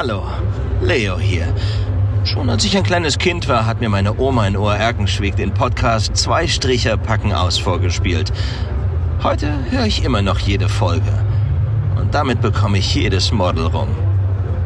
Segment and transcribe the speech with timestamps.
[0.00, 0.22] Hallo,
[0.80, 1.52] Leo hier.
[2.22, 6.16] Schon als ich ein kleines Kind war, hat mir meine Oma in Ohr-Erkenschwick den Podcast
[6.16, 8.32] Zwei Stricher packen aus vorgespielt.
[9.24, 11.12] Heute höre ich immer noch jede Folge.
[11.96, 13.88] Und damit bekomme ich jedes Model rum.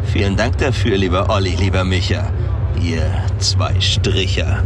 [0.04, 2.30] Vielen Dank dafür, lieber Olli, lieber Micha.
[2.82, 4.62] Ihr zwei Stricher.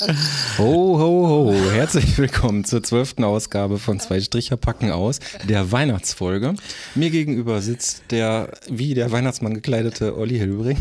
[0.58, 1.54] Ho, ho, ho.
[1.72, 6.54] Herzlich willkommen zur zwölften Ausgabe von Zwei Stricher packen aus, der Weihnachtsfolge.
[6.94, 10.78] Mir gegenüber sitzt der, wie der Weihnachtsmann gekleidete Olli Hilbring.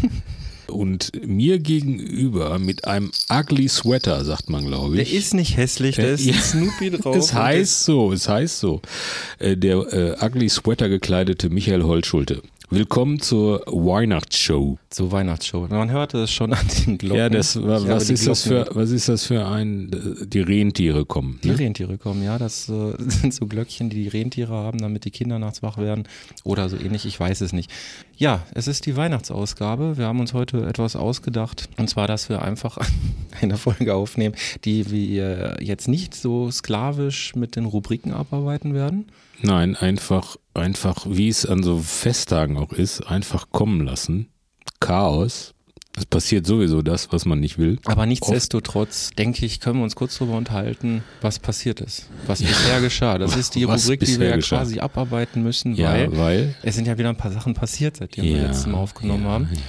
[0.67, 5.09] Und mir gegenüber mit einem ugly Sweater, sagt man, glaube ich.
[5.09, 6.33] Der ist nicht hässlich, da ist Ja.
[6.33, 7.15] Snoopy drauf.
[7.15, 8.81] Es heißt so, es heißt so.
[9.39, 12.41] Äh, Der äh, ugly Sweater gekleidete Michael Holtschulte.
[12.73, 14.77] Willkommen zur Weihnachtsshow.
[14.89, 15.67] Zur Weihnachtsshow.
[15.69, 17.17] Man hörte es schon an den Glocken.
[17.17, 20.39] Ja, das was die ist das Glocken- für was ist das für ein äh, die
[20.39, 21.59] Rentiere kommen, Die ne?
[21.59, 25.37] Rentiere kommen, ja, das äh, sind so Glöckchen, die die Rentiere haben, damit die Kinder
[25.37, 26.07] nachts wach werden
[26.45, 27.69] oder so ähnlich, ich weiß es nicht.
[28.15, 29.97] Ja, es ist die Weihnachtsausgabe.
[29.97, 32.77] Wir haben uns heute etwas ausgedacht und zwar, dass wir einfach
[33.41, 39.07] eine Folge aufnehmen, die wir jetzt nicht so sklavisch mit den Rubriken abarbeiten werden.
[39.41, 44.27] Nein, einfach einfach wie es an so Festtagen auch ist, einfach kommen lassen.
[44.79, 45.53] Chaos.
[45.97, 47.77] Es passiert sowieso das, was man nicht will.
[47.83, 52.79] Aber nichtsdestotrotz, denke ich, können wir uns kurz darüber unterhalten, was passiert ist, was bisher
[52.79, 53.17] geschah.
[53.17, 54.57] Das ist die Was Rubrik, die wir ja geschah.
[54.59, 58.23] quasi abarbeiten müssen, Ja, weil weil es sind ja wieder ein paar Sachen passiert, seitdem
[58.23, 59.49] wir Ja, letztes Mal aufgenommen ja, haben.
[59.53, 59.59] ja.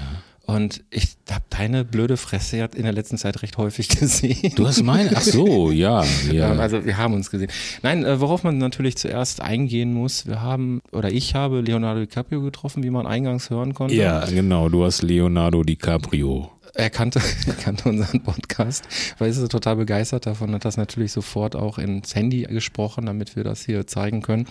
[0.52, 4.52] Und ich habe deine blöde Fresse ja in der letzten Zeit recht häufig gesehen.
[4.54, 6.32] Du hast meine, ach so, ja, ja.
[6.32, 7.50] Ja, also wir haben uns gesehen.
[7.82, 12.42] Nein, äh, worauf man natürlich zuerst eingehen muss, wir haben, oder ich habe Leonardo DiCaprio
[12.42, 13.94] getroffen, wie man eingangs hören konnte.
[13.94, 14.68] Ja, genau.
[14.68, 16.50] Du hast Leonardo DiCaprio.
[16.74, 18.84] Er kannte, er kannte unseren Podcast,
[19.18, 23.36] weil er ist total begeistert davon, hat das natürlich sofort auch ins Handy gesprochen, damit
[23.36, 24.46] wir das hier zeigen können.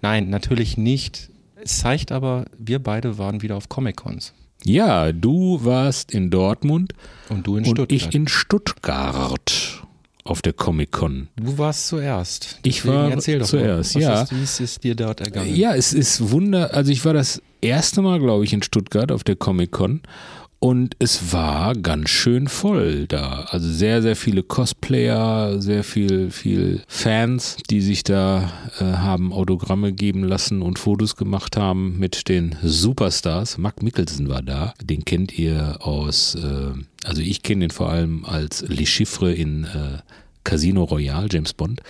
[0.00, 1.30] Nein, natürlich nicht.
[1.62, 4.32] Es zeigt aber, wir beide waren wieder auf Comic-Cons.
[4.64, 6.92] Ja, du warst in Dortmund
[7.28, 7.92] Und du in und Stuttgart.
[7.92, 9.82] ich in Stuttgart
[10.24, 11.28] auf der Comic-Con.
[11.36, 12.58] Du warst zuerst.
[12.62, 14.22] Ich Deswegen war erzähl doch zuerst, mal, ja.
[14.22, 15.54] Ist, wie ist es dir dort ergangen?
[15.54, 16.74] Ja, es ist Wunder.
[16.74, 20.00] Also ich war das erste Mal, glaube ich, in Stuttgart auf der Comic-Con.
[20.64, 23.46] Und es war ganz schön voll da.
[23.50, 29.92] Also sehr, sehr viele Cosplayer, sehr viel, viel Fans, die sich da äh, haben Autogramme
[29.92, 33.58] geben lassen und Fotos gemacht haben mit den Superstars.
[33.58, 34.72] Mark Mickelson war da.
[34.80, 36.70] Den kennt ihr aus, äh,
[37.02, 39.98] also ich kenne den vor allem als Le Chiffre in äh,
[40.44, 41.80] Casino Royale, James Bond.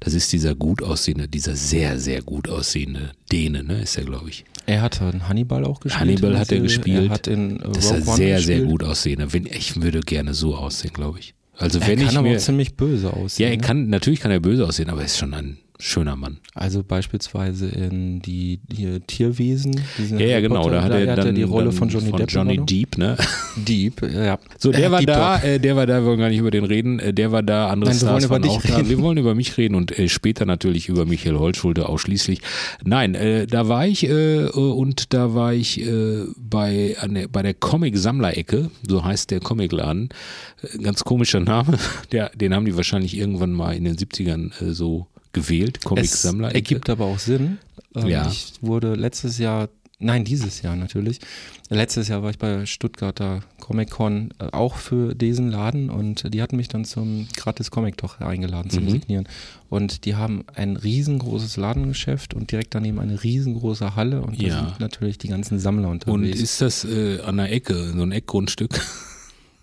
[0.00, 4.28] Das ist dieser gut aussehende, dieser sehr, sehr gut aussehende Däne, ne, ist er, glaube
[4.30, 4.44] ich.
[4.66, 6.00] Er hat in Hannibal auch gespielt.
[6.00, 7.06] Hannibal der hat er gespielt.
[7.06, 9.28] Er hat in äh, Das ist Rogue One sehr, sehr gut aussehende.
[9.50, 11.34] Ich würde gerne so aussehen, glaube ich.
[11.56, 13.44] Also Er wenn kann ich aber mir, ziemlich böse aussehen.
[13.46, 13.62] ja, er ne?
[13.62, 16.38] kann, natürlich kann er böse aussehen, aber er ist schon ein schöner Mann.
[16.54, 19.80] Also beispielsweise in die, die Tierwesen.
[20.10, 20.62] Ja, ja, genau.
[20.62, 22.30] Potter, Da hat er dann die Rolle von Johnny Depp.
[22.30, 22.58] Johnny.
[22.64, 23.16] Deep, ne?
[23.56, 24.38] Deep, ja.
[24.58, 26.52] So, der Äh, war Deep da, äh, der war da, wir wollen gar nicht über
[26.52, 28.62] den reden, äh, der war da, andere Nein, wir Stars wollen über waren dich auch
[28.62, 28.76] da.
[28.76, 28.88] reden.
[28.90, 32.40] Wir wollen über mich reden und äh, später natürlich über Michael Holtschulte ausschließlich.
[32.84, 37.42] Nein, äh, da war ich äh, und da war ich äh, bei, an der, bei
[37.42, 40.10] der Comic-Sammlerecke, so heißt der Comicladen.
[40.62, 41.76] Äh, Ganz komischer Name,
[42.12, 46.54] der, den haben die wahrscheinlich irgendwann mal in den 70ern äh, so gewählt, Es Comic-Sammlerecke.
[46.56, 47.58] ergibt aber auch Sinn.
[47.94, 48.28] Ähm, Ja.
[48.28, 51.20] Ich wurde letztes Jahr, nein, dieses Jahr natürlich.
[51.70, 56.42] Letztes Jahr war ich bei Stuttgarter Comic Con äh, auch für diesen Laden und die
[56.42, 58.90] hatten mich dann zum gratis Comic doch eingeladen zum Mhm.
[58.90, 59.28] Signieren.
[59.70, 64.58] Und die haben ein riesengroßes Ladengeschäft und direkt daneben eine riesengroße Halle und da Ja.
[64.66, 66.40] sind natürlich die ganzen Sammler und unterwegs.
[66.40, 68.80] ist das äh, an der Ecke, so ein Eckgrundstück?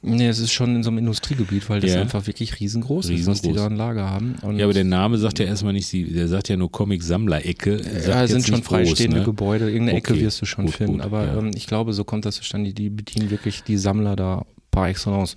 [0.01, 2.01] Nee, es ist schon in so einem Industriegebiet, weil das Ja.
[2.01, 3.56] einfach wirklich riesengroß, ist, was die Riesengroß.
[3.56, 4.36] da ein Lager haben.
[4.42, 7.81] Und Ja, aber der Name sagt ja erstmal nicht, sie, der sagt ja nur Comic-Sammlerecke.
[8.07, 9.24] Ja, jetzt sind schon nicht groß, freistehende ne?
[9.25, 9.69] Gebäude.
[9.69, 10.94] Irgendeine Ecke Okay, wirst du schon gut, finden.
[10.94, 11.38] gut, aber ja.
[11.38, 12.74] ähm, ich glaube, so kommt das zustande.
[12.74, 15.36] Die bedienen wirklich die Sammler da par excellence.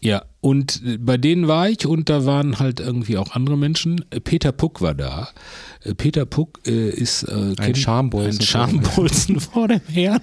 [0.00, 4.04] Ja, und äh, bei denen war ich und da waren halt irgendwie auch andere Menschen.
[4.10, 5.28] Äh, Peter Puck war da.
[5.82, 10.20] Äh, Peter Puck äh, ist äh, kennt- Schambolzen ein Schambolzen vor dem Herrn.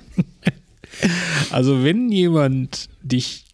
[1.52, 3.45] also wenn jemand dich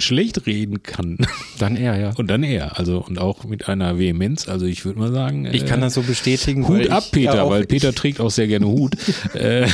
[0.00, 1.18] schlecht reden kann,
[1.58, 2.12] Dann er, ja.
[2.16, 2.78] und dann er.
[2.78, 4.48] Also und auch mit einer Vehemenz.
[4.48, 6.66] Also ich würde mal sagen, Ich kann äh, das so bestätigen.
[6.68, 8.94] Hut weil ab, ich, Peter, ja, auch, weil Peter trägt auch sehr gerne Hut.
[9.34, 9.66] äh,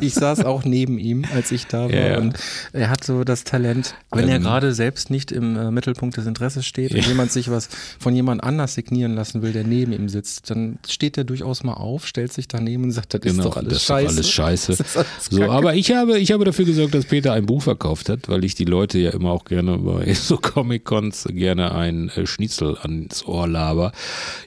[0.00, 1.90] Ich, saß auch neben ihm, als ich da war.
[1.90, 2.18] Ja, ja.
[2.18, 2.34] Und
[2.72, 4.42] er hat so das Talent, wenn er Ähm.
[4.42, 7.68] gerade selbst nicht im äh, Mittelpunkt des Interesses steht und jemand sich was
[7.98, 11.74] von jemand anders signieren lassen will, der neben ihm sitzt, dann steht er durchaus mal
[11.74, 14.14] auf, stellt sich daneben und sagt, das ist Genau, doch alles das ist doch scheiße.
[14.16, 14.70] alles scheiße.
[14.78, 17.62] Das ist alles So, aber ich habe, ich habe dafür gesorgt, dass Peter ein Buch
[17.62, 22.08] verkauft hat, weil ich die Leute ja immer auch gerne bei so Comic-Cons gerne ein
[22.10, 23.92] äh, Schnitzel ans Ohr laber.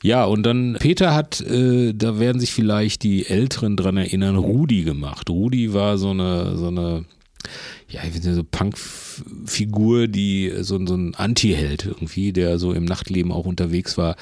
[0.01, 4.83] Ja, und dann Peter hat, äh, da werden sich vielleicht die Älteren dran erinnern, Rudi
[4.83, 5.29] gemacht.
[5.29, 7.05] Rudi war so eine, so eine,
[7.89, 13.31] ja, ich finde so Punk-Figur, die so, so ein Anti-Held irgendwie, der so im Nachtleben
[13.31, 14.15] auch unterwegs war.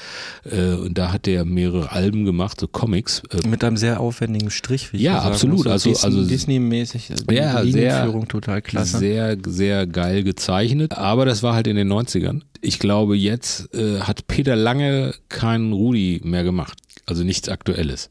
[0.44, 3.22] Äh, und da hat der mehrere Alben gemacht, so Comics.
[3.30, 5.66] Äh, Mit einem sehr aufwendigen Strich, wie ich Ja, sagen absolut.
[5.66, 7.10] Also- Disney, also- Disney-mäßig.
[7.28, 8.98] die Ja, sehr- total klasse.
[8.98, 10.92] Sehr, sehr geil gezeichnet.
[10.92, 12.42] Aber das war halt in den 90ern.
[12.60, 16.78] Ich glaube, jetzt äh, hat Peter lange keinen Rudi mehr gemacht.
[17.06, 18.08] Also nichts Aktuelles.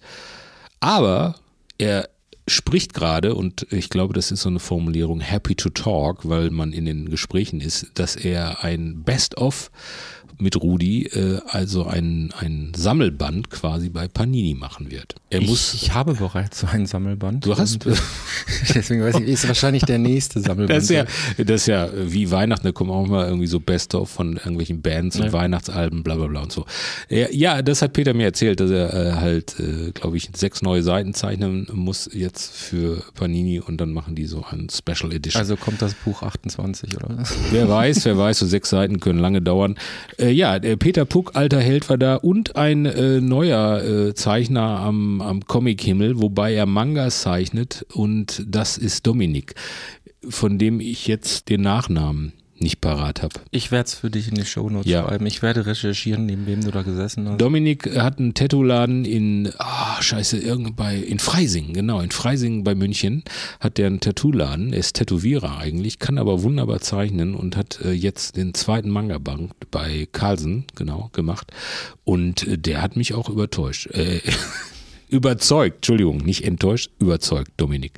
[0.80, 1.36] Aber
[1.78, 2.10] er
[2.52, 6.74] spricht gerade, und ich glaube, das ist so eine Formulierung, happy to talk, weil man
[6.74, 9.72] in den Gesprächen ist, dass er ein Best-of
[10.42, 15.16] mit Rudi, äh, also ein, ein Sammelband quasi bei Panini machen wird.
[15.30, 15.74] Er muss.
[15.76, 17.46] ich, ich habe bereits so ein Sammelband.
[17.46, 17.94] Du hast- äh,
[18.76, 20.78] deswegen weiß ich, ist wahrscheinlich der nächste Sammelband.
[20.78, 21.06] Das ist ja,
[21.38, 25.18] das ist ja wie Weihnachten, da kommen auch mal irgendwie so Best-of von irgendwelchen Bands
[25.18, 25.34] und Ja.
[25.34, 26.66] Weihnachtsalben, bla bla bla und so.
[27.10, 30.62] Ja, ja, das hat Peter mir erzählt, dass er äh, halt, äh, glaube ich, sechs
[30.62, 35.40] neue Seiten zeichnen muss jetzt für Panini und dann machen die so ein Special Edition.
[35.40, 37.34] Also kommt das Buch 28 oder was?
[37.52, 39.76] Wer weiß, wer weiß, so sechs Seiten können lange dauern.
[40.18, 44.80] Äh, ja, der Peter Puck, alter Held, war da und ein äh, neuer äh, Zeichner
[44.80, 49.56] am, am Comic-Himmel, wobei er Mangas zeichnet und das ist Dominik,
[50.28, 53.34] von dem ich jetzt den Nachnamen nicht parat habe.
[53.52, 55.04] Ich werde es für dich in die Shownotes Ja.
[55.08, 55.26] schreiben.
[55.26, 57.42] Ich werde recherchieren, neben wem du da gesessen hast.
[57.42, 62.76] Dominik hat einen Tattoo-Laden in, ah, scheiße, irgend bei, in Freising, genau, in Freising bei
[62.76, 63.24] München
[63.60, 67.92] hat der einen Tattoo-Laden, er ist Tätowierer eigentlich, kann aber wunderbar zeichnen und hat äh,
[67.92, 71.52] jetzt den zweiten Manga-Bank bei Carlsen, genau, gemacht
[72.04, 74.22] und äh, der hat mich auch übertäuscht, äh,
[75.10, 77.94] überzeugt, Entschuldigung, nicht enttäuscht, überzeugt, Dominik.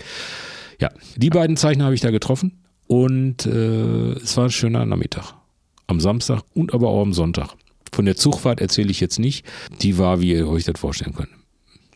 [0.80, 2.54] Ja, die beiden Zeichner habe ich da getroffen
[2.94, 5.34] und äh, es war ein schöner Nachmittag.
[5.88, 7.56] Am Samstag und aber auch am Sonntag.
[7.92, 9.48] Von der Zugfahrt erzähle ich jetzt nicht.
[9.82, 11.32] Die war, wie ihr euch das vorstellen könnt.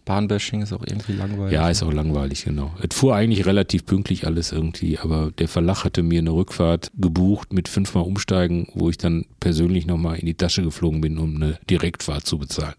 [0.06, 1.54] Bahnbashing ist auch irgendwie langweilig.
[1.54, 2.74] Ja, ist auch langweilig, genau.
[2.82, 7.54] Es fuhr eigentlich relativ pünktlich alles irgendwie, aber der Verlag hatte mir eine Rückfahrt gebucht
[7.54, 11.60] mit fünfmal Umsteigen, wo ich dann persönlich nochmal in die Tasche geflogen bin, um eine
[11.70, 12.76] Direktfahrt zu bezahlen.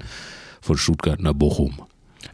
[0.60, 1.82] Von Stuttgart nach Bochum.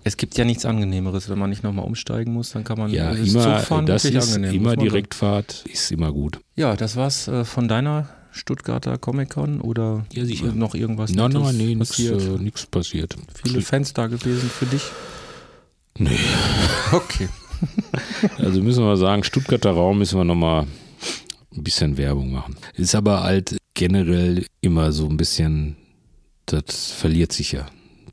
[0.02, 3.14] Es gibt ja nichts Angenehmeres, wenn man nicht nochmal umsteigen muss, dann kann man Ja,
[3.14, 4.54] das immer, Zugfahren das ist angenehm.
[4.54, 4.76] immer.
[4.76, 6.40] Direktfahrt, ist immer gut.
[6.56, 10.52] Ja, das war's äh, von deiner Stuttgarter Comic-Con oder Ja, sicher.
[10.52, 12.20] noch irgendwas Nein, Nettes nein, nee, nichts passiert?
[12.22, 13.16] äh, nix passiert.
[13.44, 14.82] Viele Fans da gewesen für dich?
[15.98, 16.18] Nee.
[16.92, 17.28] Okay.
[18.38, 20.66] Also müssen wir sagen, Stuttgarter Raum müssen wir nochmal
[21.56, 22.56] ein bisschen Werbung machen.
[22.74, 25.76] Ist aber halt generell immer so ein bisschen,
[26.46, 27.66] das verliert sich ja.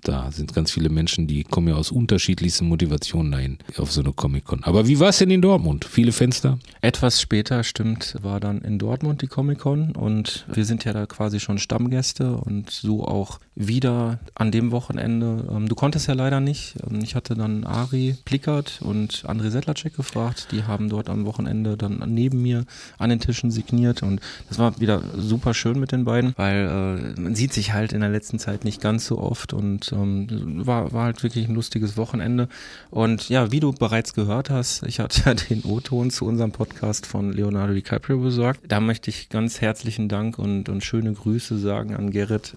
[0.04, 4.14] Da sind ganz viele Menschen, die kommen ja aus unterschiedlichsten Motivationen dahin auf so eine
[4.14, 4.64] Comic-Con.
[4.64, 5.86] Aber wie war es denn in Dortmund?
[5.86, 6.58] Viele Fenster?
[6.82, 11.40] Etwas später, stimmt, war dann in Dortmund die Comic-Con und wir sind ja da quasi
[11.40, 15.46] schon Stammgäste und so auch wieder an dem Wochenende.
[15.52, 16.76] Ähm, du konntest ja leider nicht.
[16.90, 20.48] Ähm, ich hatte dann Ari Plickert und André Sedlacek gefragt.
[20.52, 22.66] Die haben dort am Wochenende dann neben mir
[22.98, 27.20] an den Tischen signiert und das war wieder super schön mit den beiden, weil äh,
[27.20, 30.94] man sieht sich halt in der letzten Zeit nicht ganz so oft und ähm, war,
[30.94, 32.48] war halt wirklich ein lustiges Wochenende.
[32.90, 37.34] Und ja, wie du bereits gehört hast, ich hatte den O-Ton zu unserem Podcast von
[37.34, 38.62] Leonardo DiCaprio besorgt.
[38.68, 42.56] Da möchte ich ganz herzlichen Dank und, und schöne Grüße sagen an Gerrit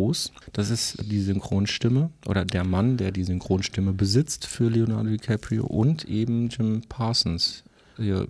[0.00, 0.32] Schmidt-Foß.
[0.52, 6.04] Das ist die Synchronstimme oder der Mann, der die Synchronstimme besitzt für Leonardo DiCaprio und
[6.04, 7.64] eben Jim Parsons,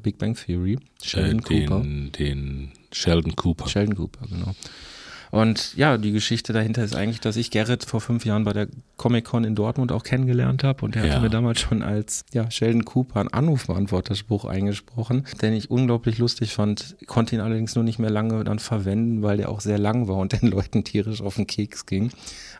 [0.02, 1.80] Big Bang Theory, Sheldon Äh, Cooper.
[1.82, 3.68] den, den Sheldon Cooper.
[3.68, 4.54] Sheldon Cooper, genau.
[5.30, 8.66] Und ja, die Geschichte dahinter ist eigentlich, dass ich Gerrit vor fünf Jahren bei der
[8.96, 11.12] Comic-Con in Dortmund auch kennengelernt habe und er Ja.
[11.12, 16.52] hatte mir damals schon als ja, Sheldon Cooper einen Anrufbeantworterspruch eingesprochen, den ich unglaublich lustig
[16.52, 20.08] fand, konnte ihn allerdings nur nicht mehr lange dann verwenden, weil der auch sehr lang
[20.08, 22.10] war und den Leuten tierisch auf den Keks ging.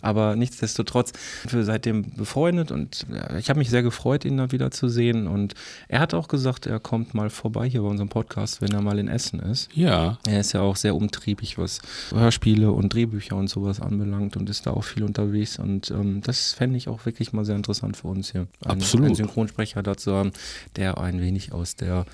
[0.03, 1.13] Aber nichtsdestotrotz,
[1.49, 5.27] wir seitdem befreundet und ja, ich habe mich sehr gefreut, ihn da wieder zu sehen
[5.27, 5.55] und
[5.89, 8.99] er hat auch gesagt, er kommt mal vorbei hier bei unserem Podcast, wenn er mal
[8.99, 9.69] in Essen ist.
[9.75, 11.81] Ja, Er ist ja auch sehr umtriebig, was
[12.13, 15.59] Hörspiele und Drehbücher und sowas anbelangt und ist da auch viel unterwegs.
[15.59, 18.47] Und ähm, das fände ich auch wirklich mal sehr interessant für uns hier.
[18.65, 19.07] Einen, Absolut.
[19.07, 20.33] Einen Synchronsprecher dazu haben,
[20.77, 22.07] der ein wenig aus der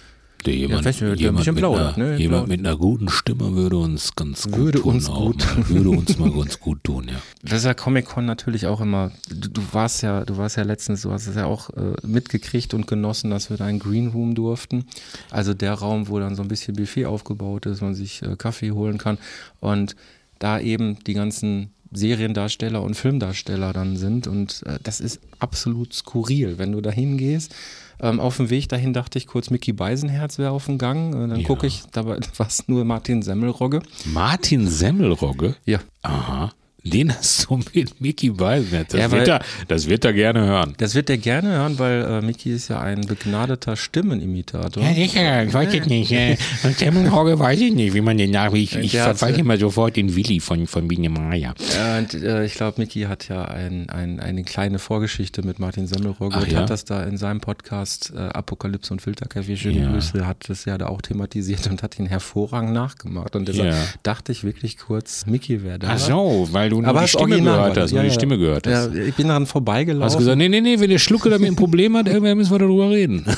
[0.45, 2.17] Der jemand, ein jemand, bisschen mit, plaudert, einer, ne?
[2.19, 4.95] jemand mit einer guten Stimme würde uns ganz gut Würde tun.
[4.95, 5.69] uns gut Mal.
[5.69, 7.21] Würde uns mal ganz gut tun, ja.
[7.43, 9.11] Das ist ja Comic-Con natürlich auch immer.
[9.29, 12.75] Du, du warst ja, du warst ja letztens, du hast es ja auch äh, mitgekriegt
[12.75, 14.85] und genossen, dass wir da in Green Room durften.
[15.31, 18.71] Also der Raum, wo dann so ein bisschen Buffet aufgebaut ist, man sich äh, Kaffee
[18.71, 19.19] holen kann
[19.61, 19.97] und
[20.39, 26.59] da eben die ganzen Seriendarsteller und Filmdarsteller dann sind und äh, das ist absolut skurril,
[26.59, 27.55] wenn du da hingehst.
[28.01, 31.15] Ähm, auf dem Weg dahin dachte ich kurz, Mickey Beisenherz wäre auf dem Gang.
[31.15, 31.47] Und dann Ja.
[31.47, 33.81] gucke ich, dabei war es nur Martin Semmelrogge.
[34.05, 35.57] Martin Semmelrogge?
[35.65, 36.53] Ja, Aha.
[36.93, 38.93] Den hast du mit Mickey Beisenherz.
[38.93, 40.75] Das, Ja, wird er, das wird er gerne hören.
[40.79, 44.83] Das wird er gerne hören, weil äh, Mickey ist ja ein begnadeter Stimmenimitator.
[44.95, 46.13] sicher, ich weiß es nicht.
[46.13, 48.53] Äh, Und Semmelrogge weiß ich nicht, wie man den nach.
[48.53, 51.55] Ich, ich verfalle immer sofort den Willi von, von Biene Maya.
[51.99, 56.37] Und äh, ich glaube, Mickey hat ja ein, ein, eine kleine Vorgeschichte mit Martin Semmelrogge
[56.37, 56.61] Ach und ja?
[56.61, 59.91] hat das da in seinem Podcast äh, Apokalypse und Filterkaffee, schöne Ja.
[59.93, 63.35] Grüße, hat das ja da auch thematisiert und hat ihn hervorragend nachgemacht.
[63.37, 63.85] Und deshalb Ja.
[64.03, 65.89] dachte ich wirklich kurz, Mickey wäre da.
[65.93, 67.91] Ach so, weil du nur Aber die Stimme gehört hast.
[67.91, 68.15] ja, nur die ja.
[68.15, 68.95] Stimme gehört hast.
[68.95, 70.05] Ja, ich bin daran vorbeigelaufen.
[70.05, 72.59] Hast gesagt, nee, nee, nee, wenn der Schlucke damit ein Problem hat, irgendwann müssen wir
[72.59, 73.25] darüber reden.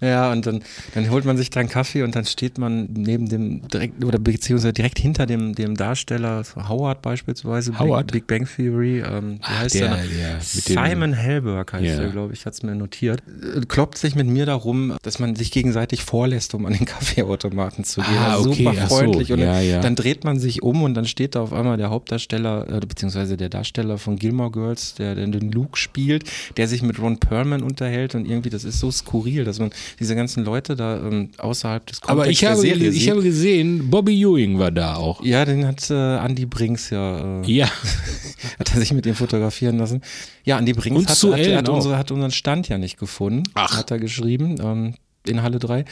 [0.00, 0.62] Ja, und dann,
[0.94, 4.18] dann holt man sich da einen Kaffee und dann steht man neben dem direkt oder
[4.18, 8.10] beziehungsweise direkt hinter dem, dem Darsteller Howard beispielsweise, Howard?
[8.12, 9.00] Big, Big Bang Theory.
[9.00, 11.96] Ähm, Ach, heißt der- der, dem- Simon Hellberg heißt Ja.
[12.00, 13.22] der, glaube ich, hat's mir notiert.
[13.56, 17.84] Äh, Kloppt sich mit mir darum, dass man sich gegenseitig vorlässt, um an den Kaffeeautomaten
[17.84, 18.16] zu gehen.
[18.18, 19.32] Ah, also okay, super ach so, freundlich.
[19.32, 19.80] Und ja, dann, ja.
[19.80, 23.36] dann dreht man sich um und dann steht da auf einmal der Hauptdarsteller, äh, beziehungsweise
[23.36, 26.24] der Darsteller von Gilmore Girls, der, der den Luke spielt,
[26.56, 30.14] der sich mit Ron Perlman unterhält und irgendwie, das ist so skurril, dass man diese
[30.14, 33.10] ganzen Leute da ähm, außerhalb des Aber ich habe, Serie ich sieht.
[33.10, 35.22] habe gesehen, Bobby Ewing war da auch.
[35.24, 37.66] ja, den hat äh, Andy Brinks ja, äh, Ja,
[38.58, 40.02] hat er sich mit ihm fotografieren lassen.
[40.44, 43.76] Ja, Andy Brinks hat, hat, hat, unsere, hat unseren Stand ja nicht gefunden, Ach.
[43.76, 44.94] hat er geschrieben, ähm,
[45.26, 45.84] in Halle 3.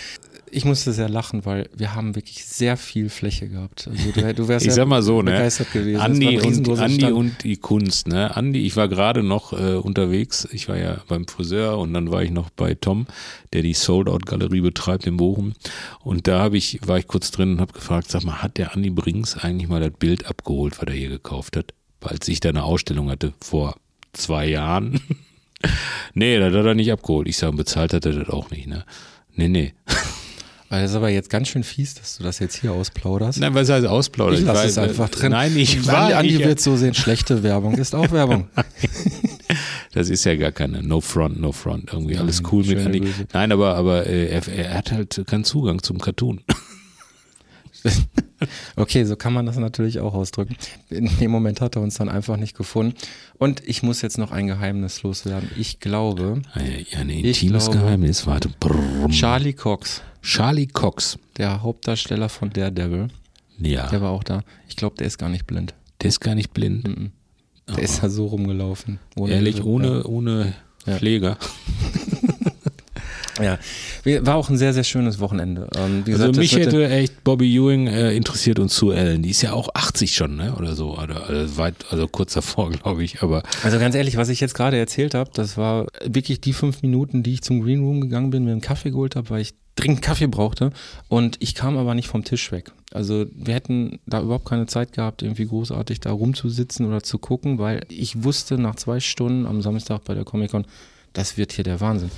[0.50, 3.86] Ich musste sehr lachen, weil wir haben wirklich sehr viel Fläche gehabt.
[3.88, 5.32] Also du, du wärst ich ja sag mal so, ne?
[5.32, 6.00] begeistert gewesen.
[6.00, 8.34] Andi, und, Andi und die Kunst, ne?
[8.34, 10.48] Andi, ich war gerade noch äh, unterwegs.
[10.52, 13.06] Ich war ja beim Friseur und dann war ich noch bei Tom,
[13.52, 15.52] der die Sold Out Galerie betreibt in Bochum.
[16.00, 18.74] Und da habe ich, war ich kurz drin und habe gefragt, sag mal, hat der
[18.74, 21.74] Andi Brings eigentlich mal das Bild abgeholt, was er hier gekauft hat?
[22.00, 23.76] Als ich da eine Ausstellung hatte vor
[24.14, 25.00] zwei Jahren.
[26.14, 27.28] nee, das hat er nicht abgeholt.
[27.28, 28.84] Ich sage, bezahlt hat er das auch nicht, ne?
[29.38, 29.72] Nee, nee.
[30.68, 33.38] Weil das ist aber jetzt ganz schön fies, dass du das jetzt hier ausplauderst.
[33.38, 34.40] Nein, was heißt ausplaudern?
[34.40, 35.30] ich lasse es einfach drin.
[35.30, 38.48] Nein, ich war Andi ich, wird so sehen, schlechte Werbung ist auch Werbung.
[39.94, 41.92] Das ist ja gar keine No Front, No Front.
[41.92, 43.00] Irgendwie alles cool mit Andi.
[43.00, 43.26] Grüße.
[43.32, 46.42] Nein, aber, aber äh, er, er hat halt keinen Zugang zum Cartoon.
[48.76, 50.56] Okay, so kann man das natürlich auch ausdrücken.
[50.90, 52.94] In dem Moment hat er uns dann einfach nicht gefunden.
[53.36, 55.50] Und ich muss jetzt noch ein Geheimnis loswerden.
[55.58, 58.26] Ich glaube, Ja, ein Ich intimes glaube- Geheimnis.
[58.28, 58.48] Warte.
[58.60, 59.10] Brrrm.
[59.10, 61.18] Charlie Cox, Charlie Cox.
[61.36, 63.08] der Hauptdarsteller von Daredevil,
[63.58, 64.42] Ja, der war auch da.
[64.68, 65.74] Ich glaube, der ist gar nicht blind.
[66.00, 66.86] der ist gar nicht blind.
[66.86, 67.10] Mhm.
[67.74, 69.00] Der ist da so rumgelaufen.
[69.16, 69.68] Ohne Ehrlich, Hilfe.
[69.68, 70.54] ohne, ohne
[70.86, 70.96] Ja.
[70.96, 71.36] Pfleger.
[73.40, 73.58] Ja.
[74.26, 75.68] War auch ein sehr, sehr schönes Wochenende.
[75.76, 79.22] Ähm, Also gesagt, das mich hätte echt Bobby Ewing äh, interessiert und Sue Ellen.
[79.22, 80.54] Die ist ja auch 80 schon, ne?
[80.56, 80.98] Oder so.
[80.98, 83.22] Oder, also weit, also kurz davor, glaube ich.
[83.22, 86.82] Aber Also ganz ehrlich, was ich jetzt gerade erzählt habe, das war wirklich die fünf
[86.82, 89.54] Minuten, die ich zum Green Room gegangen bin, mir einen Kaffee geholt habe, weil ich
[89.78, 90.72] dringend Kaffee brauchte
[91.08, 92.72] und ich kam aber nicht vom Tisch weg.
[92.92, 97.58] Also wir hätten da überhaupt keine Zeit gehabt, irgendwie großartig da rumzusitzen oder zu gucken,
[97.58, 100.66] weil ich wusste nach zwei Stunden am Samstag bei der Comic-Con,
[101.12, 102.10] das wird hier der Wahnsinn.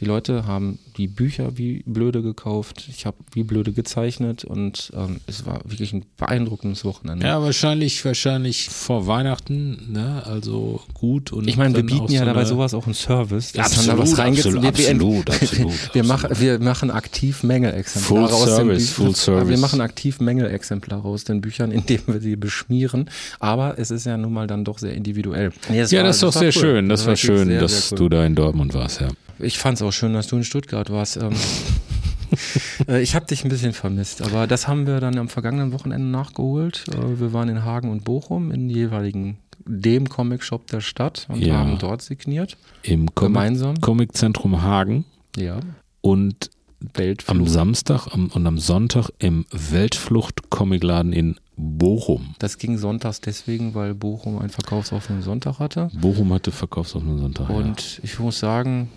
[0.00, 5.20] Die Leute haben die Bücher wie blöde gekauft, ich habe wie blöde gezeichnet und ähm,
[5.26, 7.26] es war wirklich ein beeindruckendes Wochenende.
[7.26, 10.22] ja, wahrscheinlich, wahrscheinlich vor Weihnachten, ne?
[10.26, 13.52] Also gut und Ich meine, wir bieten ja so dabei sowas auch einen Service.
[13.52, 18.28] dass Absolut, dann da was absolut, wir, absolut, absolut, wir, machen, wir machen aktiv Mängelexemplare
[18.28, 19.04] Full aus den Service, Büchern.
[19.06, 19.48] Full Service.
[19.48, 23.08] Wir machen aktiv Mängelexemplare aus den Büchern, indem wir sie beschmieren.
[23.40, 25.52] Aber es ist ja nun mal dann doch sehr individuell.
[25.70, 26.52] Nee, Ja, war- das ist doch war sehr cool.
[26.52, 26.88] schön.
[26.90, 28.10] Das, war wirklich schön, sehr, dass sehr du cool.
[28.10, 29.08] da in Dortmund warst, ja.
[29.38, 31.16] Ich fand es auch schön, dass du in Stuttgart warst.
[31.18, 31.32] Ähm,
[32.88, 36.06] äh, ich habe dich ein bisschen vermisst, aber das haben wir dann am vergangenen Wochenende
[36.06, 36.84] nachgeholt.
[36.92, 39.38] Äh, Wir waren in Hagen und Bochum in jeweiligen
[39.68, 41.54] dem Comic-Shop der Stadt und Ja.
[41.58, 42.56] haben dort signiert.
[42.82, 43.80] Im Comic, Gemeinsam.
[43.80, 45.04] Comiczentrum Hagen
[45.36, 45.60] Ja.
[46.00, 46.50] und
[46.94, 47.30] Weltflucht.
[47.40, 52.34] am Samstag am, und am Sonntag im Weltflucht-Comicladen in Bochum.
[52.38, 55.88] Das ging sonntags deswegen, weil Bochum einen verkaufsoffenen Sonntag hatte.
[56.00, 57.48] Bochum hatte verkaufsoffenen Sonntag.
[57.50, 58.90] Und ich muss sagen,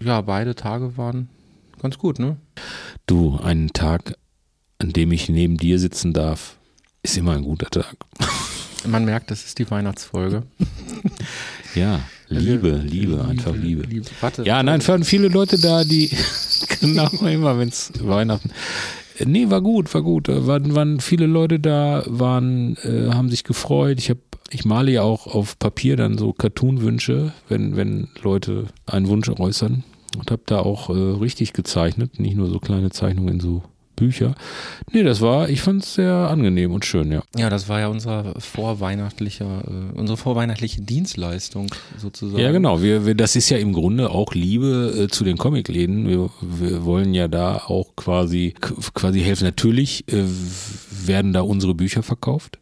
[0.00, 1.28] ja, beide Tage waren
[1.80, 2.36] ganz gut, ne?
[3.06, 4.16] Du, einen Tag,
[4.78, 6.56] an dem ich neben dir sitzen darf,
[7.02, 7.96] ist immer ein guter Tag.
[8.86, 10.42] Man merkt, das ist die Weihnachtsfolge.
[11.74, 13.84] Ja, Liebe, Liebe, einfach Liebe.
[14.20, 14.44] Warte.
[14.44, 16.08] Ja, nein, waren viele Leute da, die
[16.80, 18.50] genau immer, wenn es Weihnachten.
[19.18, 20.28] Äh, Nee, war gut, war gut.
[20.28, 23.98] Waren, waren viele Leute da, waren, äh, haben sich gefreut.
[23.98, 29.08] Ich habe, ich male ja auch auf Papier dann so Cartoon-Wünsche, wenn, wenn Leute einen
[29.08, 29.84] Wunsch äußern.
[30.16, 33.62] Und habe da auch äh, richtig gezeichnet, nicht nur so kleine Zeichnungen in so
[33.96, 34.34] Bücher.
[34.92, 37.22] Nee, das war, ich fand es sehr angenehm und schön, ja.
[37.36, 42.42] Ja, das war ja unser vorweihnachtlicher, äh, unsere vorweihnachtliche Dienstleistung sozusagen.
[42.42, 42.82] Ja, genau.
[42.82, 46.08] Wir, wir, das ist ja im Grunde auch Liebe äh, zu den Comicläden.
[46.08, 48.54] Wir, wir wollen ja da auch quasi,
[48.94, 49.44] quasi helfen.
[49.44, 50.24] Natürlich äh,
[51.06, 52.58] werden da unsere Bücher verkauft,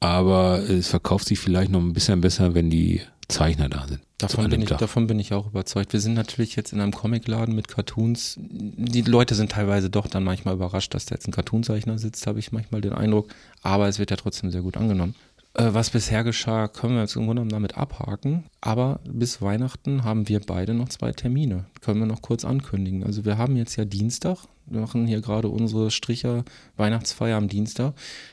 [0.00, 4.00] aber es verkauft sich vielleicht noch ein bisschen besser, wenn die Zeichner da sind.
[4.18, 4.78] Davon bin, ich, Tag.
[4.78, 5.92] davon bin ich auch überzeugt.
[5.92, 8.36] Wir sind natürlich jetzt in einem Comicladen mit Cartoons.
[8.38, 12.38] Die Leute sind teilweise doch dann manchmal überrascht, dass da jetzt ein Cartoonzeichner sitzt, habe
[12.38, 13.28] ich manchmal den Eindruck.
[13.62, 15.14] Aber es wird ja trotzdem sehr gut angenommen.
[15.54, 18.44] Äh, was bisher geschah, können wir jetzt im Grunde genommen damit abhaken.
[18.60, 21.66] Aber bis Weihnachten haben wir beide noch zwei Termine.
[21.80, 23.04] Können wir noch kurz ankündigen.
[23.04, 24.38] Also wir haben jetzt ja Dienstag.
[24.66, 26.44] Wir machen hier gerade unsere Stricher
[26.76, 27.92] Weihnachtsfeier am Dienstag.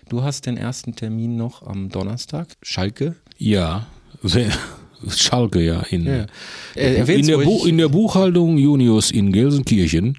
[0.09, 2.47] Du hast den ersten Termin noch am Donnerstag.
[2.61, 3.15] Schalke.
[3.37, 3.87] Ja,
[4.21, 4.51] wer-
[5.09, 6.25] Schalke ja in, Ja.
[6.75, 7.47] Äh, in, erwähn's der ruhig.
[7.47, 10.17] Bu in der Buchhaltung Junius in Gelsenkirchen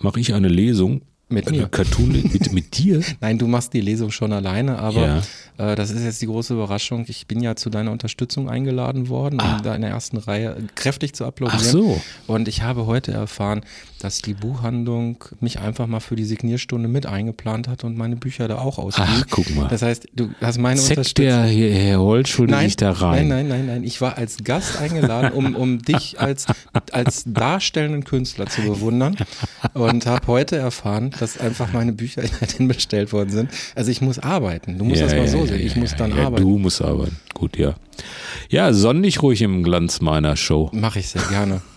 [0.00, 1.02] mache ich eine Lesung.
[1.28, 1.66] Mit mir.
[1.66, 3.00] Cartoon mit, mit dir?
[3.20, 5.22] Nein, du machst die Lesung schon alleine, aber
[5.58, 5.72] Ja.
[5.72, 7.04] äh, das ist jetzt die große Überraschung.
[7.08, 11.14] Ich bin ja zu deiner Unterstützung eingeladen worden, um da in der ersten Reihe kräftig
[11.14, 11.60] zu applaudieren.
[11.60, 12.00] Ach so.
[12.28, 13.62] Und ich habe heute erfahren,
[14.00, 18.48] dass die Buchhandlung mich einfach mal für die Signierstunde mit eingeplant hat und meine Bücher
[18.48, 19.08] da auch ausliehen.
[19.10, 19.68] Ach, guck mal.
[19.68, 21.24] Das heißt, du hast meine Zeckt Unterstützung.
[21.26, 23.28] der Herr Herr Holtschulde Nein, sich da rein?
[23.28, 23.84] nein, nein, nein, nein.
[23.84, 26.46] Ich war als Gast eingeladen, um, um dich als,
[26.92, 29.16] als darstellenden Künstler zu bewundern
[29.74, 32.22] und habe heute erfahren, dass einfach meine Bücher
[32.58, 33.50] in bestellt worden sind.
[33.74, 34.78] Also ich muss arbeiten.
[34.78, 35.60] Du musst das mal so sehen.
[35.60, 36.42] Ich muss dann ja, arbeiten.
[36.42, 37.16] Du musst arbeiten.
[37.34, 37.74] Gut, ja.
[38.48, 40.70] Ja, sonn dich ruhig im Glanz meiner Show.
[40.72, 41.60] Mache ich sehr gerne.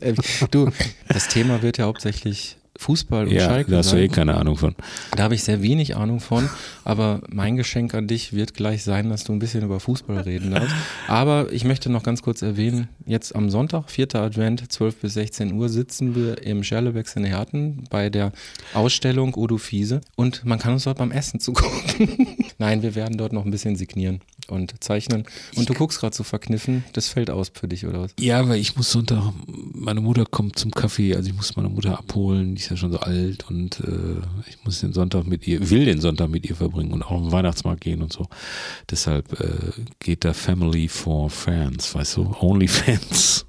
[0.00, 0.14] Äh,
[0.50, 0.70] du,
[1.08, 4.56] das Thema wird ja hauptsächlich Fußball und Ja, Schalke da hast du eh keine Ahnung
[4.56, 4.74] von.
[5.16, 6.48] Da habe ich sehr wenig Ahnung von,
[6.84, 10.52] aber mein Geschenk an dich wird gleich sein, dass du ein bisschen über Fußball reden
[10.52, 10.74] darfst.
[11.08, 14.14] Aber ich möchte noch ganz kurz erwähnen, jetzt am Sonntag, 4.
[14.14, 18.32] Advent, 12 bis 16 Uhr, sitzen wir im Scherlebecks in Herten bei der
[18.74, 22.26] Ausstellung Odo Fiese und man kann uns dort beim Essen zugucken.
[22.58, 25.24] Nein, wir werden dort noch ein bisschen signieren und zeichnen.
[25.56, 28.14] Und du guckst gerade so verkniffen, das fällt aus für dich, oder was?
[28.18, 31.98] Ja, aber ich muss Sonntag, meine Mutter kommt zum Kaffee, also ich muss meine Mutter
[31.98, 35.70] abholen, die ist ja schon so alt und äh, ich muss den Sonntag mit ihr,
[35.70, 38.26] will den Sonntag mit ihr verbringen und auch den Weihnachtsmarkt gehen und so.
[38.90, 43.46] Deshalb äh, geht da Family for Fans, weißt du, Only Fans.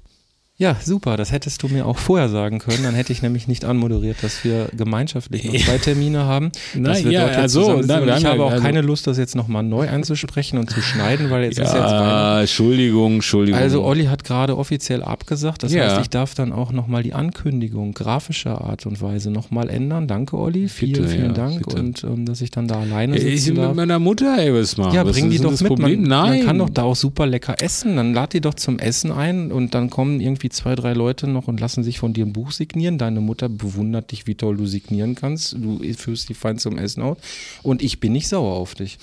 [0.60, 1.16] Ja, super.
[1.16, 2.82] Das hättest du mir auch vorher sagen können.
[2.82, 6.50] Dann hätte ich nämlich nicht anmoderiert, dass wir gemeinschaftlich noch zwei Termine haben.
[6.74, 9.88] Nein, ja, also, nein, ich habe ja- auch also- keine Lust, das jetzt nochmal neu
[9.88, 11.94] einzusprechen und zu schneiden, weil jetzt ist jetzt Weihnachten.
[11.94, 13.60] Ja, Entschuldigung, Entschuldigung.
[13.60, 15.62] Also Olli hat gerade offiziell abgesagt.
[15.62, 15.90] Das Ja.
[15.92, 20.08] heißt, ich darf dann auch nochmal die Ankündigung grafischer Art und Weise nochmal ändern.
[20.08, 20.68] Danke, Olli.
[20.68, 21.58] Vielen, Bitte, vielen ja, Dank.
[21.68, 21.76] bitte.
[21.80, 24.92] Und ähm, dass ich dann da alleine ich sitzen mit meiner Mutter, ey, was machen?
[24.92, 25.68] Ja, was bring ist die doch mit.
[25.68, 26.00] Problem?
[26.00, 26.36] Man, Nein.
[26.38, 27.94] man kann doch da auch super lecker essen.
[27.94, 31.48] Dann lad die doch zum Essen ein und dann kommen irgendwie zwei, drei Leute noch
[31.48, 32.98] und lassen sich von dir ein Buch signieren.
[32.98, 35.54] Deine Mutter bewundert dich, wie toll du signieren kannst.
[35.54, 37.18] Du führst die fein zum Essen aus.
[37.62, 38.98] Und ich bin nicht sauer auf dich.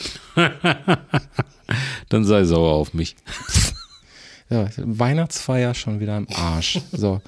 [2.10, 3.15] Dann sei sauer auf mich.
[4.47, 6.79] Ja, Weihnachtsfeier schon wieder im Arsch.
[6.91, 7.19] So,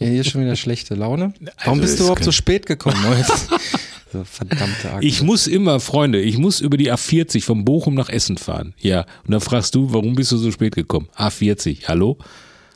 [0.00, 1.32] ja, hier ist schon wieder schlechte Laune.
[1.62, 3.32] Warum Also bist du überhaupt so spät gekommen heute?
[4.12, 5.04] So, verdammte Akte.
[5.04, 8.72] Ich muss immer, Freunde, ich muss über die A40 von Bochum nach Essen fahren.
[8.78, 11.08] Ja, und dann fragst du, warum bist du so spät gekommen?
[11.16, 12.16] A40, hallo?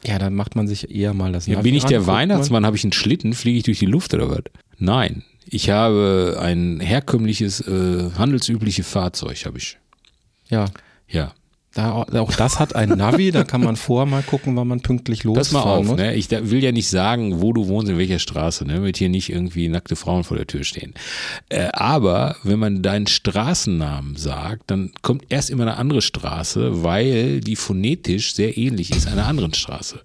[0.05, 2.65] Ja, dann macht man sich eher mal das Ja, bin ich der man- Weihnachtsmann?
[2.67, 3.33] Habe ich einen Schlitten?
[3.35, 4.43] Fliege ich durch die Luft oder was?
[4.79, 5.23] Nein.
[5.47, 9.79] Ich habe ein herkömmliches, äh, handelsübliche Fahrzeug, habe ich.
[10.49, 10.67] Ja,
[11.09, 11.33] Ja.
[11.75, 15.21] Da, auch das hat ein Navi, da kann man vorher mal gucken, wann man pünktlich
[15.23, 15.97] Pass mal losfahren auf, muss.
[15.99, 16.15] ne?
[16.17, 18.75] Ich da- will ja nicht sagen, wo du wohnst, in welcher Straße, ne?
[18.75, 20.95] Damit hier nicht irgendwie nackte Frauen vor der Tür stehen.
[21.49, 27.41] Äh, aber wenn man deinen Straßennamen sagt, dann kommt erst immer eine andere Straße, weil
[27.41, 30.01] die phonetisch sehr ähnlich ist einer anderen Straße.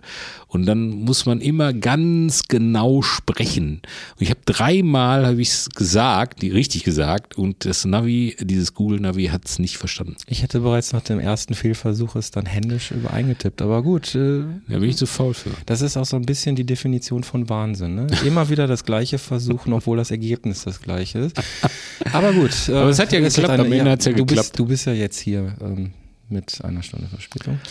[0.56, 3.82] Und dann muss man immer ganz genau sprechen.
[4.16, 8.74] Und ich habe dreimal habe ich es gesagt, die richtig gesagt, und das Navi, dieses
[8.74, 10.16] Google Navi hat es nicht verstanden.
[10.28, 13.62] Ich hätte bereits nach dem ersten Fehlversuch es dann händisch über eingetippt.
[13.62, 15.52] Aber gut, äh, Da bin ich zu faul für.
[15.66, 17.96] das ist auch so ein bisschen die Definition von Wahnsinn.
[17.96, 18.08] Ne?
[18.26, 21.38] Immer wieder das gleiche versuchen, obwohl das Ergebnis das gleiche ist.
[22.14, 22.70] Aber gut.
[22.70, 24.50] äh, Aber es hat ja geklappt, am Ende hat's ja du geklappt.
[24.52, 25.92] Bist, du bist ja jetzt hier ähm,
[26.30, 27.60] mit einer Stunde Verspätung.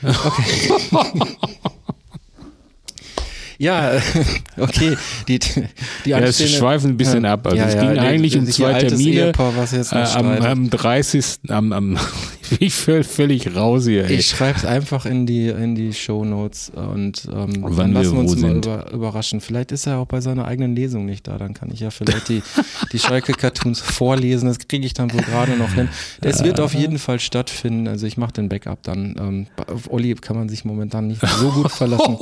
[0.00, 0.70] Okay.
[3.60, 4.00] Ja,
[4.56, 4.96] okay.
[5.26, 5.64] Die, die
[6.10, 7.44] Ja, es schweifen ein bisschen ab.
[7.44, 9.10] Also Ja, es ja, ging die- eigentlich um zwei Termine.
[9.26, 11.24] Ehepaar, was jetzt Äh, am, am 30.
[11.48, 11.98] am, am
[12.60, 14.04] ich völ- völlig raus hier.
[14.04, 14.14] Ey.
[14.14, 18.36] Ich schreibe es einfach in die, in die Shownotes und ähm, dann lassen wir uns
[18.36, 19.40] mal über, überraschen.
[19.40, 22.28] Vielleicht ist er auch bei seiner eigenen Lesung nicht da, dann kann ich ja vielleicht
[22.28, 22.42] die,
[22.92, 25.88] die Schalke-Cartoons vorlesen, das kriege ich dann wohl gerade noch hin.
[26.20, 29.16] Es wird auf jeden Fall stattfinden, also ich mache den Backup dann.
[29.18, 32.16] Ähm, auf Olli kann man sich momentan nicht so gut verlassen.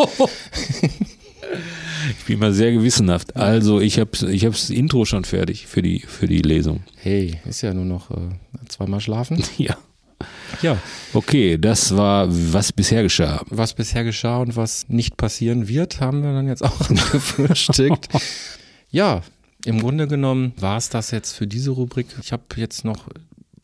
[2.19, 3.37] Ich bin mal sehr gewissenhaft.
[3.37, 6.81] Also ich habe ich hab das Intro schon fertig für die, für die Lesung.
[6.97, 8.15] Hey, ist ja nur noch äh,
[8.69, 9.43] zweimal schlafen.
[9.59, 9.77] Ja.
[10.63, 10.79] Ja,
[11.13, 13.45] Okay, das war, was bisher geschah.
[13.51, 18.09] was bisher geschah und was nicht passieren wird, haben wir dann jetzt auch gefrühstückt.
[18.91, 19.21] ja,
[19.67, 22.07] im Grunde genommen war es das jetzt für diese Rubrik.
[22.23, 23.09] Ich habe jetzt noch,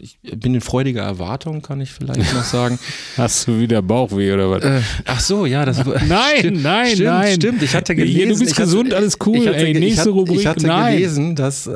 [0.02, 2.76] ich bin in freudiger Erwartung, kann ich vielleicht noch sagen.
[3.16, 4.64] Hast du wieder Bauchweh oder was?
[4.64, 7.34] Äh, ach so, ja, das Nein, nein, stimmt, nein.
[7.36, 8.30] Stimmt, ich hatte gelesen.
[8.30, 9.36] du bist ich hatte, gesund, alles cool.
[9.36, 10.96] Ich hatte, Ey, ich nächste hatte, Rubrik, Ich hatte nein.
[10.96, 11.70] gelesen, dass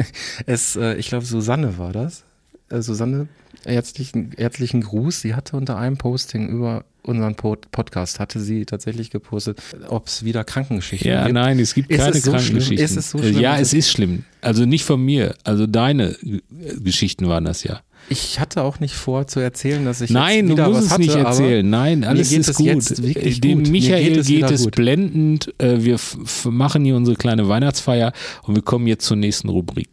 [0.46, 2.22] es, äh, ich glaube, Susanne war das.
[2.68, 3.26] Äh, Susanne,
[3.64, 5.20] herzlichen, herzlichen Gruß.
[5.20, 10.24] Sie hatte unter einem Posting über unseren Pod Podcast, hatte sie tatsächlich gepostet, ob es
[10.24, 11.34] wieder Krankengeschichten Ja, gibt.
[11.34, 12.84] nein, es gibt Ist keine es so Krankengeschichten.
[12.84, 13.40] Ist es so schlimm?
[13.40, 14.24] Ja, es ist schlimm.
[14.40, 15.34] Also nicht von mir.
[15.44, 16.40] Also deine äh,
[16.80, 17.80] Geschichten waren das ja.
[18.08, 21.68] Ich hatte auch nicht vor zu erzählen, dass ich Nein, du musst es nicht erzählen.
[21.68, 23.44] Nein, alles geht ist es gut.
[23.44, 23.70] Dem gut.
[23.70, 24.74] Michael geht geht es es, wieder gut.
[24.76, 25.54] blendend.
[25.58, 25.98] Äh, Wir
[26.46, 28.12] machen hier unsere kleine Weihnachtsfeier
[28.42, 29.88] und wir kommen jetzt zur nächsten Rubrik.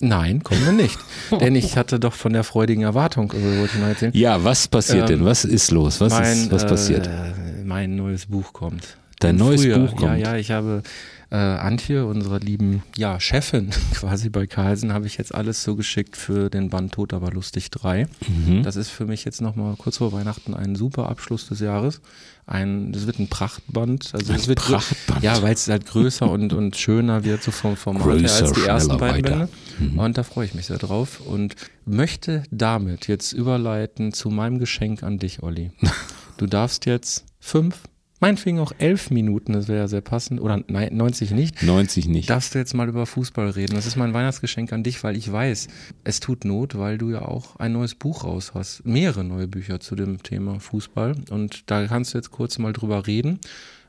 [0.00, 0.98] Nein, kommen wir nicht.
[1.40, 4.12] Denn ich hatte doch von der freudigen Erwartung, äh, wollte ich noch erzählen.
[4.14, 5.24] Ja, was passiert Ähm, denn?
[5.24, 6.00] Was ist los?
[6.00, 7.06] Was, ist, was passiert?
[7.06, 8.98] Äh, mein neues Buch kommt.
[9.20, 9.62] Dein neues.
[9.66, 10.18] Buch kommt.
[10.20, 10.82] Ja, ja, ich habe
[11.30, 16.16] äh, Antje, unsere lieben ja, Chefin quasi bei Carlsen, habe ich jetzt alles so geschickt
[16.16, 18.06] für den Band Tot aber lustig 3.
[18.28, 18.62] Mhm.
[18.62, 22.00] Das ist für mich jetzt nochmal kurz vor Weihnachten ein super Abschluss des Jahres.
[22.46, 24.14] Ein, das wird ein Prachtband.
[24.14, 25.22] Also Ein es wird Prachtband.
[25.22, 28.64] Ja, weil es halt größer und, und schöner wird so vom Format her als die
[28.64, 29.22] ersten beiden.
[29.22, 29.48] Bände.
[29.96, 35.02] Und da freue ich mich sehr drauf und möchte damit jetzt überleiten zu meinem Geschenk
[35.02, 35.72] an dich, Olli.
[36.38, 37.84] Du darfst jetzt fünf,
[38.20, 42.30] meinetwegen auch elf Minuten, das wäre ja sehr passend, oder nein, 90 nicht, 90 nicht.
[42.30, 43.74] darfst du jetzt mal über Fußball reden.
[43.74, 45.68] Das ist mein Weihnachtsgeschenk an dich, weil ich weiß,
[46.04, 48.84] es tut Not, weil du ja auch ein neues Buch raus hast.
[48.84, 51.16] Mehrere neue Bücher zu dem Thema Fußball.
[51.30, 53.40] Und da kannst du jetzt kurz mal drüber reden.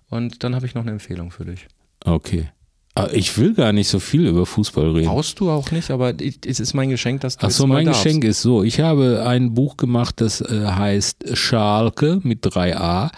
[0.09, 1.67] Und dann habe ich noch eine Empfehlung für dich.
[2.03, 2.49] Okay.
[2.97, 5.07] Aber ich will gar nicht so viel über Fußball reden.
[5.07, 6.13] Brauchst du auch nicht, aber
[6.45, 8.03] es ist mein Geschenk, dass du Ach so, mein darfst.
[8.03, 8.63] Geschenk ist so.
[8.63, 13.11] Ich habe ein Buch gemacht, das äh, heißt Schalke mit 3a.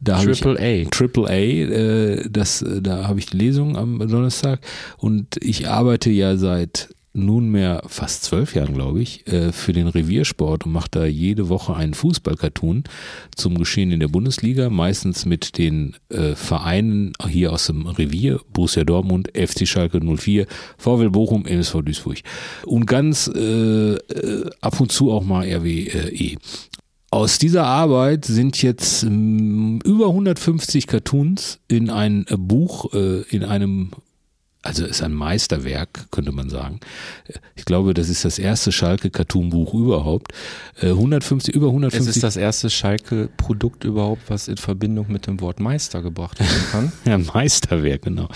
[0.00, 0.88] Da habe ich- Triple A.
[0.90, 4.60] Triple A, äh, das, äh, da habe ich die Lesung am Donnerstag
[4.96, 10.64] und ich arbeite ja seit nunmehr fast zwölf Jahren, glaube ich, äh, für den Reviersport
[10.64, 12.84] und mache da jede Woche einen Fußballcartoon
[13.34, 18.84] zum Geschehen in der Bundesliga, meistens mit den äh, Vereinen hier aus dem Revier, Borussia
[18.84, 20.46] Dortmund, FC Schalke 04,
[20.78, 22.18] VW Bochum, MSV Duisburg
[22.64, 26.36] und ganz äh, äh, ab und zu auch mal RWE.
[27.12, 33.90] Aus dieser Arbeit sind jetzt ähm, über 150 Cartoons in ein Buch, in einem,
[34.62, 36.80] also ist ein Meisterwerk, könnte man sagen.
[37.28, 40.32] Äh, Ich glaube, das ist das erste Schalke-Cartoon-Buch überhaupt.
[40.80, 42.16] Äh, 150, über Es 150.
[42.16, 46.92] ist das erste Schalke-Produkt überhaupt, was in Verbindung mit dem Wort Meister gebracht werden kann.
[47.04, 48.28] ja, Meisterwerk, genau.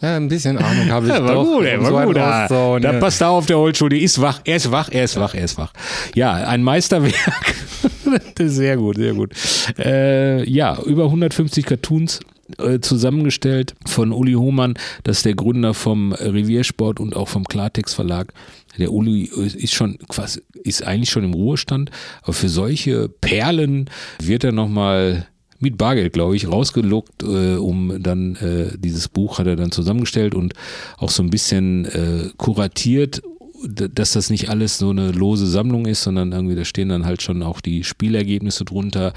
[0.00, 1.44] ja, ein bisschen Ahnung habe ich Ja, war doch.
[1.44, 2.16] gut, ey, war so gut.
[2.16, 2.98] Da, rauszuhauen, da ja.
[3.00, 3.96] passt da auf der Holzschule.
[3.98, 5.72] Ist wach, er ist wach, er ist wach, er ist wach.
[6.14, 7.14] Ja, ein Meisterwerk.
[8.38, 9.32] Sehr gut, sehr gut.
[9.78, 12.20] Äh, ja, über 150 Cartoons
[12.58, 17.94] äh, zusammengestellt von Uli Hohmann, das ist der Gründer vom Reviersport und auch vom Klartext
[17.94, 18.32] Verlag.
[18.78, 21.90] Der Uli ist schon quasi, ist eigentlich schon im Ruhestand,
[22.22, 25.26] aber für solche Perlen wird er nochmal
[25.58, 30.34] mit Bargeld, glaube ich, rausgelockt, äh, um dann äh, dieses Buch hat er dann zusammengestellt
[30.34, 30.54] und
[30.98, 33.22] auch so ein bisschen äh, kuratiert,
[33.64, 37.22] dass das nicht alles so eine lose Sammlung ist, sondern irgendwie da stehen dann halt
[37.22, 39.12] schon auch die Spielergebnisse drunter.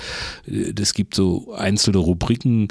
[0.48, 2.68] Äh, Es gibt so einzelne Rubriken.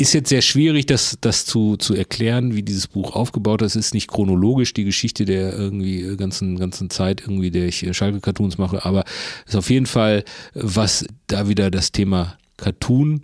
[0.00, 3.74] Ist jetzt sehr schwierig, das, das zu, zu erklären, wie dieses Buch aufgebaut ist.
[3.74, 8.58] Es ist nicht chronologisch die Geschichte der irgendwie ganzen, ganzen Zeit, irgendwie, der ich Schalke-Cartoons
[8.58, 9.04] mache, aber
[9.44, 10.22] ist auf jeden Fall,
[10.54, 13.22] was da wieder das Thema Cartoon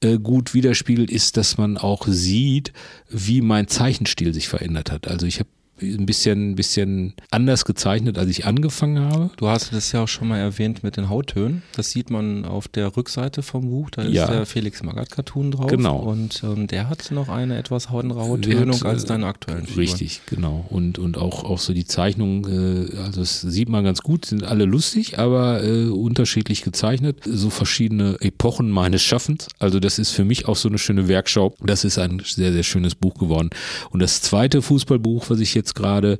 [0.00, 2.72] äh, gut widerspiegelt, ist, dass man auch sieht,
[3.10, 5.08] wie mein Zeichenstil sich verändert hat.
[5.08, 5.50] Also ich habe
[5.82, 9.30] ein bisschen, bisschen anders gezeichnet, als ich angefangen habe.
[9.36, 11.62] Du hast das ja auch schon mal erwähnt mit den Hauttönen.
[11.76, 13.90] Das sieht man auf der Rückseite vom Buch.
[13.90, 14.26] Da ist Ja.
[14.26, 15.66] der Felix Magath-Cartoon drauf.
[15.66, 15.96] Genau.
[15.98, 19.66] Und ähm, der hat noch eine etwas andere Der Hauttönung hat, als äh, deine aktuellen
[19.66, 19.80] Figuren.
[19.80, 20.64] Richtig, genau.
[20.70, 24.44] Und, und auch, auch so die Zeichnung, äh, also das sieht man ganz gut, sind
[24.44, 27.18] alle lustig, aber äh, unterschiedlich gezeichnet.
[27.24, 29.48] So verschiedene Epochen meines Schaffens.
[29.58, 31.54] Also das ist für mich auch so eine schöne Werkschau.
[31.60, 33.50] Das ist ein sehr, sehr schönes Buch geworden.
[33.90, 36.18] Und das zweite Fußballbuch, was ich jetzt jetzt gerade,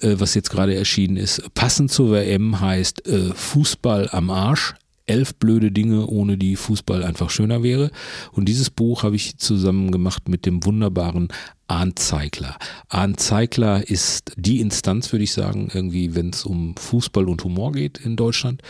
[0.00, 4.74] äh, was jetzt gerade erschienen ist, passend zur WM heißt äh, Fußball am Arsch.
[5.06, 7.90] Elf blöde Dinge, ohne die Fußball einfach schöner wäre.
[8.32, 11.28] Und dieses Buch habe ich zusammen gemacht mit dem wunderbaren
[11.66, 12.56] Arndt Zeigler.
[12.88, 17.72] Arndt Zeigler ist die Instanz, würde ich sagen, irgendwie, wenn es um Fußball und Humor
[17.72, 18.62] geht in Deutschland.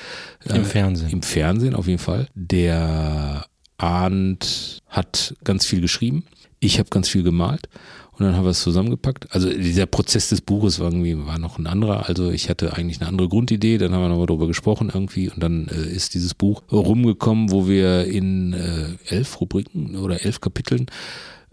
[0.45, 1.11] Im Äh, Fernsehen.
[1.11, 2.27] Im Fernsehen auf jeden Fall.
[2.35, 3.47] Der
[3.79, 6.25] Arndt hat ganz viel geschrieben.
[6.65, 7.69] Ich habe ganz viel gemalt.
[8.13, 9.35] Und dann haben wir es zusammengepackt.
[9.35, 12.09] Also dieser Prozess des Buches war irgendwie war noch ein anderer.
[12.09, 13.77] Also ich hatte eigentlich eine andere Grundidee.
[13.77, 15.29] Dann haben wir nochmal darüber gesprochen irgendwie.
[15.29, 20.41] Und dann äh, ist dieses Buch rumgekommen, wo wir in äh, elf Rubriken oder elf
[20.41, 20.87] Kapiteln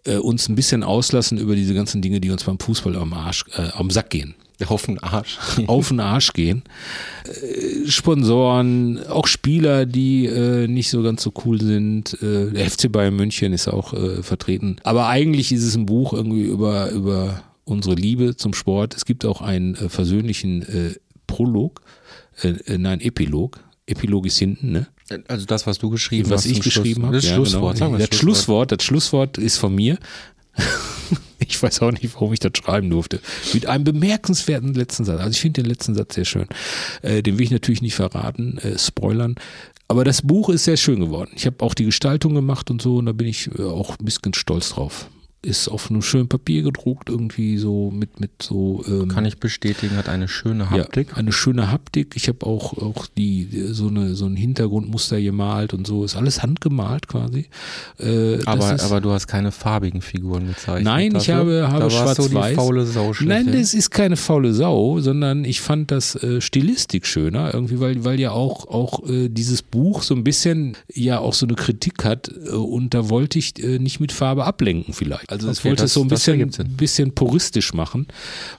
[0.06, 3.45] äh, uns ein bisschen auslassen über diese ganzen Dinge, die uns beim Fußball am Arsch,
[3.56, 4.36] äh, am Sack gehen
[4.69, 5.38] Auf den Arsch.
[5.67, 6.63] auf den Arsch gehen.
[7.26, 12.13] Äh, Sponsoren, auch Spieler, die äh, nicht so ganz so cool sind.
[12.21, 14.78] Äh, der FC Bayern München ist auch äh, vertreten.
[14.84, 18.95] Aber eigentlich ist es ein Buch irgendwie über, über unsere Liebe zum Sport.
[18.95, 20.95] Es gibt auch einen äh, versöhnlichen äh,
[21.28, 21.82] Prolog,
[22.41, 23.60] äh, äh, nein, Epilog.
[23.88, 24.88] Epilog ist hinten, ne?
[25.28, 26.45] Also das, was du geschrieben Was hast.
[26.45, 26.76] ich zum Schluss.
[26.76, 27.15] geschrieben habe.
[27.15, 27.80] Das ja, Schlusswort.
[27.80, 27.97] Genau.
[27.97, 29.97] Wir Das Schlusswort, das Schlusswort ist von mir.
[31.40, 33.20] ich weiß auch nicht, warum ich das schreiben durfte.
[33.54, 35.20] Mit einem bemerkenswerten letzten Satz.
[35.20, 36.48] Also ich finde den letzten Satz sehr schön.
[37.02, 39.36] Äh, den will ich natürlich nicht verraten, äh, spoilern.
[39.88, 41.32] Aber das Buch ist sehr schön geworden.
[41.36, 44.06] Ich habe auch die Gestaltung gemacht und so und da bin ich äh, auch ein
[44.06, 45.10] bisschen stolz drauf.
[45.43, 48.84] Ist auf einem schönen Papier gedruckt, irgendwie so mit, mit so.
[48.88, 51.10] Ähm, Kann ich bestätigen, hat eine schöne Haptik.
[51.10, 52.13] ja, eine schöne Haptik.
[52.15, 56.04] Ich habe auch, auch die, so, eine, so ein Hintergrundmuster gemalt und so.
[56.06, 57.47] Ist alles handgemalt quasi.
[57.99, 60.84] Äh, aber, ist, aber du hast keine farbigen Figuren gezeichnet.
[60.84, 62.56] Nein, ich habe- habe schwarz-weiß.
[62.86, 67.80] Sau Nein, das ist keine faule Sau, sondern ich fand das äh, Stilistik schöner, irgendwie,
[67.80, 71.56] weil, weil ja auch, auch äh, dieses Buch so ein bisschen ja auch so eine
[71.56, 75.31] Kritik hat äh, und da wollte ich äh, nicht mit Farbe ablenken vielleicht.
[75.32, 78.08] Also ich Okay, wollte das- es so ein bisschen, bisschen puristisch machen,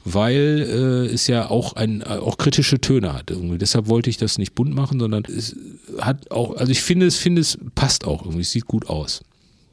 [0.05, 0.67] weil
[1.09, 3.59] äh, es ja auch ein äh, auch kritische Töne hat irgendwie.
[3.59, 5.55] Deshalb wollte ich das nicht bunt machen, sondern es
[6.01, 9.23] hat auch, also ich finde es, finde es passt auch irgendwie, es sieht gut aus.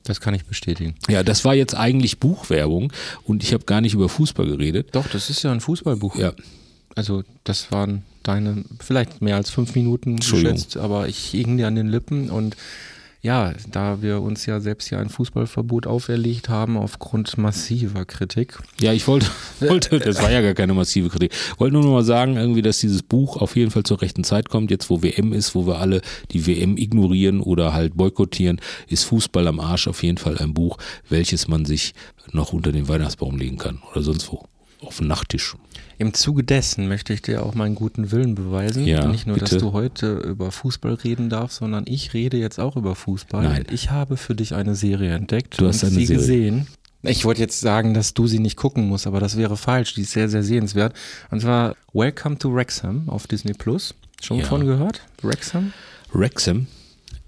[0.04, 0.96] Das kann ich bestätigen.
[1.08, 2.92] Ja, das war jetzt eigentlich Buchwerbung
[3.26, 4.90] und ich habe gar nicht über Fußball geredet.
[4.94, 6.16] Doch, das ist ja ein Fußballbuch.
[6.16, 6.34] Ja,
[6.96, 11.76] Also das waren deine, vielleicht mehr als fünf Minuten geschätzt, aber ich hing dir an
[11.76, 12.56] den Lippen und
[13.22, 18.58] ja, da wir uns ja selbst ja ein Fußballverbot auferlegt haben aufgrund massiver Kritik.
[18.80, 19.28] Ja, ich wollte,
[19.60, 21.34] wollte, das war ja gar keine massive Kritik.
[21.58, 24.48] Wollte nur noch mal sagen, irgendwie, dass dieses Buch auf jeden Fall zur rechten Zeit
[24.48, 24.72] kommt.
[24.72, 26.02] Jetzt, wo WM ist, wo wir alle
[26.32, 30.78] die WM ignorieren oder halt boykottieren, ist Fußball am Arsch auf jeden Fall ein Buch,
[31.10, 31.94] welches man sich
[32.32, 34.46] noch unter den Weihnachtsbaum legen kann oder sonst wo.
[34.82, 35.56] Auf den Nachttisch.
[35.98, 38.86] Im Zuge dessen möchte ich dir auch meinen guten Willen beweisen.
[38.86, 39.56] Ja, Nicht nur, bitte.
[39.56, 43.44] dass du heute über Fußball reden darfst, sondern ich rede jetzt auch über Fußball.
[43.44, 43.66] Nein.
[43.72, 46.22] Ich habe für dich eine Serie entdeckt Du hast und eine sie Serie.
[46.22, 46.68] gesehen.
[47.02, 49.94] Ich wollte jetzt sagen, dass du sie nicht gucken musst, aber das wäre falsch.
[49.96, 50.94] Die ist sehr, sehr sehenswert.
[51.32, 53.94] Und zwar Welcome to Wrexham auf Disney Plus.
[54.22, 54.46] Schon Ja.
[54.46, 55.02] von gehört?
[55.22, 55.72] Wrexham?
[56.12, 56.68] Wrexham.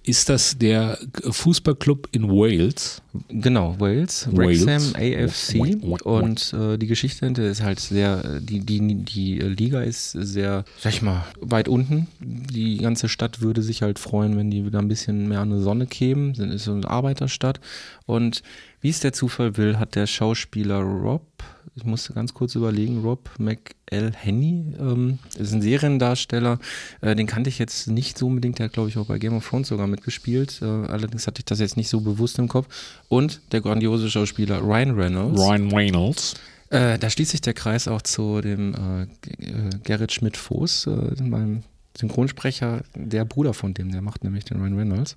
[0.04, 0.98] Ist das der
[1.30, 3.04] Fußballclub in Wales?
[3.30, 4.28] Genau, Wales.
[4.32, 10.12] Wrexham, AFC und äh, die Geschichte hinter ist halt sehr, die, die, die Liga ist
[10.14, 12.08] sehr, sag ich mal, weit unten.
[12.20, 15.62] Die ganze Stadt würde sich halt freuen, wenn die wieder ein bisschen mehr an die
[15.62, 16.34] Sonne kämen.
[16.34, 17.60] Das ist so eine Arbeiterstadt
[18.08, 18.42] und
[18.82, 21.28] wie es der Zufall will, hat der Schauspieler Rob,
[21.76, 26.60] ich musste ganz kurz überlegen, Rob McElhenney, ähm, ist ein Seriendarsteller,
[27.02, 29.34] äh, den kannte ich jetzt nicht so unbedingt, der hat glaube ich auch bei Game
[29.34, 32.68] of Thrones sogar mitgespielt, äh, allerdings hatte ich das jetzt nicht so bewusst im Kopf
[33.08, 35.40] und der grandiose Schauspieler Ryan Reynolds.
[35.40, 36.36] Ryan Reynolds.
[36.70, 39.02] Äh, da schließt sich der Kreis auch zu dem äh,
[39.44, 41.64] äh, Gerrit Schmidt-Foß, äh, meinem
[41.98, 45.16] Synchronsprecher, der Bruder von dem, der macht nämlich den Ryan Reynolds.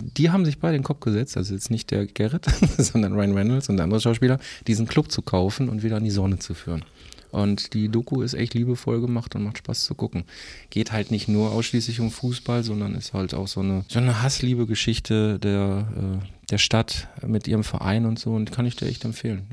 [0.00, 2.46] Die haben sich beide in den Kopf gesetzt, also jetzt nicht der Gerrit,
[2.78, 6.10] sondern Ryan Reynolds und der andere Schauspieler, diesen Club zu kaufen und wieder an die
[6.10, 6.84] Sonne zu führen.
[7.30, 10.24] Und die Doku ist echt liebevoll gemacht und macht Spaß zu gucken.
[10.70, 14.22] Geht halt nicht nur ausschließlich um Fußball, sondern ist halt auch so eine, so eine
[14.22, 15.86] Hassliebe-Geschichte der,
[16.22, 19.46] äh, der Stadt mit ihrem Verein und so und kann ich dir echt empfehlen.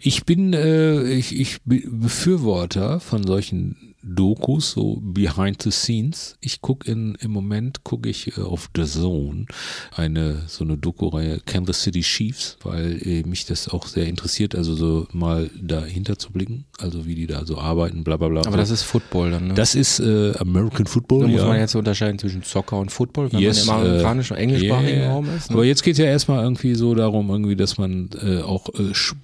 [0.00, 6.36] Ich bin, äh, ich, ich bin Befürworter von solchen Dokus, so behind the scenes.
[6.40, 9.46] Ich gucke in, im Moment gucke ich äh, auf The Zone
[9.94, 14.74] eine, so eine Doku-Reihe Kansas City Chiefs, weil äh, mich das auch sehr interessiert, also
[14.74, 18.42] so mal dahinter zu blicken, also wie die da so arbeiten, bla bla bla.
[18.44, 19.54] Aber das ist Football dann, ne?
[19.54, 21.46] das ist äh, American Football, da muss ja.
[21.46, 25.00] man jetzt unterscheiden zwischen Soccer und Football, wenn Yes, man im amerikanischen äh, und englischsprachigen
[25.00, 25.12] yeah.
[25.12, 25.50] Raum ist.
[25.50, 25.56] Ne?
[25.56, 28.10] Aber jetzt geht ja erstmal irgendwie so darum, irgendwie, dass man
[28.44, 28.68] auch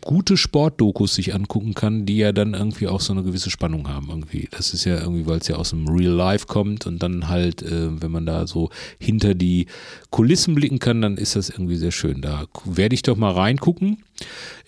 [0.03, 4.09] gute Sportdokus sich angucken kann, die ja dann irgendwie auch so eine gewisse Spannung haben
[4.11, 4.49] irgendwie.
[4.51, 7.63] Das ist ja irgendwie, weil es ja aus dem Real Life kommt und dann halt,
[7.63, 9.67] äh, wenn man da so hinter die
[10.11, 12.21] Kulissen blicken kann, dann ist das irgendwie sehr schön.
[12.21, 14.03] Da werde ich doch mal reingucken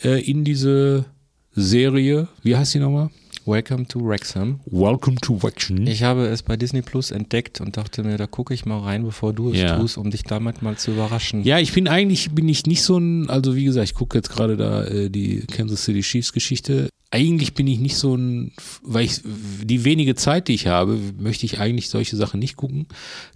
[0.02, 1.06] äh, in diese
[1.52, 2.28] Serie.
[2.42, 3.10] Wie heißt die nochmal?
[3.46, 4.60] Welcome to Wrexham.
[4.66, 5.86] Welcome to Wrexham.
[5.86, 9.02] Ich habe es bei Disney Plus entdeckt und dachte mir, da gucke ich mal rein,
[9.02, 9.78] bevor du es Ja.
[9.78, 11.42] tust, um dich damit mal zu überraschen.
[11.42, 14.28] Ja, ich bin eigentlich bin ich nicht so ein, also wie gesagt, ich gucke jetzt
[14.30, 16.90] gerade da äh, die Kansas City Chiefs Geschichte.
[17.12, 21.44] Eigentlich bin ich nicht so ein, weil ich die wenige Zeit, die ich habe, möchte
[21.44, 22.86] ich eigentlich solche Sachen nicht gucken.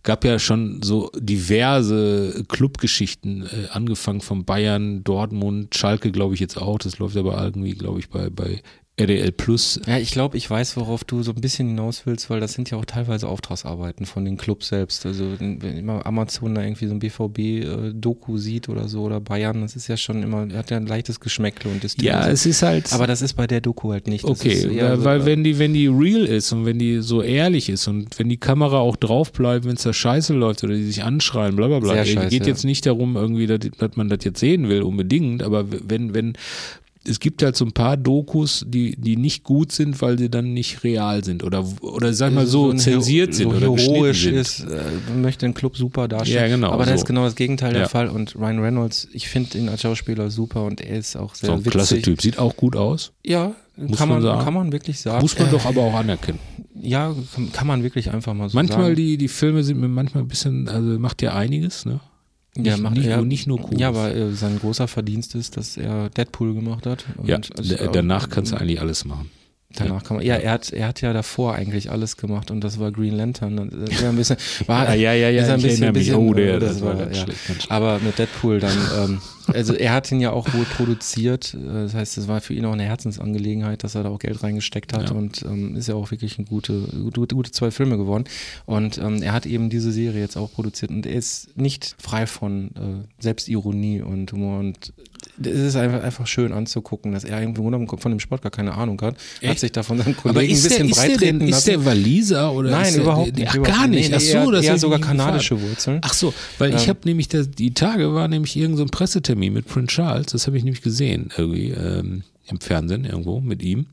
[0.04, 6.56] Gab ja schon so diverse Clubgeschichten, äh, angefangen von Bayern, Dortmund, Schalke, glaube ich jetzt
[6.58, 6.78] auch.
[6.78, 8.62] Das läuft aber irgendwie, glaube ich, bei bei
[8.96, 9.80] RDL Plus.
[9.88, 12.70] Ja, ich glaube, ich weiß, worauf du so ein bisschen hinaus willst, weil das sind
[12.70, 15.04] ja auch teilweise Auftragsarbeiten von den Clubs selbst.
[15.04, 19.74] Also wenn immer Amazon da irgendwie so ein BVB-Doku sieht oder so oder Bayern, das
[19.74, 22.92] ist ja schon immer, hat ja ein leichtes Geschmäckle und ist Ja, es ist halt.
[22.92, 24.22] aber das ist bei der Doku halt nicht.
[24.22, 27.20] Das Okay, weil, so, weil wenn die, wenn die real ist und wenn die so
[27.20, 30.74] ehrlich ist und wenn die Kamera auch drauf bleibt, wenn es da scheiße läuft oder
[30.74, 31.94] die sich anschreien, bla bla bla.
[31.94, 32.48] Sehr scheiße, geht ja.
[32.48, 36.34] jetzt nicht darum, irgendwie, dass, dass man das jetzt sehen will, unbedingt, aber wenn, wenn,
[37.06, 40.54] es gibt halt so ein paar Dokus, die, die nicht gut sind, weil sie dann
[40.54, 44.38] nicht real sind oder, oder sag mal so, ein zensiert sind so oder heroisch geschnitten
[44.38, 44.70] ist, sind.
[44.72, 46.50] äh, möchte den Club super darstellen.
[46.50, 46.94] Ja, genau, Aber das so.
[46.96, 47.80] ist genau das Gegenteil Ja.
[47.80, 51.34] der Fall und Ryan Reynolds, ich finde ihn als Schauspieler super und er ist auch
[51.34, 51.72] sehr So ein witzig.
[51.72, 53.12] klasse Typ, sieht auch gut aus.
[53.24, 54.42] Ja, Muss kann man sagen.
[54.44, 55.20] kann man wirklich sagen.
[55.20, 56.38] Muss man Äh, doch aber auch anerkennen.
[56.80, 58.96] Ja, kann, kann man wirklich einfach mal so Manchmal sagen.
[58.96, 62.00] die, die Filme sind mir manchmal ein bisschen, also macht ja einiges, ne?
[62.56, 63.80] Ja, nicht- macht, nicht ja, nur- nicht nur cool.
[63.80, 67.04] Ja, aber äh, sein großer Verdienst ist, dass er Deadpool gemacht hat.
[67.16, 69.30] Und Ja, also, d- danach kannst du eigentlich alles machen.
[69.76, 72.78] Danach kann man, ja, er hat, er hat ja davor eigentlich alles gemacht und das
[72.78, 73.70] war Green Lantern.
[73.86, 76.58] Das war ein bisschen, war, ja, ja, ja, ist ein bisschen, bisschen, Oh, der- äh,
[76.60, 77.22] das war ganz ja.
[77.24, 77.70] schlecht, ganz schlecht.
[77.70, 81.54] Aber mit Deadpool dann, ähm, also er hat ihn ja auch wohl produziert.
[81.54, 84.42] äh, Das heißt, es war für ihn auch eine Herzensangelegenheit, dass er da auch Geld
[84.42, 85.16] reingesteckt hat Ja.
[85.16, 86.80] und ähm, ist ja auch wirklich ein gute,
[87.12, 88.24] gute, gute zwei Filme geworden.
[88.66, 92.26] Und ähm, er hat eben diese Serie jetzt auch produziert und er ist nicht frei
[92.26, 94.92] von äh, Selbstironie und Humor und
[95.42, 98.74] es ist einfach, einfach schön anzugucken, dass er im Grunde von dem Sport gar keine
[98.74, 99.14] Ahnung hat.
[99.14, 99.60] Hat Echt?
[99.60, 101.70] sich da von seinen Aber Kollegen ein ist der, bisschen ist der, breitreten ist lassen.
[101.70, 103.48] der Waliser oder Nein, ist der, überhaupt nicht.
[103.48, 104.10] Ach, überhaupt gar nicht.
[104.10, 105.98] Nee, Ach so, das hätte sogar ich kanadische Wurzeln.
[106.02, 106.88] Ach so, weil ich Ähm.
[106.88, 110.46] habe nämlich das, die Tage war nämlich irgend so ein Pressetermin mit Prince Charles, das
[110.46, 113.86] habe ich nämlich gesehen irgendwie ähm, im Fernsehen irgendwo mit ihm.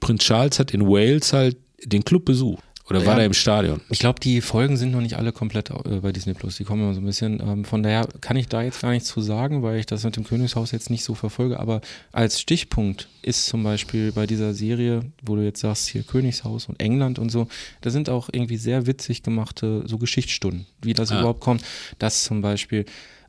[0.00, 3.20] Prince Charles hat in Wales halt den Club besucht oder war Ja.
[3.20, 3.80] er im Stadion?
[3.90, 6.56] Ich glaube, die Folgen sind noch nicht alle komplett äh, bei Disney Plus.
[6.56, 7.40] Die kommen immer so ein bisschen.
[7.40, 10.16] Ähm, von daher kann ich da jetzt gar nichts zu sagen, weil ich das mit
[10.16, 11.58] dem Königshaus jetzt nicht so verfolge.
[11.60, 11.80] Aber
[12.12, 16.78] als Stichpunkt ist zum Beispiel bei dieser Serie, wo du jetzt sagst, hier Königshaus und
[16.80, 17.48] England und so,
[17.80, 21.20] da sind auch irgendwie sehr witzig gemachte so Geschichtsstunden, wie das Ah.
[21.20, 21.62] überhaupt kommt,
[21.98, 22.84] dass zum Beispiel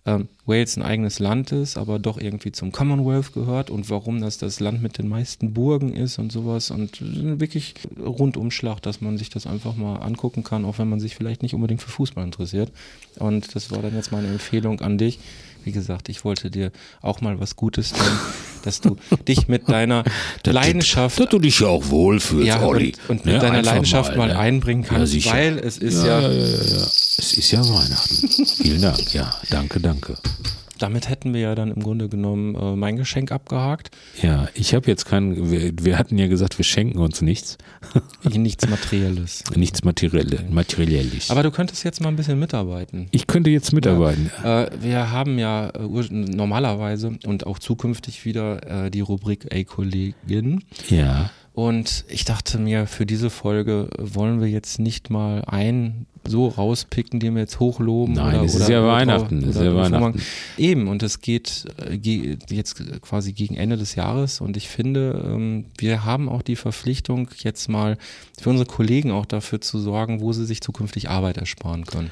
[0.05, 4.37] ähm, Wales ein eigenes Land ist, aber doch irgendwie zum Commonwealth gehört und warum das
[4.37, 9.31] das Land mit den meisten Burgen ist und sowas und wirklich Rundumschlag, dass man sich
[9.31, 12.71] das einfach mal angucken kann, auch wenn man sich vielleicht nicht unbedingt für Fußball interessiert.
[13.17, 15.19] Und das war dann jetzt meine Empfehlung an dich.
[15.65, 18.05] Wie gesagt, ich wollte dir auch mal was Gutes tun,
[18.63, 18.97] dass du
[19.27, 20.03] dich mit deiner
[20.45, 22.93] Leidenschaft Dass du dich ja auch wohlfühlst, ja, Olli.
[23.07, 24.37] und, und mit deiner einfach Leidenschaft mal, ne?
[24.37, 25.31] einbringen Ja, kannst, sicher.
[25.33, 26.87] weil es ist ja, ja, ja, ja, ja.
[27.17, 28.45] Es ist ja Weihnachten.
[28.45, 29.13] Vielen Dank.
[29.13, 30.15] Ja, danke, danke.
[30.85, 33.89] Damit hätten wir ja dann im Grunde genommen äh, mein Geschenk abgehakt.
[34.21, 37.57] Ja, ich habe jetzt keinen, wir, wir hatten ja gesagt, wir schenken uns nichts.
[38.23, 39.43] Nichts Materielles.
[39.55, 41.31] Nichts Materielle, Materielles.
[41.31, 43.07] Aber du könntest jetzt mal ein bisschen mitarbeiten.
[43.09, 44.29] ich könnte jetzt mitarbeiten.
[44.43, 50.63] Äh, wir haben ja äh, normalerweise und auch zukünftig wieder äh, die Rubrik Ey Kollegin.
[50.89, 51.31] Ja.
[51.53, 57.19] Und ich dachte mir, für diese Folge wollen wir jetzt nicht mal einen so rauspicken,
[57.19, 58.15] den wir jetzt hochloben.
[58.15, 60.21] Nein, oder, es ist oder, ja oder, Weihnachten, es ist ja oder Weihnachten.
[60.57, 64.41] Eben, und es geht äh, ge- jetzt quasi gegen Ende des Jahres.
[64.41, 67.97] Und ich finde, ähm, wir haben auch die Verpflichtung, jetzt mal
[68.41, 72.11] für unsere Kollegen auch dafür zu sorgen, wo sie sich zukünftig Arbeit ersparen können.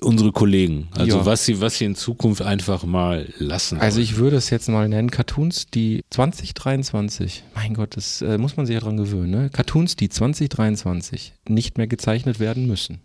[0.00, 0.88] Unsere Kollegen.
[0.92, 1.26] Also Ja.
[1.26, 3.78] was sie, was sie in Zukunft einfach mal lassen.
[3.78, 8.56] Also ich würde es jetzt mal nennen, Cartoons, die 2023, mein Gott, das äh, muss
[8.56, 9.50] man sich ja dran gewöhnen, ne?
[9.52, 13.00] Cartoons, die 2023 nicht mehr gezeichnet werden müssen.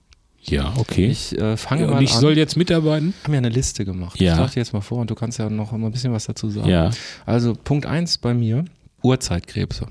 [0.50, 1.08] Ja, okay.
[1.08, 2.22] Ich äh, fange und mal ich an.
[2.22, 3.14] soll jetzt mitarbeiten?
[3.22, 4.20] Wir haben ja eine Liste gemacht.
[4.20, 4.34] Ja.
[4.34, 6.50] Ich dachte jetzt mal vor und du kannst ja noch mal ein bisschen was dazu
[6.50, 6.70] sagen.
[6.70, 6.90] Ja.
[7.26, 8.66] Also Punkt eins bei mir,
[9.04, 9.88] Urzeitkrebse.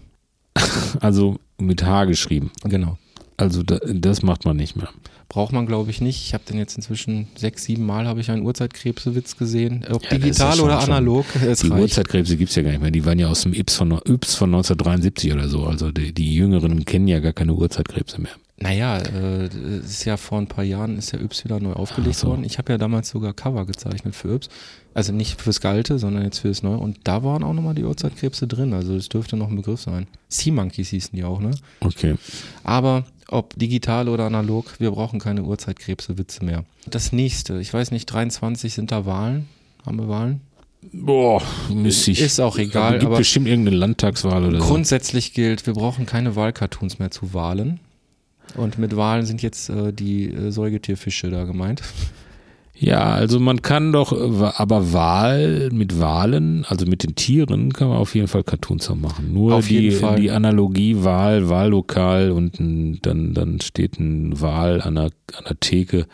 [1.01, 2.51] Also mit H geschrieben.
[2.65, 2.99] Genau.
[3.37, 4.89] Also da, das macht man nicht mehr.
[5.29, 6.23] Braucht man, glaube ich, nicht.
[6.27, 9.85] Ich habe den jetzt inzwischen sechs, sieben Mal habe ich einen Urzeitkrebsewitz gesehen.
[9.91, 11.83] Ob Ja, digital ja oder schon- schon- analog, es Die reicht.
[11.83, 12.91] Uhrzeitkrebse gibt's ja gar nicht mehr.
[12.91, 15.65] Die waren ja aus dem Yps von, Yps von 1973 oder so.
[15.67, 18.33] Also die, die Jüngeren kennen ja gar keine Uhrzeitkrebse mehr.
[18.59, 22.17] Naja, äh, es ist ja vor ein paar Jahren ist ja Yps wieder neu aufgelegt
[22.17, 22.29] so.
[22.29, 22.45] worden.
[22.45, 24.49] Ich habe ja damals sogar Cover gezeichnet für Yps.
[24.95, 26.79] Also nicht fürs Alte, sondern jetzt fürs Neue.
[26.79, 28.73] Und da waren auch nochmal die Urzeitkrebse drin.
[28.73, 30.07] Also das dürfte noch ein Begriff sein.
[30.29, 31.51] Sea Monkeys hießen die auch, ne?
[31.81, 32.15] Okay.
[32.65, 36.65] Aber ob digital oder analog, wir brauchen keine Urzeitkrebse-Witze mehr.
[36.87, 39.49] Das nächste, ich weiß nicht, 23 sind da Wahlen.
[39.85, 40.41] Haben wir Wahlen?
[40.93, 42.21] Boah, müsste ich.
[42.21, 44.67] Ist auch egal, Aber gibt bestimmt irgendeine Landtagswahl oder so.
[44.67, 47.81] Grundsätzlich gilt, wir brauchen keine Wahlcartoons mehr zu Wahlen.
[48.55, 51.83] Und mit Wahlen sind jetzt äh, die äh, Säugetierfische da gemeint.
[52.79, 57.89] Ja, also man kann doch, äh, aber Wahl mit Wahlen, also mit den Tieren, kann
[57.89, 59.33] man auf jeden Fall Cartoons auch machen.
[59.33, 60.21] Nur Auf die, jeden Fall.
[60.21, 65.59] die Analogie Wahl, Wahllokal und ein, dann, dann steht ein Wahl an der, an der
[65.61, 66.07] Theke.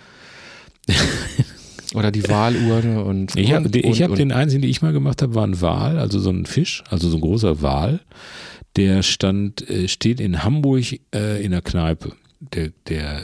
[1.94, 3.34] Oder die Wahlurne und.
[3.36, 6.30] Ich habe hab den einzigen, den ich mal gemacht habe, war ein Wal, also so
[6.30, 8.00] ein Fisch, also so ein großer Wal.
[8.76, 12.12] Der stand, äh, steht in Hamburg äh, in der Kneipe.
[12.50, 13.22] Der, der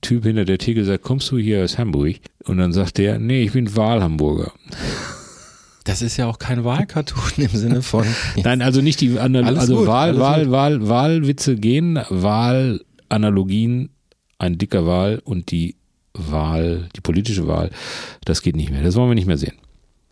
[0.00, 2.16] Typ hinter der Theke sagt, kommst du hier aus Hamburg?
[2.44, 4.52] Und dann sagt der, nee, ich bin Wahlhamburger.
[5.84, 8.06] Das ist ja auch kein Wahlcartoon im Sinne von.
[8.42, 10.52] Nein, also nicht die Anal Alles also gut, Wahl, Wahl, gut.
[10.52, 13.90] Wahl, Wahlwitze gehen, Wahlanalogien,
[14.38, 15.76] ein dicker Wahl und die
[16.14, 17.70] Wahl, die politische Wahl,
[18.24, 18.82] das geht nicht mehr.
[18.82, 19.54] Das wollen wir nicht mehr sehen.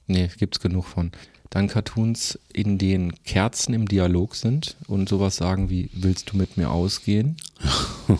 [0.06, 1.10] Nee, gibt's genug von.
[1.52, 6.56] Dann Cartoons, in denen Kerzen im Dialog sind und sowas sagen wie, willst du mit
[6.56, 7.36] mir ausgehen?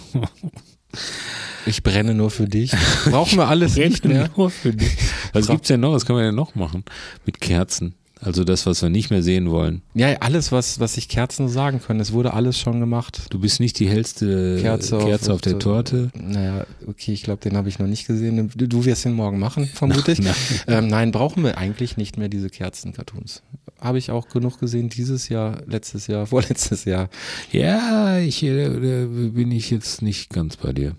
[1.65, 2.73] Ich brenne nur für dich.
[3.05, 4.29] Brauchen wir alles nicht mehr.
[4.37, 4.95] Nur für dich.
[5.33, 5.93] Was gibt's denn noch?
[5.93, 6.85] Was kann man denn noch machen?
[7.25, 7.95] Mit Kerzen.
[8.25, 9.83] Also das, was wir nicht mehr sehen wollen.
[9.95, 13.23] Ja, alles, was, was sich Kerzen sagen können, es wurde alles schon gemacht.
[13.31, 16.11] Du bist nicht die hellste Kerze Kerze, auf- auf, der auf- Torte.
[16.17, 18.49] Naja, okay, ich glaube, den habe ich noch nicht gesehen.
[18.55, 20.21] Du, du wirst ihn morgen machen, vermute ich.
[20.23, 20.35] Nein.
[20.69, 23.43] Ähm, nein, brauchen wir eigentlich nicht mehr diese Kerzen-Cartoons.
[23.81, 27.09] Habe ich auch genug gesehen dieses Jahr, letztes Jahr, vorletztes Jahr,
[27.51, 30.95] Ja, ich äh, äh, bin ich jetzt nicht ganz bei dir.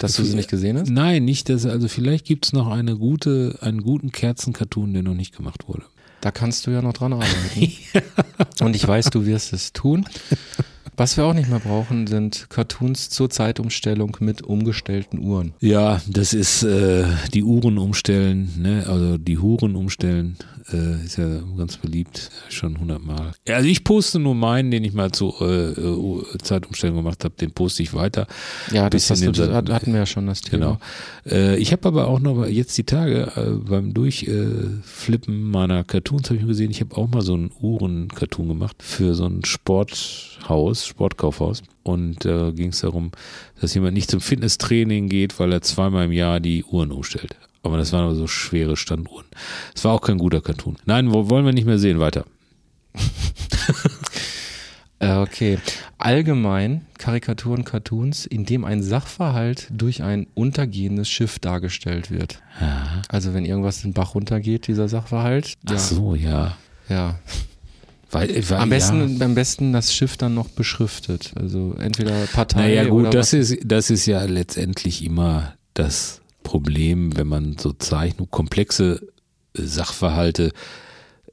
[0.00, 0.90] dass du sie nicht gesehen hast.
[0.90, 1.64] Nein, nicht das.
[1.64, 5.84] Also vielleicht gibt's noch eine gute, einen guten Kerzencartoon, der noch nicht gemacht wurde.
[6.24, 7.74] Da kannst du ja noch dran arbeiten.
[8.62, 10.06] Und ich weiß, du wirst es tun.
[10.96, 15.52] Was wir auch nicht mehr brauchen, sind Cartoons zur Zeitumstellung mit umgestellten Uhren.
[15.60, 17.04] Ja, das ist äh,
[17.34, 18.86] die Uhren umstellen, ne?
[18.88, 20.38] also die Huren umstellen,
[20.72, 23.32] äh, ist ja ganz beliebt, schon hundertmal.
[23.48, 27.52] Also ich poste nur meinen, den ich mal zur äh, äh, Zeitumstellung gemacht habe, den
[27.52, 28.26] poste ich weiter.
[28.72, 30.78] Ja, das, hast du, das hatten wir ja schon das Thema.
[31.24, 31.36] Genau.
[31.36, 36.40] Äh, ich habe aber auch noch jetzt die Tage äh, beim Durchflippen meiner Cartoons habe
[36.40, 41.62] ich gesehen, ich habe auch mal so einen Uhren-Cartoon gemacht für so ein Sporthaus, Sportkaufhaus.
[41.82, 43.10] Und da ging es darum,
[43.60, 47.36] dass jemand nicht zum Fitnesstraining geht, weil er zweimal im Jahr die Uhren umstellt.
[47.64, 49.26] Aber das waren aber so schwere Standuhren.
[49.74, 50.76] Es war auch kein guter Cartoon.
[50.84, 51.98] Nein, wo, wollen wir nicht mehr sehen.
[51.98, 52.24] Weiter.
[55.00, 55.58] Äh, okay.
[55.98, 62.40] Allgemein Karikaturen, Cartoons, in dem ein Sachverhalt durch ein untergehendes Schiff dargestellt wird.
[63.08, 65.54] Also wenn irgendwas den Bach runtergeht, dieser Sachverhalt.
[65.68, 66.56] Ach so, ja.
[66.88, 67.18] ja.
[68.10, 69.24] Weil, weil, Am besten, ja.
[69.24, 71.32] am besten das Schiff dann noch beschriftet.
[71.34, 73.50] Also entweder Partei Naja gut, oder das was.
[73.50, 79.08] ist, das ist ja letztendlich immer das Problem, wenn man so Zeichnung, komplexe
[79.58, 80.52] äh, Sachverhalte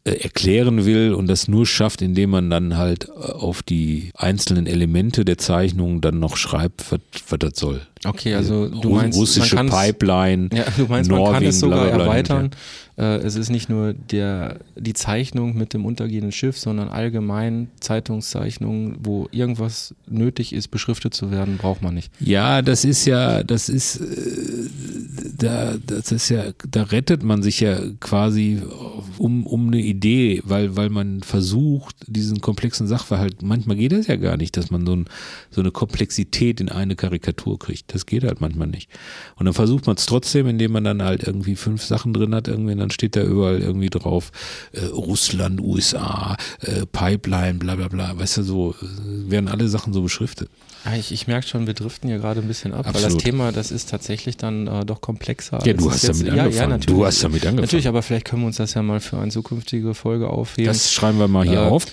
[0.03, 4.65] äh, erklären will und das nur schafft, indem man dann halt äh, auf die einzelnen
[4.65, 6.99] Elemente der Zeichnung dann noch schreibt, was,
[7.29, 7.81] was das soll.
[8.03, 11.81] Okay, also du meinst, russische man Pipeline, Ja, du meinst, man kann Norwegen, es sogar
[11.81, 12.51] bla, bla, bla, erweitern.
[12.97, 18.97] Äh, es ist nicht nur der, die Zeichnung mit dem untergehenden Schiff, sondern allgemein Zeitungszeichnungen,
[19.03, 22.11] wo irgendwas nötig ist, beschriftet zu werden, braucht man nicht.
[22.19, 24.03] Ja, das ist ja, das ist, äh,
[25.37, 28.61] da, das ist ja, da rettet man sich ja quasi
[29.17, 34.15] um, um eine Idee, weil, weil man versucht, diesen komplexen Sachverhalt, manchmal geht das ja
[34.15, 35.05] gar nicht, dass man so, ein,
[35.49, 37.90] so eine Komplexität in eine Karikatur kriegt.
[37.91, 38.89] Das geht halt manchmal nicht.
[39.35, 42.47] Und dann versucht man es trotzdem, indem man dann halt irgendwie fünf Sachen drin hat,
[42.47, 44.31] irgendwie, und dann steht da überall irgendwie drauf,
[44.71, 49.93] äh, Russland, USA, äh, Pipeline, bla bla bla, weißt du, so, äh, werden alle Sachen
[49.93, 50.49] so beschriftet.
[50.83, 53.23] Ah, Ich, ich merke schon, wir driften hier gerade ein bisschen ab, weil das Absolut.
[53.23, 55.59] Thema, das ist tatsächlich dann äh, doch komplexer.
[55.65, 56.69] Ja, du hast jetzt- damit ja, ja, angefangen.
[56.71, 56.97] natürlich.
[56.97, 57.61] Du hast damit angefangen.
[57.61, 60.67] Natürlich, aber vielleicht können wir uns das ja mal für eine zukünftige Folge aufheben.
[60.67, 61.85] Das schreiben wir mal hier Äh, auf.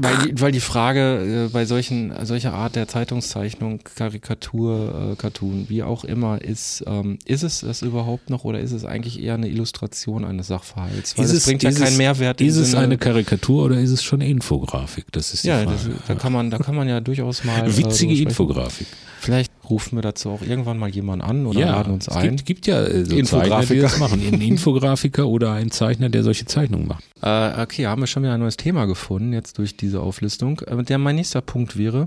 [0.00, 5.66] weil, die, weil die Frage äh, bei solchen, solcher Art der Zeitungszeichnung, Karikatur, äh, Cartoon,
[5.68, 9.34] wie auch immer, ist, ähm, ist es das überhaupt noch oder ist es eigentlich eher
[9.34, 11.16] eine Illustration eines Sachverhalts?
[11.18, 12.40] Weil Ist es- bringt ja keinen es- Mehrwert.
[12.40, 15.06] Ist es Sinne- eine Karikatur oder ist es schon Infografik?
[15.12, 15.72] Das ist die ja, Frage.
[15.72, 17.68] das, da kann man, da kann man ja durchaus mal.
[17.68, 18.28] äh, Witzige sprechen.
[18.28, 18.86] Infografik.
[19.20, 22.36] Vielleicht rufen wir dazu auch irgendwann mal jemanden an oder ja, laden uns es ein.
[22.36, 23.82] gibt, gibt ja äh, so Zeichner, die Infografiker.
[23.82, 24.22] das machen.
[24.32, 27.04] Ein Infografiker oder ein Zeichner, der solche Zeichnungen macht.
[27.20, 30.60] Äh, okay, haben wir schon wieder ein neues Thema gefunden, jetzt durch diese Auflistung.
[30.60, 32.06] Äh, der, mein nächster Punkt wäre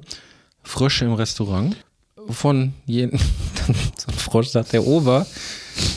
[0.64, 1.76] Frösche im Restaurant.
[2.30, 3.20] Von jedem,
[3.98, 5.26] so ein Frosch sagt der Ober,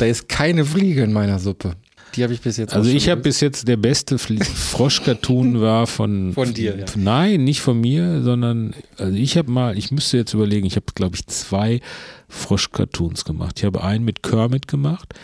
[0.01, 1.77] da ist keine Fliege in meiner Suppe.
[2.17, 6.33] Die habe ich bis jetzt Also ich habe bis jetzt der beste Frosch-Cartoon war von
[6.33, 6.85] Von dir, ja.
[6.97, 10.87] Nein, nicht von mir, sondern also ich habe mal, ich müsste jetzt überlegen, ich habe
[10.95, 11.81] glaube ich zwei
[12.29, 13.59] Frosch-Cartoons gemacht.
[13.59, 15.15] Ich habe einen mit Kermit gemacht.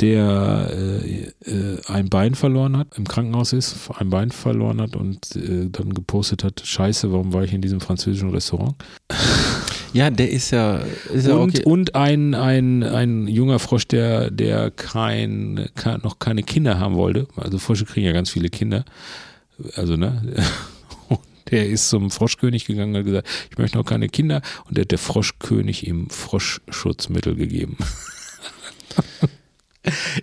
[0.00, 5.34] der äh, äh, ein Bein verloren hat, im Krankenhaus ist, ein Bein verloren hat und
[5.34, 8.76] äh, dann gepostet hat, scheiße, warum war ich in diesem französischen Restaurant?
[9.92, 10.82] Ja, der ist ja,
[11.12, 11.64] ist ja und, okay.
[11.64, 17.26] und ein, ein, ein junger Frosch, der, der kein, kein, noch keine Kinder haben wollte.
[17.36, 18.84] Also Frösche kriegen ja ganz viele Kinder.
[19.74, 20.22] Also, ne?
[21.50, 24.42] Der ist zum Froschkönig gegangen und hat gesagt, ich möchte noch keine Kinder.
[24.66, 27.78] Und der hat der Froschkönig ihm Froschschutzmittel gegeben.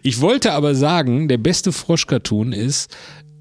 [0.03, 2.95] Ich wollte aber sagen, der beste Frosch-Cartoon ist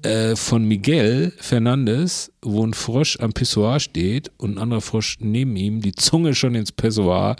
[0.05, 5.55] äh, von Miguel Fernandes, wo ein Frosch am Pissoir steht und ein anderer Frosch neben
[5.55, 7.35] ihm die Zunge schon ins Pissoir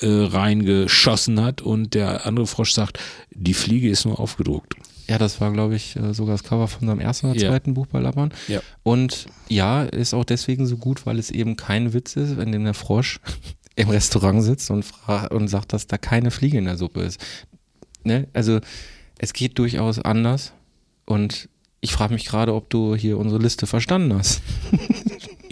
[0.00, 2.98] äh, reingeschossen hat und der andere Frosch sagt,
[3.30, 4.74] die Fliege ist nur aufgedruckt.
[5.06, 7.50] Ja, das war, glaube ich, äh, sogar das Cover von seinem ersten oder Ja.
[7.50, 8.32] zweiten Buch bei Lappern.
[8.48, 8.60] Ja.
[8.84, 12.64] Und ja, ist auch deswegen so gut, weil es eben kein Witz ist, wenn dem
[12.64, 13.18] der Frosch
[13.76, 14.84] im Restaurant sitzt und,
[15.30, 17.20] und sagt, dass da keine Fliege in der Suppe ist.
[18.04, 18.28] Ne?
[18.32, 18.60] Also
[19.18, 20.52] es geht durchaus anders
[21.04, 21.49] und
[21.80, 24.42] ich frage mich gerade, ob du hier unsere Liste verstanden hast.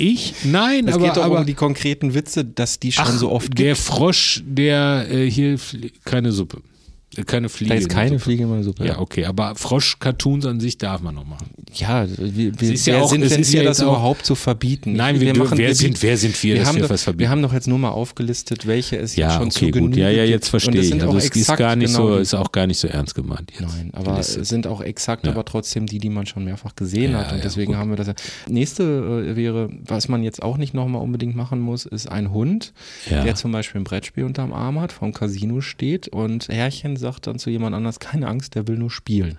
[0.01, 0.45] Ich?
[0.45, 3.33] Nein, Es aber, geht doch aber um die konkreten Witze, dass die schon ach, so
[3.33, 3.79] oft der gibt.
[3.79, 5.59] Frosch, der äh, hier
[6.05, 6.63] keine Suppe,
[7.27, 7.75] keine Fliege.
[7.75, 8.19] Da ist keine.
[8.19, 8.85] Fliege in meiner Suppe.
[8.87, 11.51] Ja, okay, aber Frosch-Cartoons an sich darf man noch machen.
[11.75, 14.35] Ja, wir, wir, ist ja auch- sind es ist wir, ja das auch- überhaupt zu
[14.35, 14.93] verbieten?
[14.93, 17.03] Nein, wir, dürfen, wer, wir sind, wer sind wir, wir, dass haben wir doch, was
[17.03, 17.21] verbieten?
[17.21, 19.97] wir haben doch jetzt nur mal aufgelistet, welche es ja, jetzt schon okay, zu gut.
[19.97, 20.93] Ja, ja, jetzt verstehe ich.
[21.03, 23.53] Also es ist gar nicht genau so, ist auch gar nicht so ernst gemeint.
[23.59, 25.33] Jetzt, Nein, aber es sind auch exakt, Ja.
[25.33, 27.33] aber trotzdem die, die man schon mehrfach gesehen Ja, hat.
[27.33, 27.77] Und deswegen gut.
[27.81, 28.15] haben wir das ja.
[28.49, 28.83] Nächste
[29.31, 32.73] äh, wäre, was man jetzt auch nicht nochmal unbedingt machen muss, ist ein Hund,
[33.11, 37.39] der zum Beispiel ein Brettspiel unterm Arm hat, vom Casino steht und Herrchen sagt dann
[37.39, 39.39] zu jemand anders, keine Angst, der will nur spielen.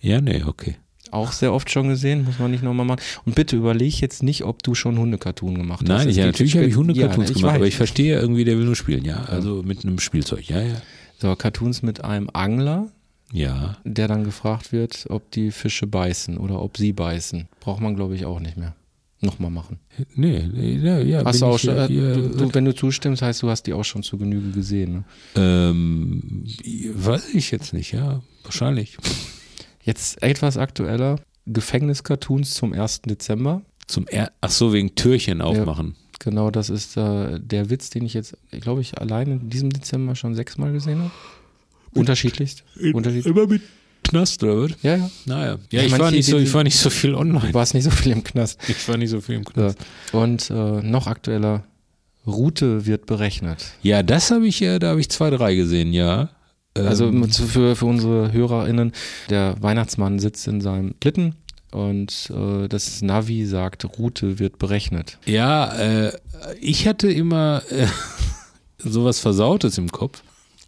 [0.00, 0.76] ja, nee, okay.
[1.12, 3.00] Auch sehr oft schon gesehen, muss man nicht nochmal machen.
[3.24, 5.88] Und bitte überleg jetzt nicht, ob du schon Hundekartoon gemacht hast.
[5.88, 7.68] Nein, ja, natürlich habe ich Hundekartoons ja, gemacht, aber weiß.
[7.68, 9.22] ich verstehe irgendwie, der will nur spielen, ja.
[9.24, 10.82] Also mit einem Spielzeug, ja, ja.
[11.18, 12.88] So, Cartoons mit einem Angler,
[13.32, 13.76] Ja.
[13.84, 17.48] der dann gefragt wird, ob die Fische beißen oder ob sie beißen.
[17.60, 18.74] Braucht man, glaube ich, auch nicht mehr.
[19.20, 19.78] Nochmal machen.
[20.14, 21.24] Nee, nee, ja, ja.
[21.24, 23.84] Hast du auch schon, äh, du, du, wenn du zustimmst, heißt du hast die auch
[23.84, 24.92] schon zu Genüge gesehen.
[24.92, 25.04] Ne?
[25.36, 26.44] ähm,
[26.94, 28.22] weiß ich jetzt nicht, ja.
[28.42, 28.98] Wahrscheinlich.
[29.82, 31.16] Jetzt etwas aktueller.
[31.46, 33.02] Gefängnis-Cartoons zum 1.
[33.02, 33.62] Dezember.
[33.86, 35.94] Zum er Ach so, wegen Türchen aufmachen.
[36.18, 40.14] Genau, das ist äh, der Witz, den ich jetzt, glaube ich, allein in diesem Dezember
[40.14, 41.10] schon sechsmal gesehen habe.
[41.94, 42.64] Unterschiedlichst.
[42.92, 43.26] Unterschiedlich.
[43.26, 43.62] Immer mit
[44.08, 44.70] Knast, oder was?
[44.82, 45.10] Ja, ja.
[45.24, 45.58] Naja.
[45.70, 47.52] Ja, ich war, nicht so, ich war nicht so viel Du online.
[47.54, 48.58] warst nicht so viel im Knast.
[48.68, 49.50] Ich war nicht so viel im So.
[49.52, 49.78] Knast.
[50.12, 51.64] Und äh, noch aktueller,
[52.26, 53.64] Route wird berechnet.
[53.82, 56.30] Ja, das habe ich, äh, da habe ich zwei, drei gesehen, ja.
[56.74, 58.92] Ähm, Also für, für unsere HörerInnen,
[59.30, 61.34] der Weihnachtsmann sitzt in seinem Schlitten
[61.70, 65.18] und äh, das Navi sagt, Route wird berechnet.
[65.26, 66.12] Ja, äh,
[66.60, 67.86] ich hatte immer äh,
[68.78, 70.22] sowas Versautes im Kopf.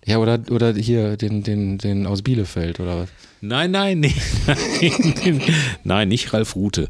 [0.04, 3.08] Ja, oder, oder hier den, den, den aus Bielefeld oder was?
[3.40, 4.14] Nein, nein, nee.
[4.46, 5.42] nein,
[5.84, 6.88] nein, nicht Ralf Rute.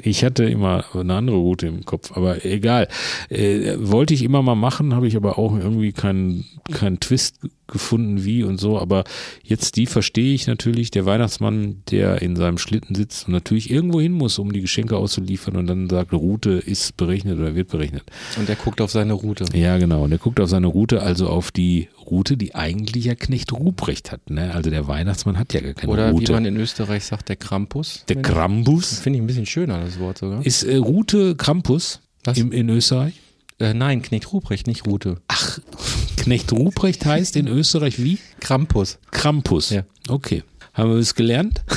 [0.00, 2.88] Ich hatte immer eine andere Route im Kopf, aber egal.
[3.28, 7.36] Äh, wollte ich immer mal machen, habe ich aber auch irgendwie keinen keinen Twist
[7.72, 8.78] gefunden, wie und so.
[8.78, 9.04] Aber
[9.42, 10.90] jetzt die verstehe ich natürlich.
[10.90, 14.96] Der Weihnachtsmann, der in seinem Schlitten sitzt und natürlich irgendwo hin muss, um die Geschenke
[14.96, 18.04] auszuliefern und dann sagt, Route ist berechnet oder wird berechnet.
[18.38, 19.44] Und er guckt auf seine Route.
[19.54, 20.04] Ja, genau.
[20.04, 24.12] Und er guckt auf seine Route, also auf die Route, die eigentlich ja Knecht Ruprecht
[24.12, 24.30] hat.
[24.30, 24.54] Ne?
[24.54, 26.28] Also der Weihnachtsmann hat ja gar keine Oder Route.
[26.28, 28.04] wie man in Österreich sagt, der Krampus.
[28.08, 28.98] der Krambus.
[28.98, 30.44] Finde ich ein bisschen schöner, das Wort sogar.
[30.44, 32.38] Ist äh, Route Krampus Was?
[32.38, 33.14] im, in Österreich?
[33.58, 35.20] Äh, nein, Knecht Ruprecht, nicht Route.
[35.28, 35.58] Ach,
[36.16, 38.18] Knecht Ruprecht heißt in Österreich wie?
[38.40, 38.98] Krampus.
[39.10, 39.70] Krampus.
[39.70, 39.84] Ja.
[40.08, 40.42] Okay.
[40.74, 41.62] Haben wir es gelernt?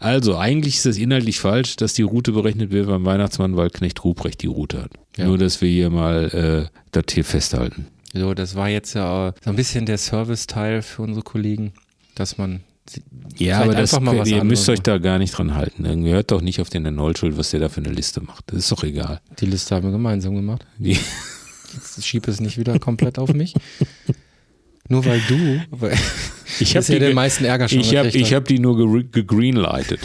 [0.00, 4.04] Also, eigentlich ist es inhaltlich falsch, dass die Route berechnet wird beim Weihnachtsmann, weil Knecht
[4.04, 4.90] Ruprecht die Route hat.
[5.16, 5.24] Ja.
[5.24, 7.86] Nur, dass wir hier mal äh, das hier festhalten.
[8.12, 11.72] So, das war jetzt ja äh, so ein bisschen der Service-Teil für unsere Kollegen,
[12.14, 12.60] dass man
[13.36, 15.84] Ja, vielleicht aber das, mal was ihr anderes müsst euch da gar nicht dran halten.
[15.84, 18.44] Irgendwie hört doch nicht auf den Herr Nollschuld, was der da für eine Liste macht.
[18.48, 19.20] Das ist doch egal.
[19.40, 20.66] Die Liste haben wir gemeinsam gemacht.
[20.78, 20.98] Die,
[21.74, 23.54] Jetzt schieb es nicht wieder komplett auf mich.
[24.88, 25.96] Nur weil du, weil
[26.60, 29.08] ich hast ja den meisten Ärger schon ich hab, gekriegt, ich hab die nur ge-
[29.10, 30.00] gegreenlightet.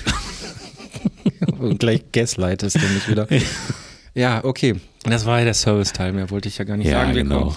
[1.59, 3.27] und gleich gaslightest du mich wieder.
[4.15, 4.75] Ja, okay.
[5.03, 7.15] Das war ja der Service-Teil, mehr wollte ich ja gar nicht Ja, sagen.
[7.15, 7.39] Wir, genau.
[7.41, 7.55] kommen,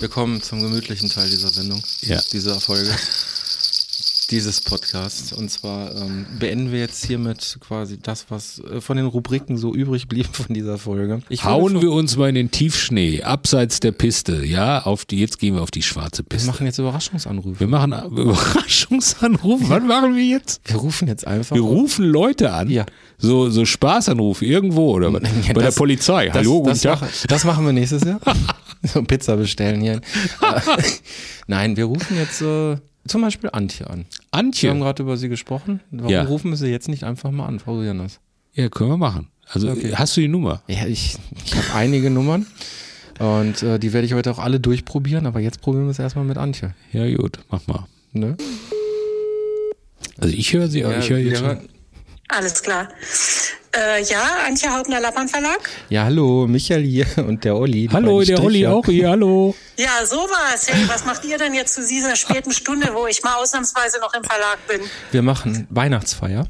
[0.00, 2.20] wir kommen zum gemütlichen Teil dieser Sendung, Ja.
[2.30, 2.90] dieser Folge,
[4.26, 5.32] dieses Podcasts.
[5.32, 9.74] Und zwar ähm, beenden wir jetzt hiermit quasi das, was äh, von den Rubriken so
[9.74, 11.22] übrig blieb von dieser Folge.
[11.28, 15.38] Ich Hauen wir uns mal in den Tiefschnee, abseits der Piste, ja, auf die, jetzt
[15.38, 16.46] gehen wir auf die schwarze Wir Piste.
[16.48, 17.60] machen jetzt Überraschungsanrufe.
[17.60, 19.60] Wir machen Überraschungsanruf.
[19.68, 20.60] Was machen wir jetzt?
[20.64, 21.54] Wir rufen jetzt einfach.
[21.54, 22.70] Wir rufen Leute an.
[22.70, 22.86] Ja.
[23.18, 25.10] So, so Spaßanruf irgendwo oder?
[25.44, 26.26] Ja, Bei der das- Polizei.
[26.26, 27.00] Das, Hallo, guten das, Tag.
[27.00, 28.20] machen, das machen wir nächstes Jahr.
[28.82, 30.00] so Pizza bestellen hier.
[31.46, 32.76] Nein, wir rufen jetzt äh,
[33.06, 34.00] zum Beispiel Antje an.
[34.00, 34.70] Wir Antje.
[34.70, 35.80] haben gerade über sie gesprochen.
[35.90, 36.22] Warum Ja.
[36.24, 38.20] rufen wir sie jetzt nicht einfach mal an, Frau Jonas?
[38.54, 39.28] Ja, können wir machen.
[39.48, 39.92] Also Okay.
[39.94, 40.62] hast du die Nummer?
[40.68, 42.46] Ja, ich, ich habe einige Nummern
[43.18, 46.24] und äh, die werde ich heute auch alle durchprobieren, aber jetzt probieren wir es erstmal
[46.24, 46.74] mit Antje.
[46.92, 47.86] Ja, gut, mach mal.
[48.12, 48.36] Ne?
[50.18, 51.58] Also ich höre sie, aber ich höre wir jetzt schon.
[52.28, 52.88] Alles klar.
[53.76, 55.68] Äh, ja, Antje Hauptner Lappern Verlag.
[55.88, 57.88] Ja, hallo, Michael hier und der Olli.
[57.92, 59.54] Hallo, der Olli auch hier, hallo.
[59.76, 60.68] Ja, sowas.
[60.68, 64.14] Hey, was macht ihr denn jetzt zu dieser späten Stunde, wo ich mal ausnahmsweise noch
[64.14, 64.80] im Verlag bin?
[65.10, 66.46] Wir machen Weihnachtsfeier.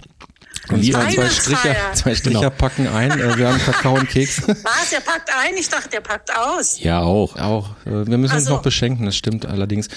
[0.71, 2.51] Und Wir- zwar zwei Stricher, zwei Stricher Genau.
[2.51, 3.11] packen ein.
[3.11, 4.43] Äh, wir haben Kakao und Keks.
[4.49, 4.91] Was?
[4.91, 5.55] Der packt ein?
[5.59, 6.81] Ich dachte, der packt aus.
[6.81, 7.37] Ja, auch.
[7.37, 7.71] Auch.
[7.85, 9.89] Äh, wir müssen Ach uns noch beschenken, das stimmt allerdings.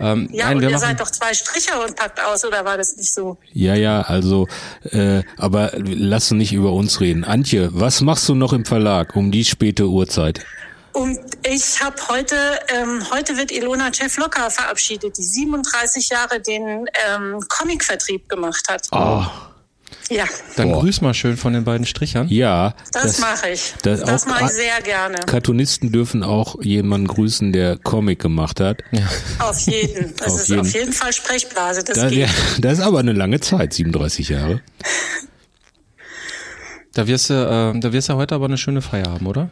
[0.00, 2.64] Ähm, Ja, nein, und wir ihr machen, seid doch zwei Stricher und packt aus, oder
[2.64, 3.36] war das nicht so?
[3.52, 4.48] Ja, ja, also,
[4.90, 7.24] äh, aber lass uns nicht über uns reden.
[7.24, 10.40] Antje, was machst du noch im Verlag um die späte Uhrzeit?
[10.92, 12.36] Und ich habe heute,
[12.68, 18.86] ähm, heute wird Ilona Cefloka verabschiedet, die 37 Jahre den ähm, Comicvertrieb gemacht hat.
[18.92, 19.24] Oh,
[20.10, 20.24] Ja,
[20.56, 20.80] dann Boah.
[20.80, 22.28] grüß mal schön von den beiden Strichern.
[22.28, 22.74] ja.
[22.92, 23.72] das, mache ich.
[23.82, 25.16] das Das, auch- mache ich sehr gerne.
[25.26, 28.82] Cartoonisten dürfen auch jemanden grüßen, der Comic gemacht hat.
[29.38, 30.14] Auf jeden.
[30.18, 30.60] Das Auf ist jeden.
[30.60, 31.84] auf jeden Fall Sprechblase.
[31.84, 32.20] Das Das, geht.
[32.20, 32.28] ja,
[32.60, 34.60] das ist aber eine lange Zeit, 37 Jahre.
[36.92, 39.48] Da wirst du, äh, da wirst du heute aber eine schöne Feier haben, oder?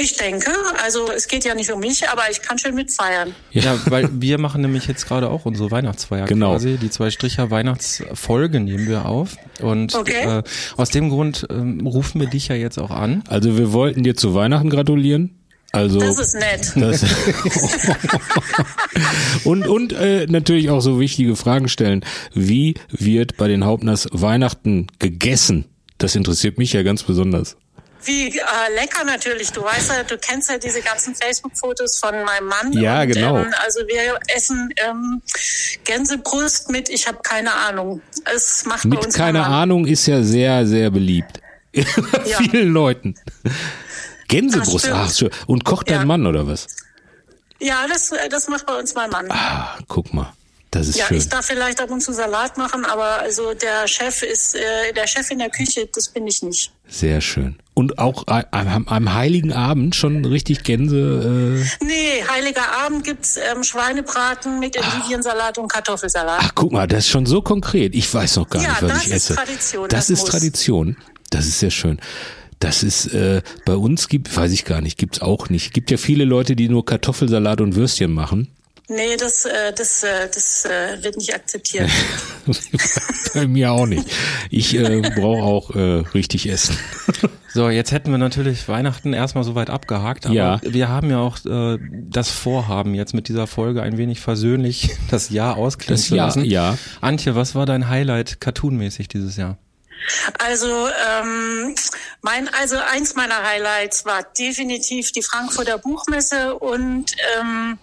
[0.00, 0.52] Ich denke,
[0.84, 3.34] also es geht ja nicht um mich, aber ich kann schön mitfeiern.
[3.50, 6.52] Ja, weil wir machen nämlich jetzt gerade auch unsere Weihnachtsfeier Genau.
[6.52, 6.76] quasi.
[6.76, 9.36] Die zwei Stricher Weihnachtsfolge nehmen wir auf.
[9.60, 10.38] Und Okay.
[10.38, 10.42] äh,
[10.76, 13.24] aus dem Grund ähm, rufen wir dich ja jetzt auch an.
[13.28, 15.34] Also wir wollten dir zu Weihnachten gratulieren.
[15.72, 16.72] Also Das ist nett.
[16.76, 17.04] das
[19.44, 22.04] und und äh, natürlich auch so wichtige Fragen stellen.
[22.32, 25.66] Wie wird bei den Hauptners Weihnachten gegessen?
[25.98, 27.56] Das interessiert mich ja ganz besonders.
[28.04, 28.42] Wie äh,
[28.74, 29.50] lecker natürlich.
[29.52, 32.72] Du weißt ja, du kennst ja diese ganzen Facebook-Fotos von meinem Mann.
[32.72, 33.38] Ja, und, genau.
[33.38, 35.20] Ähm, also wir essen ähm,
[35.84, 38.00] Gänsebrust mit, ich habe keine Ahnung.
[38.24, 39.52] Es macht bei Mit uns keine Mann.
[39.52, 41.40] Ahnung ist ja sehr sehr beliebt.
[42.38, 43.14] Vielen Leuten.
[44.28, 45.30] Gänsebrust, ach schön.
[45.46, 46.04] Und kocht dein Ja.
[46.06, 46.66] Mann oder was?
[47.60, 49.26] Ja, das, äh, das macht bei uns mein Mann.
[49.30, 50.32] Ah, guck mal.
[50.78, 51.16] Das ist Ja, schön.
[51.18, 55.06] ich darf vielleicht ab und zu Salat machen, aber also der Chef ist äh, der
[55.08, 56.70] Chef in der Küche, das bin ich nicht.
[56.88, 57.56] Sehr schön.
[57.74, 61.64] Und auch äh, am, am heiligen Abend schon richtig Gänse.
[61.80, 66.40] Äh, Nee, heiliger Abend gibt's ähm, Schweinebraten mit Endiviensalat und Kartoffelsalat.
[66.42, 67.94] ach, guck mal, das ist schon so konkret.
[67.94, 69.34] Ich weiß noch gar Ja, nicht, was das ich ist esse.
[69.34, 70.30] Tradition, Das, das ist muss.
[70.30, 70.96] Tradition.
[71.30, 71.98] Das ist sehr schön.
[72.60, 75.72] Das ist äh, bei uns gibt, weiß ich gar nicht, gibt's auch nicht.
[75.74, 78.48] Gibt ja viele Leute, die nur Kartoffelsalat und Würstchen machen.
[78.88, 81.90] Nee, das, äh, das, äh, das äh, wird nicht akzeptiert.
[83.34, 84.06] bei mir auch nicht.
[84.50, 86.76] Ich äh, brauche auch äh, richtig Essen.
[87.54, 90.60] So, jetzt hätten wir natürlich Weihnachten erstmal soweit abgehakt, aber Ja.
[90.62, 95.30] wir haben ja auch äh, das Vorhaben, jetzt mit dieser Folge ein wenig versöhnlich das
[95.30, 96.44] Jahr ausklingen Das zu Jahr, lassen.
[96.44, 96.76] ja.
[97.00, 99.56] Antje, was war dein Highlight cartoonmäßig dieses Jahr?
[100.38, 101.74] Also ähm,
[102.20, 107.78] mein, also eins meiner Highlights war definitiv die Frankfurter Buchmesse und ähm,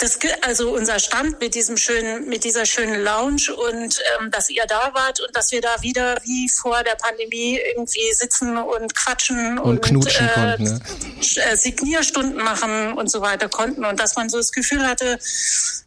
[0.00, 4.64] das, also unser Stand mit diesem schönen, mit dieser schönen Lounge und ähm, dass ihr
[4.66, 9.58] da wart und dass wir da wieder wie vor der Pandemie irgendwie sitzen und quatschen
[9.58, 10.80] und, knutschen äh, konnten, ne?
[11.20, 15.18] äh, Signierstunden machen und so weiter konnten und dass man so das Gefühl hatte,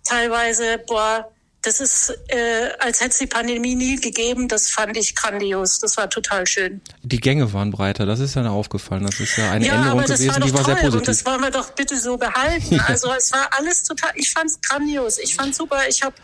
[0.03, 1.32] teilweise, boah,
[1.63, 4.49] das ist, äh, als hätte es die Pandemie nie gegeben.
[4.49, 5.79] Das fand ich grandios.
[5.79, 6.81] Das war total schön.
[7.03, 9.05] Die Gänge waren breiter, das ist ja aufgefallen.
[9.05, 10.85] Das ist ja eine ja, Änderung aber das gewesen, war die doch war sehr toll
[10.85, 11.23] und positiv.
[11.23, 12.81] das wollen wir doch bitte so behalten.
[12.93, 15.17] Also es war alles total, ich fand's grandios.
[15.17, 15.79] Ich fand's super.
[15.87, 16.15] Ich habe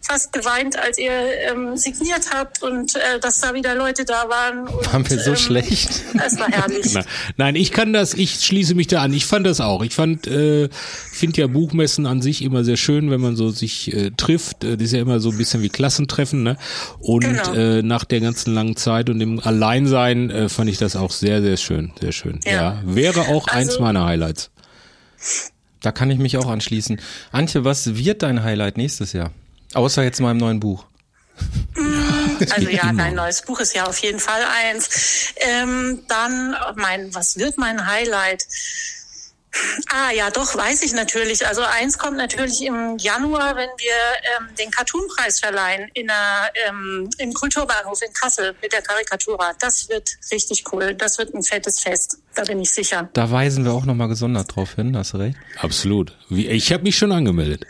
[0.00, 4.68] fast geweint, als ihr ähm, signiert habt und äh, dass da wieder Leute da waren.
[4.68, 6.02] Und, Waren wir so ähm, schlecht?
[6.24, 6.94] Es war herrlich.
[7.36, 9.12] Nein, ich kann das, ich schließe mich da an.
[9.12, 9.82] Ich fand das auch.
[9.82, 10.68] Ich fand, äh,
[11.12, 14.64] finde ja Buchmessen an sich immer sehr schön, wenn man so sich äh, trifft.
[14.64, 16.56] Äh, ist ja immer so ein bisschen wie Klassentreffen, ne?
[17.00, 17.52] Und Genau.
[17.54, 21.42] äh, nach der ganzen langen Zeit und dem Alleinsein äh, fand ich das auch sehr,
[21.42, 22.40] sehr schön, sehr schön.
[22.44, 22.82] Ja, Ja.
[22.84, 24.50] wäre auch eins Also- meiner Highlights.
[25.82, 27.00] Da kann ich mich auch anschließen.
[27.32, 29.30] Antje, was wird dein Highlight nächstes Jahr?
[29.74, 30.86] Außer jetzt meinem neuen Buch.
[32.50, 33.02] Also ja, immer.
[33.04, 35.32] dein neues Buch ist ja auf jeden Fall eins.
[35.36, 38.42] Ähm, dann mein, was wird mein Highlight?
[39.92, 41.46] Ah ja, doch, weiß ich natürlich.
[41.46, 43.92] Also eins kommt natürlich im Januar, wenn wir
[44.38, 49.52] ähm, den Cartoonpreis verleihen in der, ähm, im Kulturbahnhof in Kassel mit der Karikatura.
[49.60, 50.94] Das wird richtig cool.
[50.94, 52.18] Das wird ein fettes Fest.
[52.34, 53.08] Da bin ich sicher.
[53.12, 55.36] Da weisen wir auch nochmal gesondert drauf hin, hast du recht.
[55.58, 56.16] Absolut.
[56.28, 57.66] Wie, ich habe mich schon angemeldet.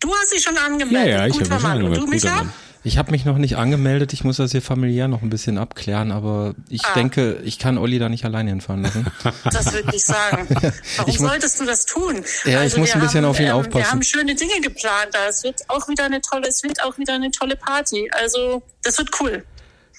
[0.00, 1.08] Du hast dich schon angemeldet.
[1.08, 1.82] Ja, ja, ich Guter habe mich schon Mann.
[1.84, 2.24] Und angemeldet.
[2.24, 2.52] du, Micha?
[2.84, 4.12] Ich habe mich noch nicht angemeldet.
[4.12, 6.94] Ich muss das hier familiär noch ein bisschen abklären, aber ich Ah.
[6.94, 9.06] denke, ich kann Olli da nicht alleine hinfahren lassen.
[9.44, 10.48] Das würde ich sagen.
[10.96, 12.16] Warum Ich solltest du das tun?
[12.16, 13.84] Also Ja, ich muss ein bisschen haben, auf ihn ähm, aufpassen.
[13.84, 15.28] Wir haben schöne Dinge geplant da.
[15.28, 18.10] Es wird auch wieder eine tolle, es wird auch wieder eine tolle Party.
[18.20, 19.44] Also, das wird cool.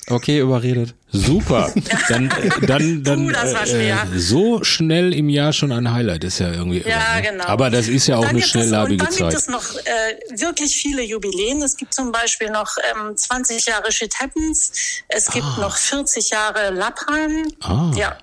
[0.10, 0.94] Okay, überredet.
[1.12, 1.72] Super.
[2.10, 2.30] Dann,
[2.68, 4.08] dann, dann Puh, das war äh, schwer.
[4.14, 6.80] äh, so schnell im Jahr schon ein Highlight ist ja irgendwie.
[6.82, 7.30] Ja, irre, ne?
[7.32, 7.46] genau.
[7.46, 9.30] Aber das ist ja auch eine es- schnelllebige Und dann Zeit.
[9.30, 11.62] gibt es noch äh, wirklich viele Jubiläen.
[11.62, 14.72] Es gibt zum Beispiel noch ähm, 20 Jahre Shit Happens.
[15.08, 17.48] Es gibt noch 40 Jahre Lappan.
[17.62, 17.92] Ah.
[17.96, 18.18] Ja.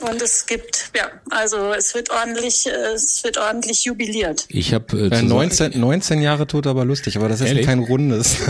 [0.00, 4.44] Und es gibt, ja, also es wird ordentlich, äh, es wird ordentlich jubiliert.
[4.48, 7.66] Ich habe äh, Äh, zusammen- 19, 19 Jahre tot, aber lustig, aber das ist Ehrlich?
[7.66, 8.36] kein rundes.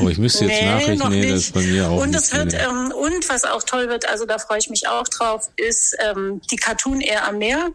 [0.00, 2.20] Oh, ich müsste jetzt nachrechnen, noch nee, das ist bei mir auch und nicht.
[2.20, 2.58] es wird nee.
[2.58, 6.40] ähm, und was auch toll wird, also da freue ich mich auch drauf, ist ähm,
[6.50, 7.70] die Cartoon Air am Meer,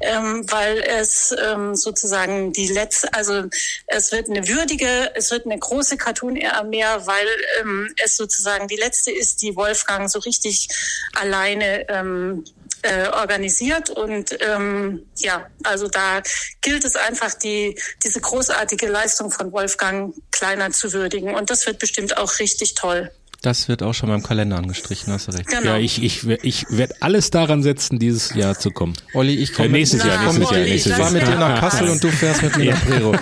[0.00, 3.44] ähm, weil es ähm, sozusagen die letzte, also
[3.86, 7.26] es wird eine würdige, es wird eine große Cartoon Air am Meer, weil
[7.60, 10.68] ähm, es sozusagen die letzte ist, die Wolfgang so richtig
[11.14, 12.44] alleine ähm,
[12.84, 16.22] äh, organisiert und ähm, ja, also da
[16.60, 21.78] gilt es einfach, die diese großartige Leistung von Wolfgang Kleiner zu würdigen und das wird
[21.78, 23.10] bestimmt auch richtig toll.
[23.42, 25.48] Das wird auch schon mal im Kalender angestrichen, hast du recht.
[25.48, 25.72] Genau.
[25.72, 28.94] Ja, ich, ich, ich werde alles daran setzen, dieses Jahr zu kommen.
[29.12, 31.10] Olli, ich komme Äh, nächstes mit, Jahr, ich komm nächstes Jahr, ich nächstes fahr Jahr.
[31.10, 31.60] mit dir nach.
[31.60, 33.14] Kassel und du fährst mit mir nach Prero.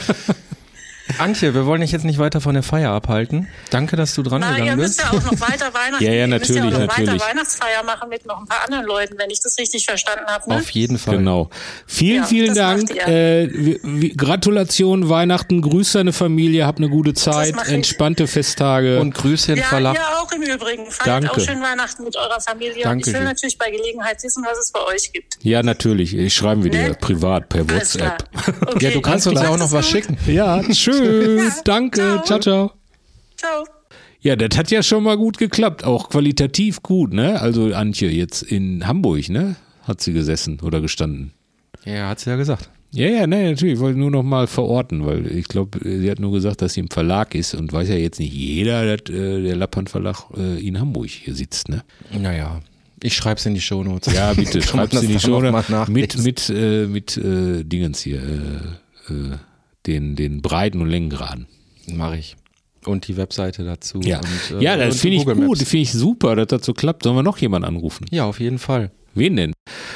[1.18, 3.48] Antje, wir wollen dich jetzt nicht weiter von der Feier abhalten.
[3.70, 5.12] Danke, dass du dran Na, ihr gegangen müsst bist.
[5.12, 6.04] ja auch noch weiter Weihnachten.
[6.04, 7.10] Ja, ja, ihr müsst ja auch natürlich, noch natürlich.
[7.20, 10.48] weiter Weihnachtsfeier machen mit noch ein paar anderen Leuten, wenn ich das richtig verstanden habe.
[10.48, 10.56] Ne?
[10.56, 11.16] Auf jeden Fall.
[11.18, 11.50] Genau.
[11.86, 12.90] Vielen, Ja, vielen Dank.
[12.94, 13.06] ihr.
[13.08, 19.00] Äh, wie, wie, Gratulation, Weihnachten, grüß deine Familie, hab eine gute Zeit, entspannte Festtage.
[19.00, 19.94] Und Grüßchen Ja, Verlag.
[19.96, 20.90] ihr auch im Übrigen.
[20.90, 21.30] Feiert Danke.
[21.32, 22.76] auch schön Weihnachten mit eurer Familie.
[22.76, 25.36] Und Danke ich will natürlich bei Gelegenheit wissen, was es bei euch gibt.
[25.42, 26.16] ja, natürlich.
[26.16, 26.94] Ich schreiben wir dir Ne?
[27.00, 27.68] privat per.
[27.70, 28.24] WhatsApp.
[28.34, 28.52] Okay.
[28.82, 30.16] Ja, du kannst uns ja auch noch was schicken.
[30.26, 31.01] Ja, schön.
[31.64, 32.00] Danke.
[32.00, 32.24] Ciao.
[32.24, 32.40] ciao.
[32.40, 32.72] ciao.
[33.36, 33.64] Ciao.
[34.20, 37.40] Ja, das hat ja schon mal gut geklappt, auch qualitativ gut, ne?
[37.40, 39.56] Also Antje, jetzt in Hamburg, ne?
[39.82, 41.32] Hat sie gesessen oder gestanden.
[41.84, 42.70] Ja, hat sie ja gesagt.
[42.94, 43.74] Ja, ja, ne, natürlich.
[43.74, 46.80] Ich wollte nur noch mal verorten, weil ich glaube, sie hat nur gesagt, dass sie
[46.80, 50.64] im Verlag ist und weiß ja jetzt nicht jeder, dass äh, der Lappan Verlag äh,
[50.64, 51.82] in Hamburg hier sitzt, ne?
[52.16, 52.60] Naja,
[53.02, 54.14] ich schreib's in die Shownotes.
[54.14, 57.64] Ja, bitte, schreib's in die das dann Show noch mal mit mit äh, mit äh,
[57.64, 59.38] Dingens hier, äh, äh,
[59.86, 61.46] den den Breiten und Längengraden.
[61.92, 62.36] Mache ich.
[62.84, 64.00] Und die Webseite dazu.
[64.00, 67.04] Ja, und, äh, ja, das finde ich gut, finde ich super, dass das so klappt.
[67.04, 68.06] Sollen wir noch jemanden anrufen?
[68.10, 68.90] Ja, auf jeden Fall.
[69.14, 69.52] Wen denn?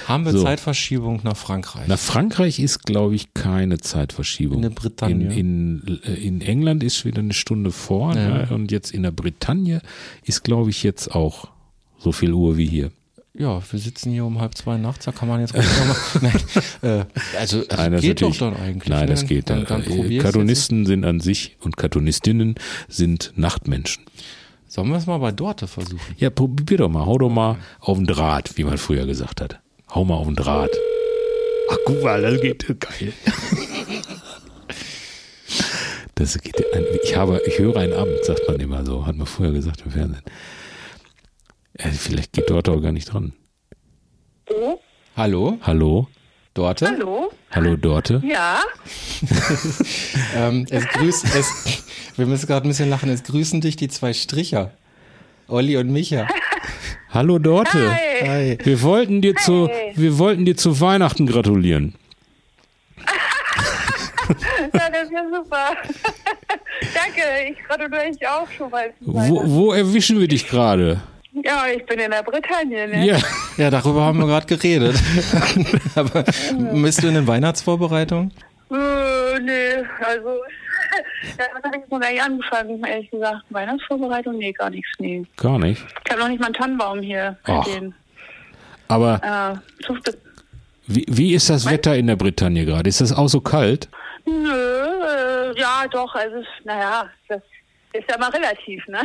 [0.07, 0.43] Haben wir So.
[0.45, 1.89] Zeitverschiebung nach Frankreich?
[1.89, 4.57] Nach Frankreich ist, glaube ich, keine Zeitverschiebung.
[4.59, 5.35] In der Bretagne.
[5.35, 8.47] In, in, äh, in England ist wieder eine Stunde vor Ja.
[8.47, 8.49] ne?
[8.55, 9.81] und jetzt in der Bretagne
[10.25, 11.49] ist, glaube ich, jetzt auch
[11.99, 12.91] so viel Uhr wie hier.
[13.39, 15.55] Ja, wir sitzen hier um halb zwei nachts, da kann man jetzt
[16.21, 16.33] nein,
[16.83, 17.05] äh,
[17.39, 18.89] also, also Nein, das geht doch dann eigentlich.
[18.89, 19.07] Nein, ne?
[19.07, 19.51] das geht.
[19.51, 20.23] Dann, dann Äh, probier's jetzt.
[20.23, 22.55] Cartoonisten sind an sich und Cartoonistinnen
[22.89, 24.05] sind Nachtmenschen.
[24.69, 26.01] Sollen wir es mal bei Dorte versuchen?
[26.19, 29.61] Ja, probier doch mal, hau doch mal auf den Draht, wie man früher gesagt hat.
[29.95, 30.71] Hau mal auf den Draht.
[31.71, 33.13] Ach, guck mal, das geht geil.
[36.15, 36.57] Das geht,
[37.05, 39.91] ich habe, ich höre ein Amt, sagt man immer so, hat man früher gesagt im
[39.93, 40.23] Fernsehen.
[41.79, 43.33] Äh, vielleicht geht dort auch gar nicht dran.
[45.17, 46.09] Hallo, Hallo?
[46.55, 46.87] Dorte?
[46.87, 47.31] Hallo?
[47.51, 48.23] Hallo Dorte?
[48.27, 48.61] Ja?
[50.35, 51.83] Ähm, es grüßt, es,
[52.17, 54.73] wir müssen gerade ein bisschen lachen, es grüßen dich die zwei Stricher.
[55.49, 56.29] Olli und Micha.
[57.11, 57.91] Hallo Dorte.
[57.91, 58.29] Hi.
[58.29, 58.59] Hi.
[58.63, 61.95] Wir wollten dir zu, wir wollten dir zu Weihnachten gratulieren.
[64.75, 65.77] Ja, das ist ja super.
[66.93, 67.23] Danke,
[67.53, 68.93] ich gratuliere euch auch schon mal.
[69.01, 71.01] Wo, wo erwischen wir dich gerade?
[71.45, 73.07] Ja, ich bin in der Bretagne, ne?
[73.07, 73.19] Ja.
[73.57, 74.97] Ja, darüber haben wir gerade geredet.
[75.95, 76.25] Aber
[76.75, 78.31] bist du in den Weihnachtsvorbereitungen?
[78.71, 80.29] Äh, nee, also,
[81.39, 83.45] damit habe ich noch gar nicht angefangen, ehrlich gesagt.
[83.49, 84.37] Weihnachtsvorbereitung?
[84.37, 85.25] Nee, gar nichts, nee.
[85.39, 85.83] Gar nicht.
[86.05, 87.65] Ich habe noch nicht mal einen Tannenbaum hier Ach.
[87.67, 87.95] stehen.
[88.89, 89.95] Aber Äh,
[90.87, 92.89] wie, wie ist das Wetter in der Bretagne gerade?
[92.91, 93.89] Ist das auch so kalt?
[94.27, 97.41] nö, äh, ja, doch, also, naja, das
[97.99, 99.01] ist ja mal relativ, ne?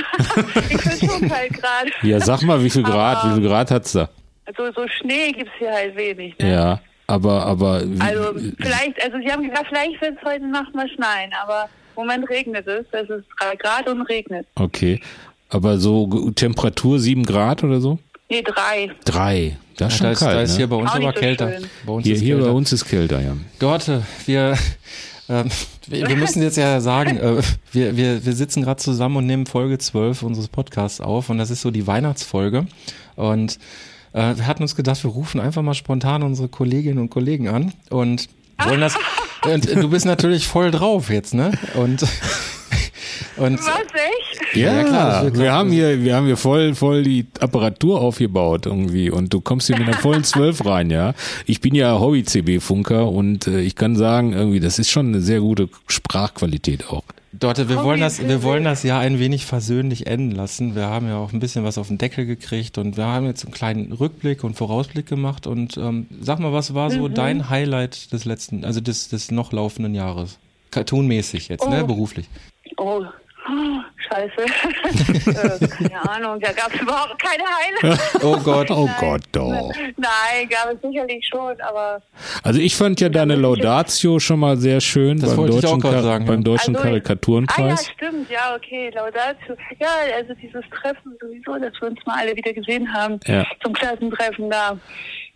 [0.69, 1.91] ich bin schon kalt gerade.
[2.03, 4.09] Ja, sag mal, wie viel Grad, Aber- wie viel Grad hat's da?
[4.45, 6.51] Also, so Schnee gibt's hier halt wenig, ne?
[6.51, 10.89] Ja, aber, aber, Also vielleicht, also Sie haben gesagt, vielleicht wird es heute Nacht mal
[10.89, 12.85] schneien, aber im Moment regnet es.
[12.91, 14.45] Es ist drei Grad und regnet.
[14.55, 14.99] okay.
[15.53, 17.99] Aber so Temperatur sieben Grad oder so?
[18.29, 18.89] Nee, drei.
[19.03, 19.57] Drei.
[19.77, 20.57] Das ist schon da ist, kalt, da ist ne?
[20.59, 21.51] hier bei uns Auch aber so kälter.
[21.85, 22.49] Bei uns hier, ist hier kälter.
[22.49, 23.35] bei uns ist kälter, ja.
[23.59, 24.57] Dorte, wir,
[25.31, 25.49] ähm,
[25.87, 29.45] wir, wir müssen jetzt ja sagen, äh, wir, wir, wir sitzen gerade zusammen und nehmen
[29.45, 32.67] Folge 12 unseres Podcasts auf und das ist so die Weihnachtsfolge
[33.15, 33.57] und
[34.11, 37.73] äh, wir hatten uns gedacht, wir rufen einfach mal spontan unsere Kolleginnen und Kollegen an
[37.89, 38.27] und
[38.61, 38.95] wollen das
[39.45, 41.53] und du bist natürlich voll drauf jetzt, ne?
[41.75, 42.05] Und
[43.37, 44.55] Und Was, echt?
[44.55, 49.09] Ja, Ja, klar, wir haben hier, wir haben hier voll, voll die Apparatur aufgebaut irgendwie
[49.09, 51.13] und du kommst hier mit einer vollen Zwölf rein, ja.
[51.45, 55.39] Ich bin ja Hobby-CB-Funker und äh, ich kann sagen, irgendwie, das ist schon eine sehr
[55.39, 57.03] gute Sprachqualität auch.
[57.33, 60.75] Dorte, wir wollen das, wir wollen das Jahr ein wenig versöhnlich enden lassen.
[60.75, 63.45] Wir haben ja auch ein bisschen was auf den Deckel gekriegt und wir haben jetzt
[63.45, 65.47] einen kleinen Rückblick und Vorausblick gemacht.
[65.47, 66.93] Und ähm, sag mal, was war Mhm.
[66.93, 70.39] so dein Highlight des letzten, also des, des noch laufenden Jahres?
[70.71, 71.87] Cartoonmäßig jetzt, ne, Oh.
[71.87, 72.27] beruflich.
[72.77, 73.03] Oh,
[73.49, 74.31] oh scheiße.
[75.61, 78.15] äh, keine Ahnung, da gab es überhaupt keine Highlights.
[78.23, 78.69] Oh Gott.
[78.71, 79.71] Oh Gott, doch.
[79.97, 82.01] Nein, gab es sicherlich schon, aber
[82.43, 85.75] Also ich fand ja deine Laudatio schon mal sehr schön Das beim wollte ich deutschen,
[85.77, 86.43] auch gerade Kar- sagen, beim ja.
[86.43, 87.57] deutschen Also, Karikaturenpreis.
[87.59, 89.55] Ah ja, stimmt, ja, okay, Laudatio.
[89.79, 93.45] Ja, also dieses Treffen sowieso, dass wir uns mal alle wieder gesehen haben Ja.
[93.63, 94.77] zum Klassentreffen da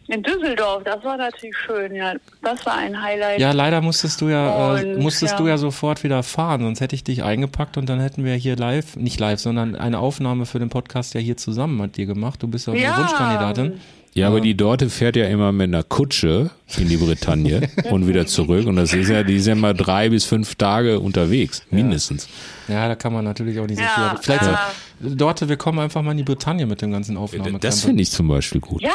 [0.07, 2.13] in Düsseldorf, das war natürlich schön, ja.
[2.41, 3.39] Das war ein Highlight.
[3.39, 5.37] Ja, leider musstest du ja, äh, Und, musstest ja.
[5.37, 8.55] du ja sofort wieder fahren, sonst hätte ich dich eingepackt und dann hätten wir hier
[8.55, 12.43] live, nicht live, sondern eine Aufnahme für den Podcast ja hier zusammen mit dir gemacht.
[12.43, 12.97] Du bist ja, eine Ja.
[12.97, 13.79] Wunschkandidatin.
[14.17, 18.25] Ja, aber die Dorte fährt ja immer mit einer Kutsche in die Bretagne und wieder
[18.25, 18.65] zurück.
[18.65, 22.29] Und das ist ja, die ist ja mal drei bis fünf Tage unterwegs, mindestens.
[22.69, 24.23] Ja, da kann man natürlich auch nicht so Ja, viel.
[24.23, 24.71] Vielleicht ja.
[25.01, 27.59] so, Dorte, wir kommen einfach mal in die Bretagne mit dem ganzen Aufnahme.
[27.59, 28.81] Das finde ich zum Beispiel gut.
[28.81, 28.91] Ja,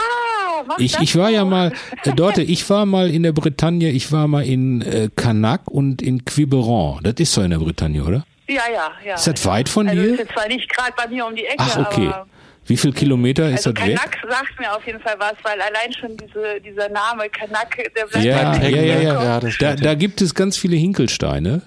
[0.67, 3.91] mach Ich, das ich war ja mal, äh, Dorte, ich war mal in der Bretagne,
[3.91, 7.01] ich war mal in äh, Canac und in Quiberon.
[7.03, 8.25] Das ist doch in der Bretagne, oder?
[8.49, 9.15] Ja, ja, ja.
[9.17, 10.13] Ist das weit von also dir?
[10.15, 12.07] ist jetzt zwar nicht gerade bei mir um die Ecke, Ach, okay.
[12.07, 12.27] aber
[12.71, 13.97] Wie viel Kilometer ist also das weg?
[13.97, 18.07] Kanak sagt mir auf jeden Fall was, weil allein schon diese, dieser Name Kanak, der
[18.07, 19.23] bleibt Ja, ja, mir ja, ja.
[19.25, 21.63] Ja, das Da, da gibt es ganz viele Hinkelsteine,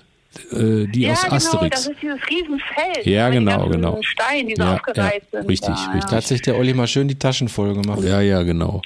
[0.51, 1.69] äh, die Ja, aus genau, Asterix.
[1.83, 3.05] das ist dieses Riesenfeld.
[3.05, 3.99] Ja, die genau, genau.
[4.01, 5.49] Steine, die so Ja, aufgereiht ja, sind.
[5.49, 6.09] richtig, da, richtig.
[6.09, 8.01] Da hat sich der Olli mal schön die Taschen voll gemacht.
[8.03, 8.81] Ja, ja, genau.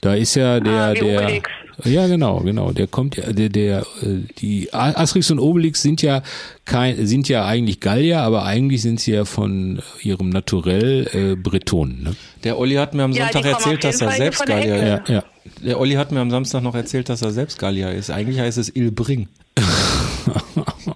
[0.00, 1.22] Da ist ja der, Ah, der.
[1.22, 1.50] Obelix.
[1.84, 2.72] Ja, genau, genau.
[2.72, 6.22] Der kommt ja, der, der, äh, die Asterix und Obelix sind ja
[6.64, 12.02] kein, sind ja eigentlich Gallier, aber eigentlich sind sie ja von ihrem Naturell äh, Bretonen.
[12.02, 12.16] Ne?
[12.44, 15.08] Der Olli hat mir am Ja, Sonntag auf erzählt, dass er Fall selbst Gallier ist.
[15.08, 15.24] Ja, ja.
[15.64, 18.10] Der Olli hat mir am Samstag noch erzählt, dass er selbst Gallier ist.
[18.10, 19.28] Eigentlich heißt es Il Bring.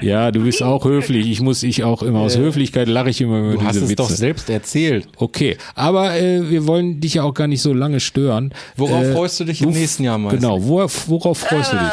[0.00, 1.28] Ja, du bist auch höflich.
[1.28, 3.90] Ich muss ich auch immer aus Höflichkeit lache ich immer über Du hast diese es
[3.90, 3.96] Witze.
[4.02, 5.08] doch selbst erzählt.
[5.16, 8.52] Okay, aber äh, wir wollen dich ja auch gar nicht so lange stören.
[8.76, 10.36] Worauf äh, freust du dich im du- nächsten Jahr meist?
[10.36, 11.92] Genau, worauf, worauf freust du dich?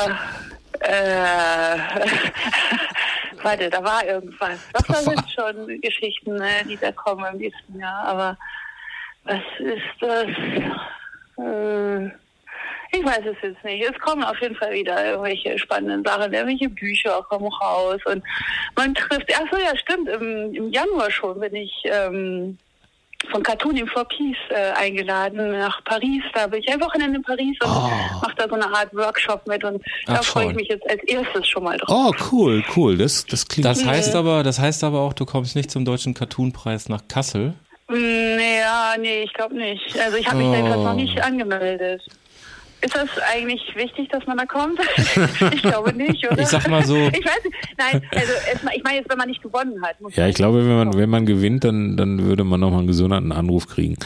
[0.82, 1.78] Äh,
[3.44, 4.60] warte, da war irgendwas.
[4.74, 8.04] Das da sind schon Geschichten, ne, die da kommen im nächsten Jahr.
[8.06, 8.38] Aber
[9.24, 10.28] was ist das?
[11.38, 12.10] Äh,
[12.92, 13.84] ich weiß es jetzt nicht.
[13.90, 18.24] Es kommen auf jeden Fall wieder irgendwelche spannenden Sachen, irgendwelche Bücher kommen raus und
[18.76, 19.32] man trifft.
[19.36, 20.10] Ach so, ja, stimmt.
[20.10, 22.58] Im, im Januar schon bin ich ähm,
[23.30, 26.24] von Cartooning for Peace äh, eingeladen nach Paris.
[26.34, 29.64] Da bin ich ein Wochenende in Paris und mache da so eine Art Workshop mit
[29.64, 32.16] und da freue ich mich jetzt als erstes schon mal drauf.
[32.20, 32.98] Oh, cool, cool.
[32.98, 36.14] Das, das klingt Das heißt aber, das heißt aber auch, du kommst nicht zum deutschen
[36.16, 37.54] Cartoonpreis nach Kassel.
[37.90, 39.98] Mm, Ja, nee, ich glaube nicht.
[40.00, 40.52] Also ich habe mich Oh.
[40.52, 42.02] da jedenfalls noch nicht angemeldet.
[42.84, 44.80] Ist das eigentlich wichtig, dass man da kommt?
[45.54, 46.42] ich glaube nicht, oder?
[46.42, 47.56] Ich sag mal so- Ich weiß nicht.
[47.78, 50.02] Nein, also erstmal, ich meine jetzt, wenn man nicht gewonnen hat.
[50.02, 52.88] Muss Ja, ich glaube, wenn man, wenn man gewinnt, dann, dann würde man nochmal einen
[52.88, 53.98] gesonderten Anruf kriegen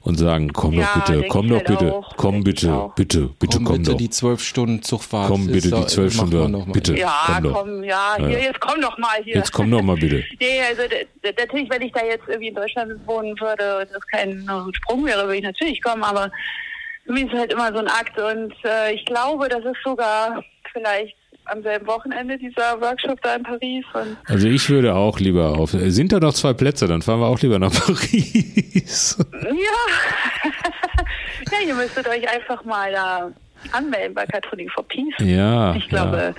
[0.00, 2.16] und sagen, komm Ja, doch bitte, komm doch halt bitte, auch.
[2.16, 3.98] komm bitte, bitte, bitte komm, komm, bitte doch.
[3.98, 5.28] die zwölf Stunden Zugfahrt.
[5.28, 6.96] Komm bitte die zwölf Stunden, bitte.
[6.96, 7.52] Ja, komm doch.
[7.64, 9.34] komm, ja, hier, jetzt komm doch mal hier.
[9.36, 10.24] Jetzt komm doch mal bitte.
[10.40, 10.82] Nee, also
[11.38, 15.24] natürlich, wenn ich da jetzt irgendwie in Deutschland wohnen würde und das kein Sprung wäre,
[15.24, 16.30] würde ich natürlich kommen, aber
[17.06, 20.42] mich ist halt immer so ein Akt und äh, ich glaube, das ist sogar
[20.72, 25.58] vielleicht am selben Wochenende dieser Workshop da in Paris und Also ich würde auch lieber
[25.58, 29.18] auf, sind da noch zwei Plätze, dann fahren wir auch lieber nach Paris.
[29.42, 29.50] ja,
[31.52, 33.30] ja, ihr müsstet euch einfach mal da
[33.72, 35.14] anmelden bei Cartooning for Peace.
[35.18, 36.34] Ja, Ich glaube,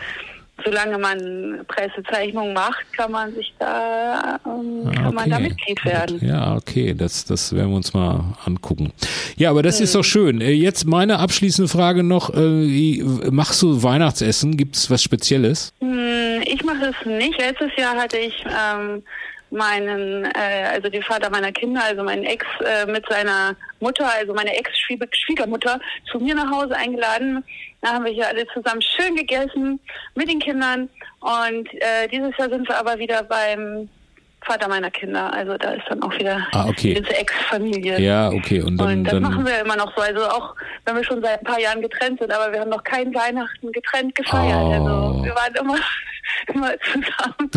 [0.64, 5.02] solange man Pressezeichnungen macht, kann man sich da, ähm, ja.
[5.04, 5.40] kann man da.
[5.40, 6.20] Mitglied werden.
[6.26, 8.94] Ja, okay, das, das werden wir uns mal angucken.
[9.36, 10.42] Ja, aber das ist doch schön.
[10.42, 14.56] Äh, Jetzt meine abschließende Frage noch, äh, wie- machst du Weihnachtsessen?
[14.56, 15.74] Gibt's was Spezielles?
[15.80, 17.38] Hm, Ich mache es nicht.
[17.40, 19.04] Letztes Jahr hatte ich ähm,
[19.54, 24.34] meinen, äh, also den Vater meiner Kinder, also meinen Ex äh, mit seiner Mutter, also
[24.34, 25.80] meine Ex-Schwiegermutter,
[26.12, 27.44] zu mir nach Hause eingeladen.
[27.82, 29.80] Da haben wir hier alle zusammen schön gegessen
[30.16, 30.90] mit den Kindern.
[31.20, 33.90] Und äh, dieses Jahr sind wir aber wieder beim
[34.46, 35.32] Vater meiner Kinder.
[35.34, 36.94] Also da ist dann auch wieder Ah, okay.
[36.96, 38.00] diese Ex-Familie.
[38.00, 40.02] Ja, okay, und dann, Und das machen dann wir immer noch so.
[40.02, 42.84] Also auch wenn wir schon seit ein paar Jahren getrennt sind, aber wir haben noch
[42.84, 44.58] kein Weihnachten getrennt gefeiert.
[44.62, 44.72] Oh.
[44.74, 45.76] Also wir waren immer,
[46.54, 47.52] immer zusammen.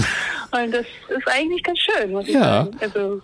[0.52, 2.42] Und das ist eigentlich ganz schön, muss ich Ja.
[2.64, 2.70] sagen.
[2.80, 3.20] Also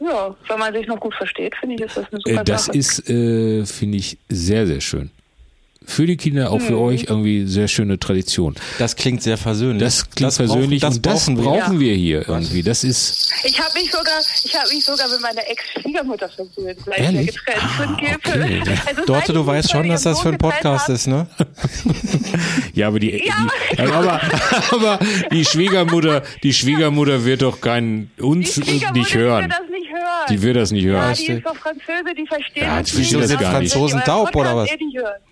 [0.00, 2.66] ja, wenn man sich noch gut versteht, finde ich, ist das eine super äh, das
[2.66, 2.76] Sache.
[2.78, 5.10] ist, äh, finde ich, sehr, sehr schön.
[5.86, 8.54] Für die Kinder, auch für euch irgendwie sehr schöne Tradition.
[8.78, 9.82] Das klingt sehr versöhnlich.
[9.82, 11.44] Das klingt persönlich brauchen, und das brauchen wir.
[11.44, 12.62] brauchen wir hier irgendwie.
[12.62, 17.00] Das ist Ich habe mich sogar, ich habe mich sogar mit meiner Ex-Schwiegermutter versöhnt, weil
[17.00, 17.26] Ehrlich?
[17.44, 18.62] getrennt Ah, okay.
[18.86, 21.26] Also Dorte, du ich weißt schon, dass das für ein Podcast ist, ne?
[22.74, 23.34] ja, aber die, Ja.
[23.76, 24.20] die aber,
[24.70, 24.98] aber
[25.32, 28.60] die Schwiegermutter, die Schwiegermutter wird doch keinen uns Die
[28.92, 29.44] nicht hören.
[29.44, 30.26] Die will das nicht hören.
[30.30, 31.14] Die will das nicht ja, hören.
[31.14, 33.12] die ist doch Französe, die versteht Ja, das die nicht.
[33.12, 34.70] will die Franzosen taub, oder was?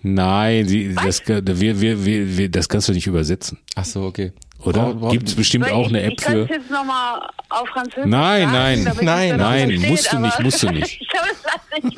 [0.02, 2.04] Nein, sie, das, wir, wir,
[2.38, 4.32] wir, das kannst du nicht übersetzen, Ach so, okay.
[4.64, 4.94] Oder?
[5.10, 6.42] Gibt es bestimmt Weil auch eine ich, App ich kann für.
[6.42, 10.40] es jetzt nochmal auf Französisch Nein, sagen, nein, damit nein, nein, versteht, musst du nicht,
[10.40, 11.00] musst du nicht.
[11.00, 11.96] ich ich.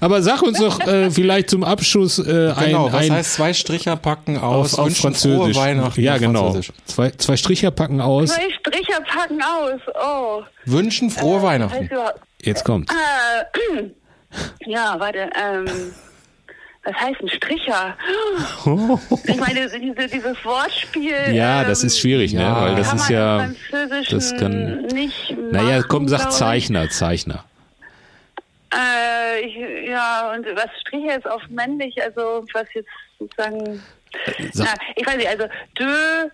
[0.00, 3.52] Aber sag uns doch äh, vielleicht zum Abschluss äh, ein, Genau, was ein heißt zwei
[3.54, 5.56] Stricher packen aus, auf, auf wünschen frohe Französisch.
[5.56, 6.58] Weihnachten ja, genau.
[6.86, 8.30] Zwei, zwei Stricher packen aus.
[8.30, 9.80] Zwei Stricher packen aus.
[10.02, 10.42] Oh.
[10.64, 11.80] Wünschen frohe Äh, Weihnachten.
[11.80, 12.90] heißt überhaupt- Jetzt kommt.
[12.90, 13.82] Äh,
[14.66, 15.30] ja, warte.
[15.40, 15.66] Ähm,
[16.84, 17.96] was heißt ein Stricher?
[19.26, 21.32] Ich meine, diese, dieses Wortspiel.
[21.32, 22.40] Ja, ähm, das ist schwierig, ne?
[22.42, 23.48] ja, Weil das kann ist man ja.
[24.10, 26.32] das kann- nicht Naja, komm, sag.
[26.32, 27.44] Zeichner, Zeichner.
[28.74, 33.82] Äh, ich, ja, und was Stricher ist auf männlich, also was jetzt sozusagen.
[34.52, 35.44] Sag, Na, ich weiß nicht, also
[35.78, 36.30] deux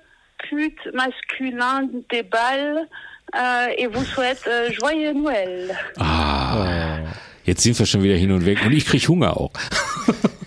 [0.48, 2.86] putes masculins de bal
[3.34, 5.70] äh, et vous souhaite äh, joyeux Noël.
[5.98, 6.98] ah,
[7.44, 9.50] jetzt sind wir schon wieder hin und weg und ich krieg Hunger auch.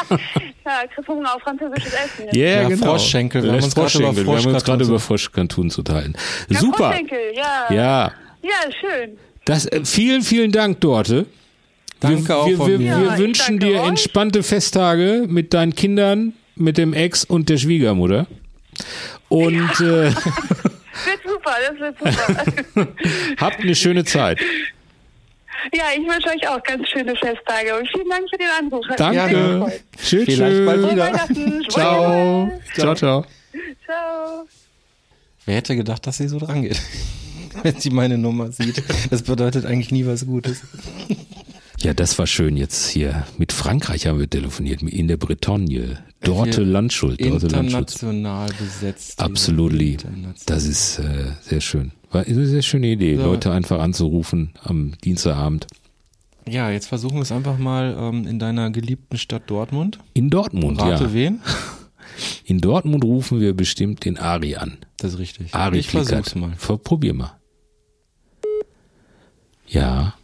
[0.64, 2.26] Ja, Hunger auf französisches Essen.
[2.32, 2.86] Ja, Ja, genau.
[2.86, 3.42] Froschschenkel.
[3.44, 4.26] Wir haben uns gerade über Froschschenkel.
[4.26, 6.16] Wir haben uns gerade über Froschkantun zu teilen.
[6.48, 6.76] Ja, Super.
[6.88, 7.66] Froschschenkel, ja.
[7.72, 9.16] Ja, Ja, schön.
[9.44, 11.26] das, äh, vielen, vielen Dank, Dorte.
[12.00, 12.98] Danke wir, auch wir, von wir, mir.
[13.00, 13.88] wir Ja, wünschen dir euch.
[13.88, 18.26] entspannte Festtage mit deinen Kindern, mit dem Ex und der Schwiegermutter.
[19.28, 20.10] Und äh,
[21.04, 21.96] Wird super, das wird
[22.74, 22.86] super.
[23.40, 24.40] habt eine schöne Zeit.
[25.74, 28.86] Ja, ich wünsche euch auch ganz schöne Festtage und vielen Dank für den Anruf.
[28.88, 29.80] Hat Danke.
[29.96, 30.24] Tschüss.
[30.24, 31.12] Vielleicht bald wieder.
[31.68, 32.52] Ciao.
[32.74, 33.24] Ciao, ciao.
[33.84, 34.46] Ciao.
[35.44, 36.80] Wer hätte gedacht, dass sie so dran geht?
[37.62, 38.82] Wenn sie meine Nummer sieht.
[39.10, 40.62] Das bedeutet eigentlich nie was Gutes.
[41.78, 43.26] Ja, das war schön jetzt hier.
[43.36, 46.02] Mit Frankreich haben wir telefoniert, in der Bretagne.
[46.22, 47.20] Dorte Landschuld.
[47.20, 47.92] Dorte Landschuld.
[47.92, 49.20] International besetzt.
[49.20, 49.98] Absolutely.
[50.46, 51.92] Das ist äh, sehr schön.
[52.10, 53.24] War eine sehr schöne Idee, Ja.
[53.24, 55.66] Leute einfach anzurufen am Dienstagabend.
[56.48, 59.98] Ja, jetzt versuchen wir es einfach mal ähm, in deiner geliebten Stadt Dortmund.
[60.14, 61.12] In Dortmund, Rate ja.
[61.12, 61.40] wen?
[62.44, 64.78] In Dortmund rufen wir bestimmt den Ari an.
[64.98, 65.52] Das ist richtig.
[65.54, 66.36] Ari ich versuch's Flickert.
[66.36, 66.52] mal.
[66.56, 67.32] Ver- Probier mal.
[69.66, 70.14] Ja.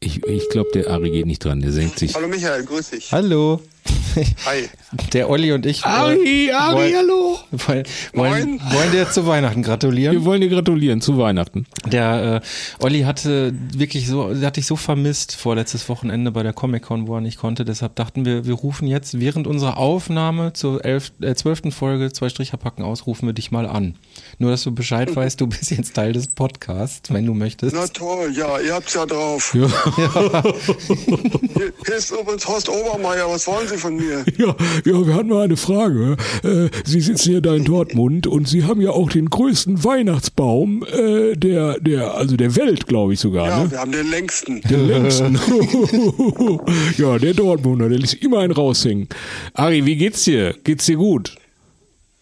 [0.00, 1.60] Ich, ich glaube, der Ari geht nicht dran.
[1.60, 2.14] Der senkt sich.
[2.14, 3.12] Hallo Michael, grüß dich.
[3.12, 3.60] Hallo.
[4.46, 4.68] Hi.
[5.12, 7.38] Der Olli und ich äh, Ari, Ari, wollen, hallo.
[7.50, 10.14] wollen, wollen, wollen dir zu Weihnachten gratulieren.
[10.14, 11.66] Wir wollen dir gratulieren zu Weihnachten.
[11.86, 16.52] Der äh, Olli hatte wirklich so, der hat dich so vermisst vorletztes Wochenende bei der
[16.52, 17.64] Comic-Con, wo er nicht konnte.
[17.64, 22.28] Deshalb dachten wir, wir rufen jetzt während unserer Aufnahme zur elf, äh, zwölften Folge zwei
[22.28, 23.96] Stricher packen aus, rufen wir dich mal an.
[24.38, 27.74] Nur, dass du Bescheid weißt, du bist jetzt Teil des Podcasts, wenn du möchtest.
[27.74, 29.54] Na toll, ja, ihr habt's ja drauf.
[29.54, 29.68] Ja,
[31.54, 34.07] Hier, hier ist übrigens Horst Obermeier, was wollen Sie von mir?
[34.38, 36.16] ja, ja, wir hatten mal eine Frage.
[36.42, 40.84] Äh, Sie sitzen ja da in Dortmund und Sie haben ja auch den größten Weihnachtsbaum
[40.84, 43.48] äh, der, der, also der Welt, glaube ich sogar.
[43.48, 43.70] Ja, ne?
[43.70, 44.60] wir haben den längsten.
[44.68, 45.38] Den längsten.
[46.98, 49.08] ja, der Dortmunder, der lässt immer einen raushängen.
[49.54, 50.54] Ari, wie geht's dir?
[50.64, 51.36] Geht's dir gut?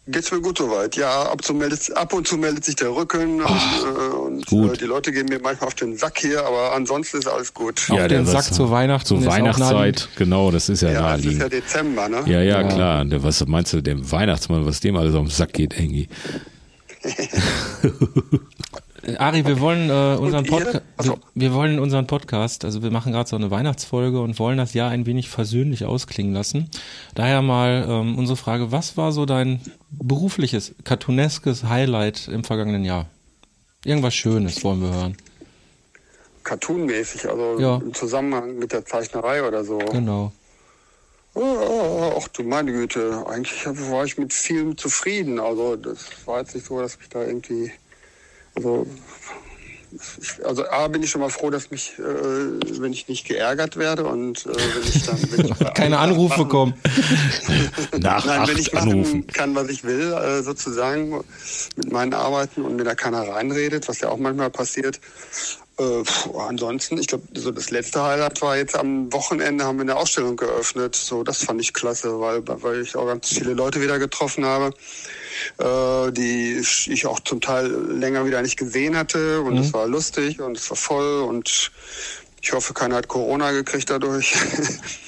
[0.09, 0.94] Geht's mir gut soweit?
[0.96, 4.76] Ja, ab, zu meldet, ab und zu meldet sich der Rücken und, äh, und äh,
[4.78, 7.88] die Leute gehen mir manchmal auf den Sack hier, aber ansonsten ist alles gut.
[7.90, 10.09] Auf den Sack zur Weihnachten Zur ist Weihnachtszeit, naheliegend.
[10.16, 11.42] genau, das ist ja, Ja, es ist naheliegend.
[11.42, 12.22] ja Dezember, ne?
[12.26, 13.04] Ja, ja, klar.
[13.04, 16.09] Der, was meinst du, der Weihnachtsmann, was dem alles auf den Sack geht, irgendwie?
[19.18, 20.44] Ari, wir wollen äh, unseren?
[20.44, 24.59] Podcast, wir, wir wollen unseren Podcast, also wir machen gerade so eine Weihnachtsfolge und wollen
[24.59, 26.70] das Jahr ein wenig versöhnlich ausklingen lassen.
[27.14, 33.07] Daher mal ähm, unsere Frage: Was war so dein berufliches, cartooneskes Highlight im vergangenen Jahr?
[33.84, 35.16] Irgendwas Schönes wollen wir hören.
[36.42, 37.76] Cartoonmäßig, also Ja.
[37.76, 39.78] im Zusammenhang mit der Zeichnerei oder so.
[39.78, 40.32] Genau.
[41.34, 45.38] Oh, oh, oh, Ach du meine Güte, eigentlich war ich mit vielem zufrieden.
[45.38, 47.70] Also das war jetzt nicht so, dass mich da irgendwie,
[48.57, 48.86] also,
[50.20, 53.76] ich, also A bin ich schon mal froh, dass mich, äh, wenn ich nicht geärgert
[53.76, 56.74] werde und äh, wenn ich dann wenn ich Keine Anrufe Sachen- kommen.
[57.98, 59.26] Nach Nein, wenn ich machen anrufen.
[59.28, 61.22] kann, was ich will, äh, sozusagen
[61.76, 65.00] mit meinen Arbeiten und mir da keiner reinredet, was ja auch manchmal passiert.
[65.78, 69.82] Äh, puh, ansonsten, ich glaube, so das letzte Highlight war jetzt am Wochenende haben wir
[69.82, 70.96] eine Ausstellung geöffnet.
[70.96, 74.72] So, das fand ich klasse, weil, weil ich auch ganz viele Leute wieder getroffen habe,
[75.58, 79.42] äh, die ich auch zum Teil länger wieder nicht gesehen hatte.
[79.42, 81.70] Und es war lustig und es war voll und
[82.40, 84.34] ich hoffe, keiner hat Corona gekriegt dadurch.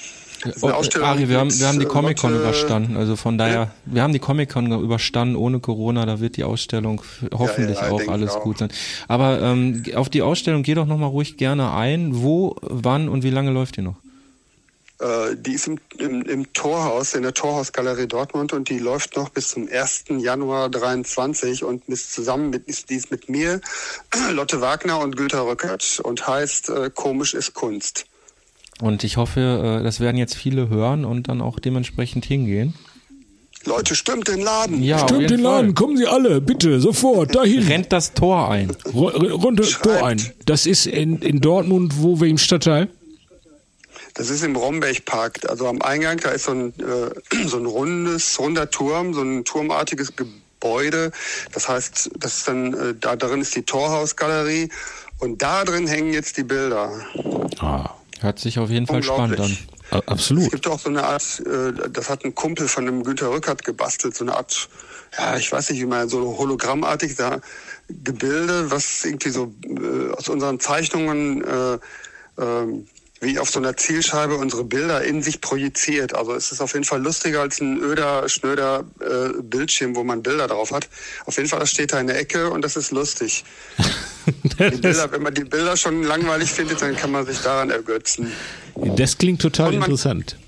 [0.61, 2.97] Oh, Ari, wir haben, wir haben die äh, Comic-Con überstanden.
[2.97, 6.05] Also von daher, wir haben die Comic-Con überstanden ohne Corona.
[6.05, 7.01] Da wird die Ausstellung
[7.33, 8.43] hoffentlich ja, auch denke alles auch.
[8.43, 8.69] gut sein.
[9.07, 12.21] Aber ähm, auf die Ausstellung geh doch nochmal ruhig gerne ein.
[12.21, 13.95] Wo, wann und wie lange läuft die noch?
[14.99, 19.29] Äh, die ist im, im, im Torhaus, in der Torhausgalerie Dortmund und die läuft noch
[19.29, 20.05] bis zum 1.
[20.19, 23.61] Januar 23 und ist zusammen mit, ist, die ist mit mir,
[24.31, 28.08] Lotte Wagner und Günter Rückert und heißt äh, Komisch ist Kunst.
[28.81, 32.73] Und ich hoffe, äh, das werden jetzt viele hören und dann auch dementsprechend hingehen.
[33.65, 34.81] Leute, stimmt den Laden.
[34.81, 35.73] Ja, jeden den Laden, Fall.
[35.73, 37.63] kommen Sie alle, bitte, sofort, dahin.
[37.67, 38.71] Rennt das Tor ein.
[38.93, 40.21] Ru- Runter Tor ein.
[40.45, 42.87] Das ist in, in Dortmund, wo wir im Stadtteil?
[44.13, 45.41] Das ist im Rombergpark.
[45.49, 49.43] Also am Eingang, da ist so ein, äh, so ein rundes, runder Turm, so ein
[49.43, 51.11] turmartiges Gebäude.
[51.51, 54.69] Das heißt, das ist dann, äh, da drin ist die Torhausgalerie
[55.19, 56.91] und da drin hängen jetzt die Bilder.
[57.59, 57.89] Ah,
[58.21, 59.45] Hört sich auf jeden Fall spannend an.
[59.45, 59.67] Unglaublich.
[59.91, 60.51] a- Es absolut.
[60.51, 64.15] gibt auch so eine Art, äh, das hat ein Kumpel von dem Günter Rückert gebastelt,
[64.15, 64.69] so eine Art,
[65.17, 67.39] ja, ich weiß nicht, wie man so hologrammartig da
[67.87, 71.79] Gebilde, was irgendwie so äh, aus unseren Zeichnungen äh,
[72.39, 72.87] ähm,
[73.21, 76.13] wie auf so einer Zielscheibe unsere Bilder in sich projiziert.
[76.15, 80.23] Also es ist auf jeden Fall lustiger als ein öder, schnöder äh, Bildschirm, wo man
[80.23, 80.87] Bilder drauf hat.
[81.25, 83.43] Auf jeden Fall, das steht da in der Ecke und das ist lustig.
[84.25, 88.31] Die Bilder, wenn man die Bilder schon langweilig findet, dann kann man sich daran ergötzen.
[88.95, 90.35] Das klingt total man- interessant.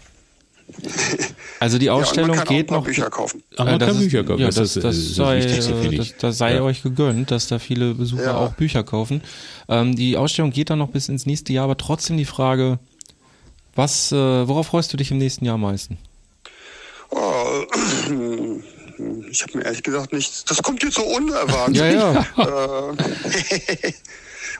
[1.59, 2.83] Also die Ja, Ausstellung man kann geht noch.
[2.83, 3.43] Bücher kaufen.
[3.57, 4.39] Ach, man das kann ist- Bücher kaufen.
[4.39, 6.61] Ja, das, das, ist das, das, das sei, Wichtigste, äh, finde das, das sei Ja.
[6.63, 8.37] euch gegönnt, dass da viele Besucher Ja.
[8.37, 9.21] auch Bücher kaufen.
[9.69, 12.79] Ähm, die Ausstellung geht dann noch bis ins nächste Jahr, aber trotzdem die Frage,
[13.75, 15.97] was, äh, worauf freust du dich im nächsten Jahr am meisten?
[17.11, 17.63] Oh,
[19.29, 20.49] ich habe mir ehrlich gesagt nicht.
[20.49, 21.75] Das kommt jetzt so unerwartet.
[21.77, 22.25] Ja, ja.
[22.37, 23.93] Äh,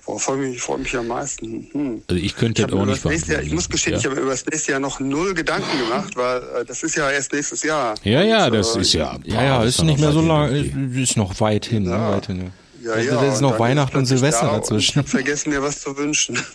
[0.06, 1.68] Worauf freue ich mich, freue mich am meisten?
[1.72, 2.02] Hm.
[2.10, 4.00] Also ich könnte Ich, auch nicht nächste Jahr, ich muss gestehen, ja.
[4.00, 6.96] ich habe mir über das nächste Jahr noch null Gedanken gemacht, weil äh, das ist
[6.96, 7.96] ja erst nächstes Jahr.
[8.04, 9.20] Ja, ja, Und, das äh, ist ja.
[9.26, 10.96] Ja, ja, ist nicht mehr so weit lang, hin.
[10.96, 11.84] ist, noch weit hin.
[11.84, 11.92] Ne?
[11.92, 12.12] Ja.
[12.16, 12.52] Weit hin ja.
[12.84, 15.00] Ja, Also, ja, da ist noch Weihnachten und Silvester da dazwischen.
[15.02, 16.40] Und vergessen mir was zu wünschen.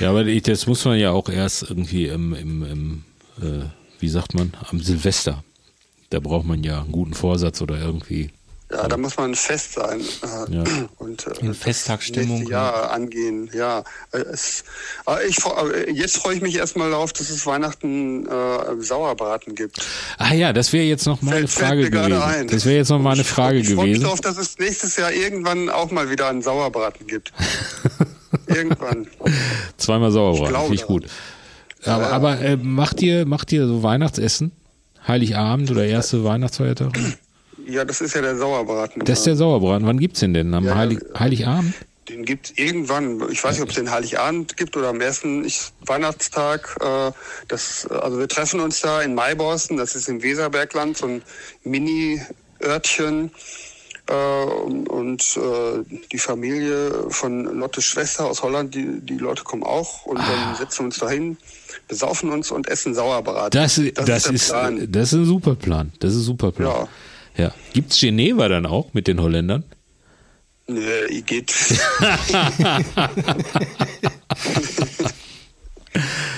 [0.00, 3.04] Ja, aber ich, das muss man ja auch erst irgendwie im, im, im
[3.40, 3.64] äh,
[4.00, 5.44] wie sagt man, am Silvester.
[6.14, 8.30] Da braucht man ja einen guten Vorsatz oder irgendwie.
[8.70, 10.64] Ja, da muss man fest sein äh, Ja.
[10.98, 13.50] und äh, In Festtagsstimmung, Jahr angehen.
[13.52, 13.80] Ja,
[14.12, 14.62] äh, es,
[15.04, 15.38] aber ich,
[15.92, 19.80] jetzt freue ich mich erstmal darauf, dass es Weihnachten äh, Sauerbraten gibt.
[20.18, 22.22] Ah ja, das wäre jetzt noch meine Fällt- fällt Frage gewesen.
[22.22, 22.46] ein.
[22.48, 24.02] Das wäre jetzt noch meine Ich freu- Frage ich freue mich gewesen.
[24.04, 27.32] darauf, dass es nächstes Jahr irgendwann auch mal wieder einen Sauerbraten gibt.
[28.46, 29.06] irgendwann.
[29.78, 31.06] Zweimal Sauerbraten, Ich glaube finde ich gut.
[31.84, 32.14] Aber, Ja, ja.
[32.14, 34.52] aber äh, macht ihr macht ihr so Weihnachtsessen?
[35.06, 36.98] Heiligabend oder erste Weihnachtsfeiertag?
[37.66, 39.04] Ja, das ist ja der Sauerbraten.
[39.04, 39.86] Das ist der Sauerbraten.
[39.86, 40.52] Wann gibt's den denn?
[40.54, 41.00] Am Ja, Heilig.
[41.18, 41.74] Heiligabend?
[42.08, 43.22] Den gibt's irgendwann.
[43.30, 46.76] Ich weiß nicht, ob es den Heiligabend gibt oder am ersten ich, Weihnachtstag.
[46.80, 47.12] Äh,
[47.48, 51.22] das, also wir treffen uns da in Maiborsten, das ist im Weserbergland, so ein
[51.64, 53.30] Mini-Örtchen.
[54.06, 59.62] Äh, und und äh, die Familie von Lottes Schwester aus Holland, die, die Leute kommen
[59.62, 60.04] auch.
[60.04, 61.38] Und dann setzen wir uns dahin,
[61.88, 63.50] besaufen uns und essen Sauerbraten.
[63.50, 64.90] Das, das, der ist, Plan.
[64.90, 65.92] das ist ein super Plan.
[66.00, 66.88] Das ist ein super Plan.
[67.36, 67.52] Ja.
[67.72, 69.64] Gibt's Geneva dann auch mit den Holländern?
[70.66, 71.52] Nee, geht.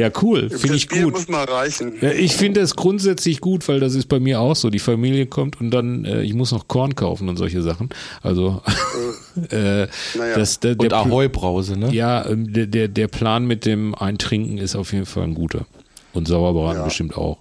[0.00, 0.48] Ja, cool.
[0.50, 1.12] Finde das ich Bier gut.
[1.14, 1.92] muss mal reichen.
[2.00, 4.70] Ja, ich finde das grundsätzlich gut, weil das ist bei mir auch so.
[4.70, 7.90] Die Familie kommt und dann, äh, ich muss noch Korn kaufen und solche Sachen.
[8.22, 8.62] Also,
[9.50, 9.86] äh,
[10.16, 10.36] Naja.
[10.36, 11.92] das, der, Und der, Ahoi-Brause, ne?
[11.92, 15.66] ja, ähm, der, der, der Plan mit dem Eintrinken ist auf jeden Fall ein guter.
[16.12, 16.84] Und Sauerbraten Ja.
[16.84, 17.38] bestimmt auch.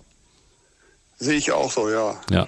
[1.18, 2.16] Sehe ich auch so, ja.
[2.32, 2.48] Ja.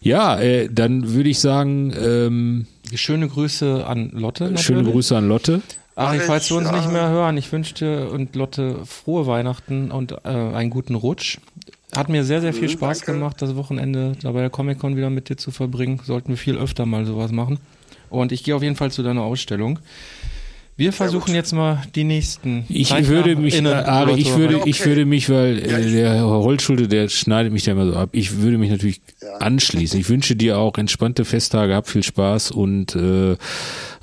[0.00, 4.56] Ja, äh, dann würde ich sagen, ähm, Schöne Grüße an Lotte.
[4.58, 4.92] schöne natürlich.
[4.94, 5.62] Grüße an Lotte.
[5.96, 9.90] Mach ich, falls wir uns nicht mehr hören, ich wünsche dir und Lotte frohe Weihnachten
[9.90, 11.38] und äh, einen guten Rutsch.
[11.96, 13.12] Hat mir sehr, sehr viel Mhm, Spaß danke.
[13.14, 16.00] gemacht, das Wochenende da bei der Comic-Con wieder mit dir zu verbringen.
[16.04, 17.58] Sollten wir viel öfter mal sowas machen.
[18.10, 19.78] Und ich gehe auf jeden Fall zu deiner Ausstellung.
[20.78, 22.64] Wir versuchen jetzt mal die nächsten.
[22.68, 24.68] Ich würde mich, Ari, ich würde, erreichen.
[24.68, 24.88] ich Okay.
[24.90, 28.10] würde mich, weil äh, der Herr Holzschulde, der schneidet mich da immer so ab.
[28.12, 29.00] Ich würde mich natürlich
[29.40, 29.98] anschließen.
[29.98, 33.32] Ich wünsche dir auch entspannte Festtage, hab viel Spaß und äh,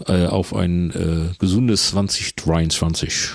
[0.08, 3.30] äh, auf ein äh, gesundes 2023.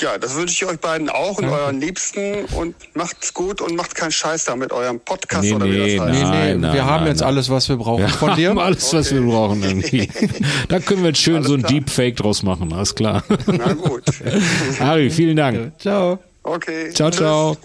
[0.00, 3.94] Ja, das wünsche ich euch beiden auch und euren Liebsten und macht's gut und macht
[3.94, 6.12] keinen Scheiß da mit eurem Podcast Nee, oder wie nee, das heißt.
[6.12, 7.28] Nee, nee, Nein, nein, wir haben nein, jetzt nein.
[7.28, 8.50] alles, was wir brauchen Wir von dir.
[8.50, 10.08] haben alles, was wir brauchen irgendwie.
[10.68, 11.72] da können wir jetzt schön Alles so ein klar.
[11.72, 13.22] Deepfake draus machen, alles klar.
[13.46, 14.04] Na gut.
[14.80, 15.72] Ari, vielen Dank.
[15.78, 16.18] Ciao.
[16.42, 16.90] Okay.
[16.94, 17.18] Ciao, tschüss.
[17.18, 17.56] ciao.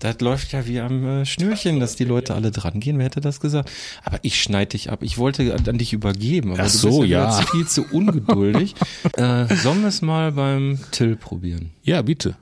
[0.00, 2.98] Das läuft ja wie am äh, Schnürchen, dass die Leute alle dran gehen.
[2.98, 3.70] Wer hätte das gesagt?
[4.04, 5.02] Aber ich schneide dich ab.
[5.02, 7.46] Ich wollte an, dich übergeben, aber Ach du so, bist ja, ja.
[7.46, 8.74] viel zu ungeduldig.
[9.16, 11.70] äh, sollen wir es mal beim Till probieren?
[11.82, 12.34] Ja, bitte.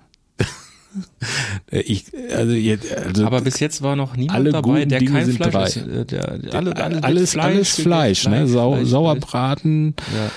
[1.70, 5.26] Ich, also, jetzt, also Aber bis jetzt war noch niemand alle dabei, der Dinge kein
[5.26, 5.64] sind Fleisch drei.
[5.64, 5.76] ist.
[5.76, 8.46] Äh, Der, alle, alle alles, Fleisch, alles Fleisch, ne?
[8.48, 10.30] Sau, Fleisch, Sauerbraten, Ja.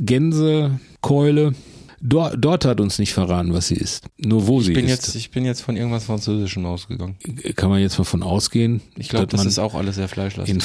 [0.00, 1.54] Gänse, Keule.
[2.02, 4.06] Dort, dort hat uns nicht verraten, was sie ist.
[4.16, 4.90] Nur wo sie Ich bin, ist.
[5.06, 7.16] jetzt, ich bin jetzt von irgendwas Französischem ausgegangen.
[7.56, 8.80] Kann man jetzt mal von ausgehen.
[8.96, 10.58] Ich glaube, das man ist auch alles sehr fleischlastig.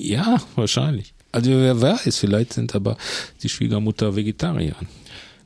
[0.00, 1.12] Ja, wahrscheinlich.
[1.32, 2.96] Also wer weiß, vielleicht sind aber
[3.42, 4.76] die Schwiegermutter Vegetarier.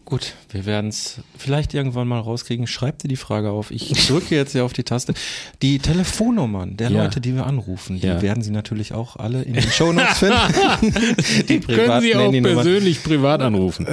[0.04, 2.66] Gut, wir werden es vielleicht irgendwann mal rauskriegen.
[2.66, 3.70] Schreib dir die Frage auf.
[3.70, 5.14] Ich drücke jetzt hier auf die Taste.
[5.62, 7.04] Die Telefonnummern der Ja.
[7.04, 8.20] Leute, die wir anrufen, die Ja.
[8.20, 11.16] werden Sie natürlich auch alle in den Shownotes finden.
[11.48, 13.86] die Können Sie auch persönlich privat anrufen?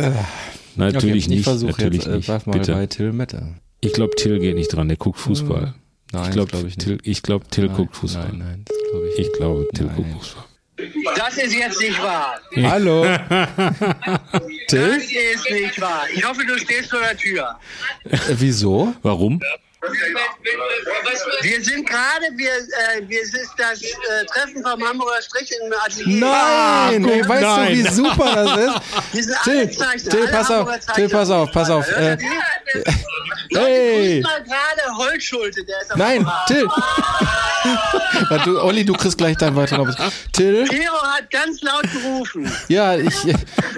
[0.75, 1.43] Natürlich okay, Ich nicht.
[1.43, 2.25] versuche natürlich jetzt äh, nicht.
[2.27, 2.73] bleib mal Bitte.
[2.73, 3.55] bei Till Mette.
[3.81, 4.87] Ich glaube, Till geht nicht dran.
[4.87, 5.73] Der guckt Fußball.
[6.11, 6.75] Nein, ich glaube, glaub ich.
[6.77, 8.27] Till, ich glaub, Till Nein, guckt Fußball.
[8.29, 9.19] Nein, nein, das glaube ich.
[9.19, 9.95] Ich glaube, Till Nein.
[9.95, 10.43] guckt Fußball.
[11.17, 12.35] Das ist jetzt nicht wahr.
[12.55, 13.03] Hallo.
[14.67, 14.93] Till?
[14.95, 16.03] Das ist nicht wahr.
[16.13, 17.57] Ich hoffe, du stehst vor der Tür.
[18.05, 18.93] Äh, wieso?
[19.01, 19.41] Warum?
[21.41, 26.19] Wir sind gerade, wir, äh, wir ist das äh, Treffen vom Hamburger Strich im Atelier.
[26.19, 27.71] Nein, guck, ey, weißt nein.
[27.71, 28.81] du, wie super das ist?
[29.13, 30.93] Wir sind alle Till, Zeichner, Till, alle pass auf, Zeichner.
[30.93, 31.91] Till, pass auf, pass auf.
[31.91, 32.17] Äh,
[33.53, 34.21] hey.
[34.21, 36.47] Grüß mal gerade Holtschulte, der ist am Nein, Apparat.
[36.47, 36.67] Till.
[38.45, 39.93] Du, Olli, du kriegst gleich deinen weiteren.
[40.31, 40.63] Till?
[40.65, 42.49] Piero hat ganz laut gerufen.
[42.69, 43.13] Ja, ich,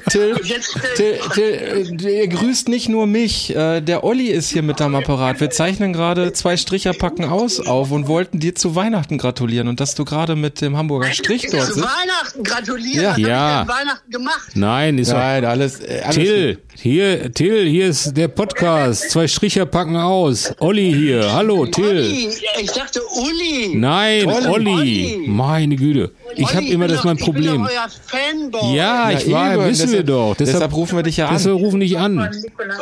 [0.10, 3.56] Till, Jetzt, äh, Till, Till, äh, ihr grüßt nicht nur mich.
[3.56, 5.40] Äh, Der Olli ist hier mit am Apparat.
[5.40, 9.95] Wir zeichnen gerade zwei Stricherpacken aus auf und wollten dir zu Weihnachten gratulieren und dass
[9.95, 11.85] du gerade mit dem Hamburger Strich dort Zu sitzt.
[11.88, 13.03] Weihnachten gratulieren.
[13.03, 13.11] Ja.
[13.11, 13.39] Was Ja.
[13.39, 14.49] hab ich denn Weihnachten gemacht?
[14.55, 15.11] Nein, ist.
[15.11, 19.09] Nein, alles, äh, alles Till, hier, Till, hier ist der Podcast.
[19.11, 20.53] Zwei Stricher packen aus.
[20.59, 21.31] Olli hier.
[21.34, 21.85] Hallo, Till.
[21.85, 22.30] Olli.
[22.61, 23.76] Ich dachte Uli.
[23.76, 24.69] Nein, Olli.
[24.73, 25.23] Olli.
[25.27, 26.11] Meine Güte.
[26.35, 27.63] Ich habe immer das doch- mein Ich bin Problem.
[27.63, 28.76] doch euer Fanboy.
[28.76, 30.35] Ja, ich Ja, war, eben, wissen wir deshalb- doch.
[30.35, 31.34] deshalb Deshalb, rufen wir dich ja an.
[31.34, 32.30] deshalb rufen dich an.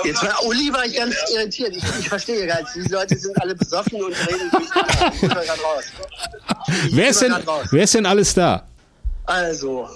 [0.06, 1.76] Jetzt war Uli war ich ganz irritiert.
[1.76, 2.90] Ich, ich verstehe gar nicht.
[3.00, 5.56] Leute sind alle besoffen und reden durcheinander.
[6.92, 7.34] Wer ist, denn,
[7.72, 8.68] wer ist denn alles da?
[9.26, 9.88] Also,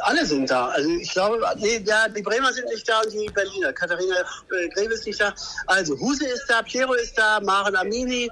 [0.00, 0.66] alle sind da.
[0.68, 3.72] Also ich glaube, nee, ja, die Bremer sind nicht da und die Berliner.
[3.72, 5.32] Katharina äh, Greve ist nicht da.
[5.66, 8.28] Also Huse ist da, Piero ist da, Maren Amini,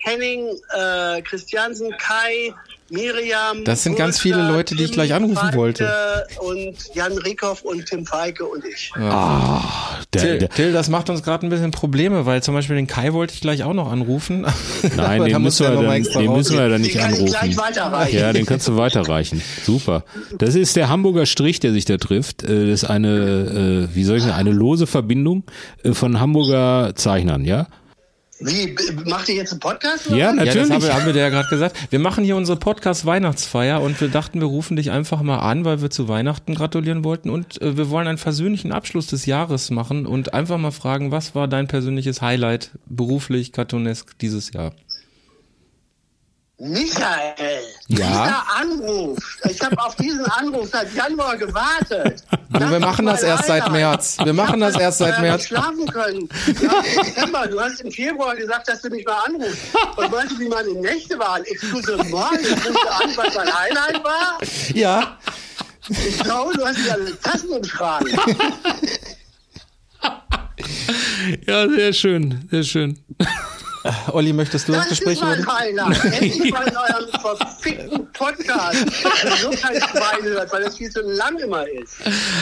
[0.00, 2.54] Henning, äh, Christiansen, Kai,
[2.90, 3.64] Miriam.
[3.64, 5.90] Das sind ganz viele Leute, die ich gleich anrufen Falke wollte.
[6.40, 8.90] Und Jan Rieckhoff und Tim Feike und ich.
[8.96, 9.62] Der,
[10.20, 13.12] Till, der, Till, das macht uns gerade ein bisschen Probleme, weil zum Beispiel den Kai
[13.12, 14.46] wollte ich gleich auch noch anrufen.
[14.96, 17.18] nein, den muss müssen, wir dann, extra den müssen wir dann nicht Den kann ich
[17.20, 17.32] anrufen.
[17.40, 18.18] gleich weiterreichen.
[18.18, 19.42] Ja, den kannst du weiterreichen.
[19.64, 20.04] Super.
[20.38, 22.42] Das ist der Hamburger Strich, der sich da trifft.
[22.44, 25.44] Äh, Das ist eine, äh, wie soll ich sagen, eine lose Verbindung
[25.82, 27.66] äh, von Hamburger Zeichnern, ja?
[28.40, 30.08] Wie, b- macht ihr jetzt einen Podcast?
[30.08, 30.36] oder Ja, was?
[30.36, 30.72] Ja, das natürlich.
[30.72, 31.76] haben wir, haben wir dir ja gerade gesagt.
[31.90, 35.82] Wir machen hier unsere Podcast-Weihnachtsfeier und wir dachten, wir rufen dich einfach mal an, weil
[35.82, 40.06] wir zu Weihnachten gratulieren wollten und äh, wir wollen einen versöhnlichen Abschluss des Jahres machen
[40.06, 44.72] und einfach mal fragen, was war dein persönliches Highlight beruflich, cartoonesk dieses Jahr?
[46.66, 48.06] Michael, Ja?
[48.24, 49.18] dieser Anruf,
[49.50, 52.22] ich habe auf diesen Anruf seit Januar gewartet.
[52.50, 54.16] Du, wir machen das erst seit März.
[54.24, 55.46] Wir machen das erst seit März.
[55.46, 56.28] schlafen können.
[57.16, 59.58] Ja, du hast im Februar gesagt, dass du mich mal anrufst.
[59.96, 61.44] Und weißt du, wie meine Nächte waren?
[61.44, 64.38] Exclusive Morgen, ich rufte an, was mein Highlight war.
[64.74, 65.18] Ja,
[65.88, 68.08] Ich glaube, du hast alle Tassen im Schrank.
[71.46, 72.98] Ja, sehr schön, sehr schön.
[74.12, 75.46] Olli, möchtest du das, Das Gespräch übernehmen?
[76.04, 78.86] Endlich mal in eurem verfickten Podcast.
[78.86, 81.94] Ich so kein Schwein hört, weil das viel zu lang immer ist.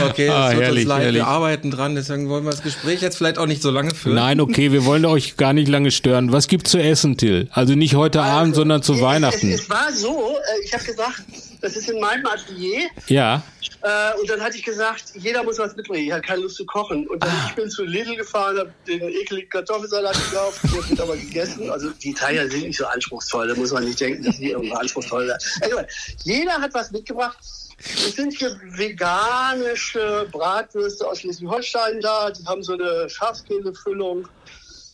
[0.08, 1.16] Okay, Ah, es tut herrlich, uns leid, herrlich.
[1.20, 4.14] wir arbeiten dran, deswegen wollen wir das Gespräch jetzt vielleicht auch nicht so lange führen.
[4.14, 6.30] Nein, okay, wir wollen euch gar nicht lange stören.
[6.32, 7.48] Was gibt's zu essen, Till?
[7.50, 9.50] Also nicht heute Abend, sondern zu es, Weihnachten.
[9.50, 11.22] Es, es war so, äh, ich habe gesagt,
[11.62, 12.88] das ist in meinem Atelier.
[13.06, 13.42] Ja.
[13.82, 16.06] Äh, und dann hatte ich gesagt, jeder muss was mitbringen.
[16.06, 17.08] Ich hatte keine Lust zu kochen.
[17.08, 17.46] Und dann Ah.
[17.48, 21.70] ich bin zu Lidl gefahren, habe den ekligen Kartoffelsalat gekauft, den wird aber gegessen.
[21.70, 24.74] Also die Italiener sind nicht so anspruchsvoll, da muss man nicht denken, dass die irgendwo
[24.74, 25.64] anspruchsvoll sind.
[25.64, 25.86] Anyway,
[26.24, 27.38] jeder hat was mitgebracht.
[27.84, 32.30] Es sind hier veganische Bratwürste aus Schleswig-Holstein da.
[32.30, 34.28] Die haben so eine Schafskäsefüllung.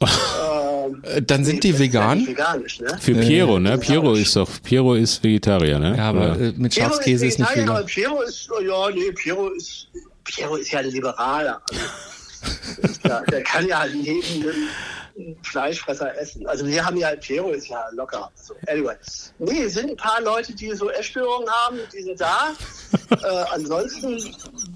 [0.01, 2.19] Ähm, Äh, Dann sind die ist vegan?
[2.19, 2.97] nicht veganisch, ne?
[3.01, 3.77] Für Piero, ne?
[3.79, 5.97] Piero ist doch, Piero ist Vegetarier, ne?
[5.97, 6.41] Ja, aber Oder?
[6.41, 7.87] äh, mit Piero Schafskäse ist nicht Vegetarier, aber vegan.
[7.87, 9.89] Piero ist, oh ja, nee, Piero ist,
[10.25, 11.61] Piero ist ja ein Liberaler.
[11.71, 11.83] Also,
[13.05, 14.69] der, der kann ja halt jeden
[15.43, 16.47] Fleischfresser essen.
[16.47, 18.31] Also wir haben ja, Piero ist ja locker.
[18.37, 18.95] So, anyway.
[19.39, 22.55] Nee, es sind ein paar Leute, die so Essstörungen haben, die sind da.
[23.11, 24.19] äh, ansonsten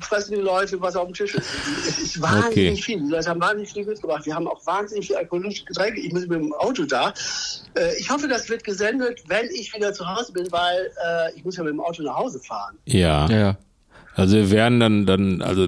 [0.01, 1.49] fressen die Leute, was auf dem Tisch ist.
[1.87, 2.83] Es ist wahnsinnig Okay.
[2.83, 3.01] viel.
[3.01, 4.27] Die Leute haben wahnsinnig viel mitgebracht.
[4.27, 6.01] Wir haben auch wahnsinnig viel alkoholische Getränke.
[6.01, 7.15] Ich muss mit dem Auto da.
[7.75, 11.45] Äh, ich hoffe, das wird gesendet, wenn ich wieder zu Hause bin, weil äh, ich
[11.45, 12.77] muss ja mit dem Auto nach Hause fahren.
[12.87, 13.27] Ja.
[13.29, 13.57] Ja, ja.
[14.15, 15.67] Also wir werden dann, dann, also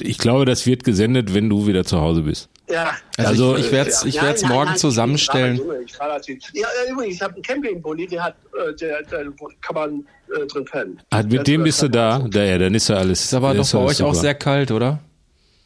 [0.00, 2.48] ich glaube, das wird gesendet, wenn du wieder zu Hause bist.
[2.70, 2.92] Ja.
[3.16, 5.56] Also, ich, ich äh, werde es ich werd's nein, morgen nein, zusammenstellen.
[5.56, 6.44] Ich, war, ich fahr natürlich.
[6.52, 9.24] Ja, übrigens, ich habe einen Campingpulli, der hat, äh, der, der
[9.60, 10.06] kann man
[10.36, 11.00] äh, drin pennen.
[11.10, 12.18] Ah, mit dem bist du da?
[12.18, 13.24] Da, ja, dann ist ja alles.
[13.24, 15.00] Ist aber dann doch bei euch auch sehr kalt, oder?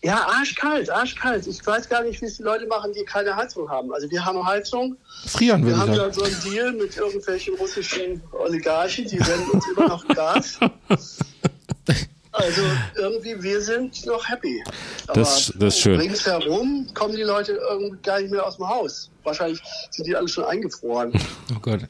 [0.05, 1.47] Ja, arschkalt, arschkalt.
[1.47, 3.93] Ich weiß gar nicht, wie es die Leute machen, die keine Heizung haben.
[3.93, 4.97] Also wir haben Heizung.
[5.27, 9.65] Frieren Wir ich haben ja so einen Deal mit irgendwelchen russischen Oligarchen, die senden uns
[9.69, 10.59] immer noch Gas.
[12.35, 12.63] Also
[12.97, 14.63] irgendwie, wir sind noch happy.
[15.07, 16.01] Aber Das- das ist schön.
[16.01, 19.11] ringsherum kommen die Leute irgendwie gar nicht mehr aus dem Haus.
[19.23, 19.61] Wahrscheinlich
[19.91, 21.13] sind die alle schon eingefroren.
[21.55, 21.81] Oh Gott.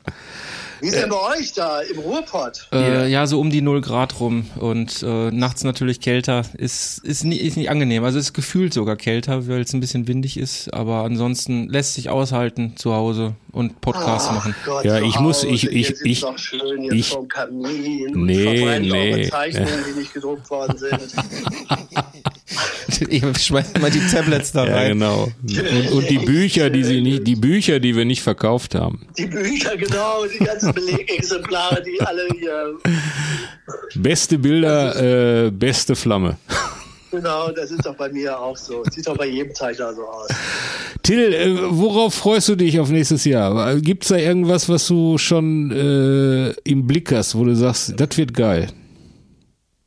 [0.82, 2.66] Wie ist denn bei euch da im Ruhrpott?
[2.72, 6.42] Äh, ja, so um die 0 Grad rum und äh, nachts natürlich kälter.
[6.58, 8.02] Ist, ist, nie, ist nicht angenehm.
[8.04, 10.74] Also ist gefühlt sogar kälter, weil es ein bisschen windig ist.
[10.74, 14.54] Aber ansonsten lässt sich aushalten zu Hause und Podcasts Ach machen.
[14.66, 19.12] Gott, Ja, ich muss- ich- ich- ich- doch schön hier ich- vorm Kamin Nee, nee,
[19.12, 19.92] eure Zeichnungen, ja.
[19.94, 21.00] die nicht gedruckt worden sind.
[23.08, 24.92] ich schmeiß mal die Tablets da Ja, rein.
[24.92, 25.28] genau.
[25.42, 29.06] Und, und die Bücher, die sie nicht, die Bücher, die wir nicht verkauft haben.
[29.18, 32.74] Die Bücher, genau, die ganzen Belegexemplare, die alle hier,
[33.94, 36.36] Beste Bilder, äh, beste Flamme.
[37.10, 38.82] genau, das ist doch bei mir auch so.
[38.90, 40.28] Sieht doch bei jedem Zeichner so aus.
[41.02, 43.76] Till, äh, worauf freust du dich auf nächstes Jahr?
[43.76, 48.34] Gibt's da irgendwas, was du schon äh, im Blick hast, wo du sagst, das wird
[48.34, 48.68] geil?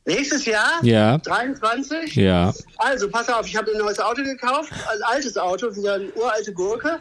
[0.08, 1.18] Nächstes Jahr, Ja.
[1.18, 2.14] 23.
[2.14, 2.54] Ja.
[2.78, 6.52] Also, pass auf, ich habe ein neues Auto gekauft, ein altes Auto, wieder eine uralte
[6.52, 7.00] Gurke.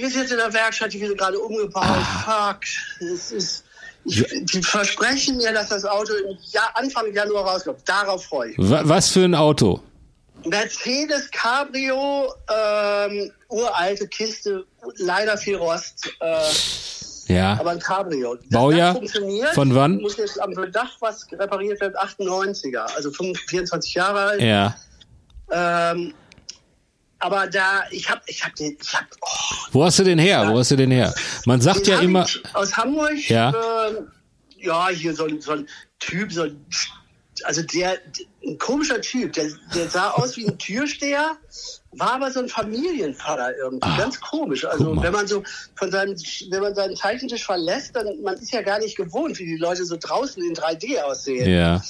[0.00, 1.84] Die ist jetzt in der Werkstatt, die wird gerade umgebaut.
[1.84, 2.54] Ah.
[2.54, 2.60] Fuck,
[3.00, 3.64] es ist...
[4.06, 7.80] Ich, die versprechen mir, dass das Auto im Jahr, Anfang Januar rauskommt.
[7.86, 8.70] Darauf freue ich mich.
[8.70, 9.82] Wa was für ein Auto?
[10.46, 14.64] Mercedes Cabrio, ähm, uralte Kiste,
[14.96, 17.58] leider viel Rost, äh, Ja.
[17.60, 18.36] aber ein Cabrio.
[18.36, 18.94] Das Baujahr?
[18.94, 19.50] Funktioniert.
[19.54, 20.00] Von wann?
[20.00, 24.40] Muss jetzt am Dach was repariert werden, 98er, also 25, 24 Jahre alt.
[24.40, 24.76] Ja.
[25.50, 26.14] Ähm,
[27.20, 30.50] aber da, ich hab, ich hab den, ich hab, oh, Wo hast du den her?
[30.50, 31.14] Wo hast du den her?
[31.44, 33.28] Man sagt den ja immer, aus Hamburg.
[33.28, 33.50] Ja.
[33.88, 34.10] Ähm,
[34.56, 35.68] ja, hier so ein, so ein
[35.98, 36.64] Typ, so ein,
[37.44, 37.98] also der,
[38.44, 41.36] ein komischer Typ, der, der sah aus wie ein Türsteher,
[41.92, 44.64] war aber so ein Familienvater irgendwie, ganz komisch.
[44.64, 45.42] Also wenn man so
[45.74, 46.16] von seinem,
[46.50, 49.84] wenn man seinen Zeichentisch verlässt, dann man ist ja gar nicht gewohnt, wie die Leute
[49.84, 51.50] so draußen in 3D aussehen.
[51.50, 51.82] ja.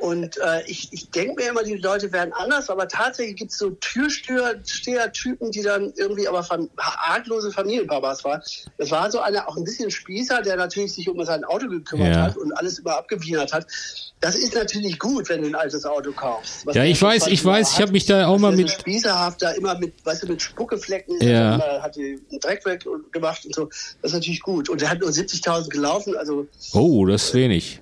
[0.00, 3.58] Und äh, ich, ich denke mir immer, die Leute werden anders, aber tatsächlich gibt es
[3.58, 8.40] so Türsteher-Typen, die dann irgendwie aber fam arglose Familienpapas waren.
[8.76, 12.14] Das war so einer, auch ein bisschen Spießer, der natürlich sich um sein Auto gekümmert
[12.14, 12.22] Ja.
[12.22, 13.66] hat und alles immer abgewienert hat.
[14.20, 16.66] Das ist natürlich gut, wenn du ein altes Auto kaufst.
[16.66, 19.42] Was Ja, ich weiß, ich weiß, ich hat, habe mich da auch mal mit, spießerhaft
[19.42, 21.54] da immer mit, weißt du, mit Spuckeflecken Ja.
[21.54, 23.66] immer, hat die einen Dreck weg und gemacht und so.
[24.02, 24.68] Das ist natürlich gut.
[24.68, 27.80] Und der hat nur 70.000 gelaufen, also oh, das ist wenig.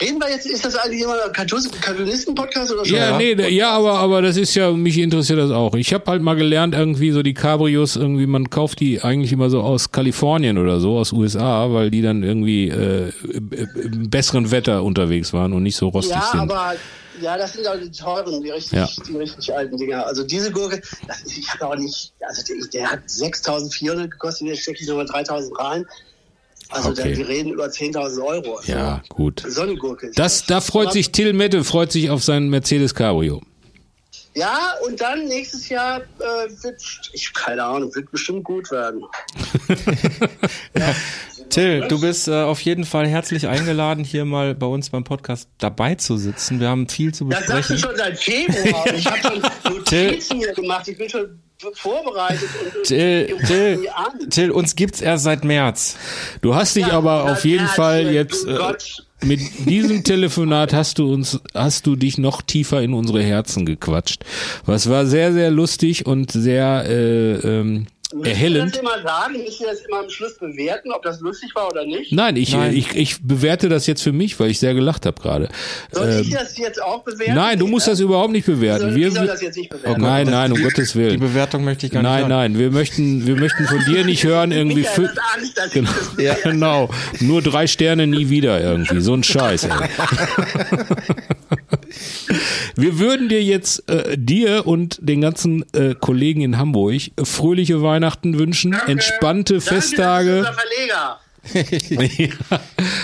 [0.00, 2.94] Reden wir jetzt, ist das eigentlich immer ein Kantonisten-Podcast oder so?
[2.94, 5.74] Ja, nee, ja, aber, aber das ist ja, mich interessiert das auch.
[5.74, 9.50] Ich habe halt mal gelernt, irgendwie so die Cabrios, irgendwie, man kauft die eigentlich immer
[9.50, 14.82] so aus Kalifornien oder so, aus USA, weil die dann irgendwie äh, im besseren Wetter
[14.82, 16.40] unterwegs waren und nicht so rostig Ja, sind.
[16.40, 16.74] aber
[17.20, 18.88] ja, das sind auch die teuren, die richtig, Ja.
[19.08, 20.06] die richtig alten Dinger.
[20.06, 24.48] Also diese Gurke, das ist, ich habe auch nicht, also der, der hat 6.400 gekostet,
[24.48, 25.84] der stecke ich nochmal 3.000 rein.
[26.70, 27.12] Also Okay.
[27.12, 28.56] da, wir reden über 10.000 Euro.
[28.56, 29.42] Also ja, gut.
[29.46, 30.06] So eine Gurke.
[30.08, 33.42] ist Das, da freut Aber- sich Till Mette, freut sich auf seinen Mercedes Cabrio.
[34.36, 36.02] Ja, und dann nächstes Jahr äh,
[36.64, 36.82] wird,
[37.12, 39.04] ich keine Ahnung, wird bestimmt gut werden.
[41.50, 45.48] Till, du bist äh, auf jeden Fall herzlich eingeladen, hier mal bei uns beim Podcast
[45.58, 46.58] dabei zu sitzen.
[46.58, 47.78] Wir haben viel zu Das sagst du besprechen.
[47.78, 48.86] schon seit Februar.
[48.94, 49.18] ich habe
[49.64, 50.88] schon Notizen hier gemacht.
[50.88, 51.40] Ich bin schon
[51.72, 52.48] vorbereitet.
[52.76, 53.88] Und, Till, Till.
[54.30, 55.96] Till, uns gibt's erst seit März.
[56.40, 58.58] Du hast dich Ja, aber auf jeden ja, Fall ja, jetzt äh,
[59.24, 64.24] mit diesem Telefonat hast du uns, hast du dich noch tiefer in unsere Herzen gequatscht.
[64.66, 68.74] Was war sehr, sehr lustig und sehr äh, ähm, Müssen wir erhellend.
[68.74, 69.34] das immer sagen?
[69.42, 72.12] Müssen wir das immer am Schluss bewerten, ob das lustig war oder nicht?
[72.12, 72.74] Nein, ich, Nein.
[72.74, 75.48] ich, ich bewerte das jetzt für mich, weil ich sehr gelacht habe gerade.
[75.92, 77.34] Soll Ähm, ich das jetzt auch bewerten?
[77.34, 78.82] nein, du musst das überhaupt nicht bewerten.
[78.82, 80.00] soll, Wir, ich soll das jetzt nicht bewerten.
[80.00, 81.20] nein, nein, um Gottes Die Willen.
[81.20, 82.28] Bewertung möchte ich gar nicht Nein, hören.
[82.30, 84.80] nein, wir möchten, wir möchten von dir nicht hören, irgendwie.
[84.80, 85.10] Michael
[85.42, 86.50] ich Genau, das ja, bewerte.
[86.50, 86.90] genau.
[87.20, 89.00] Nur drei Sterne nie wieder irgendwie.
[89.00, 89.70] So ein Scheiß, ey.
[92.76, 98.38] Wir würden dir jetzt äh, dir und den ganzen äh, Kollegen in Hamburg fröhliche Weihnachten
[98.38, 101.20] wünschen, entspannte Danke, Festage unser Verleger.
[102.50, 102.60] Ja.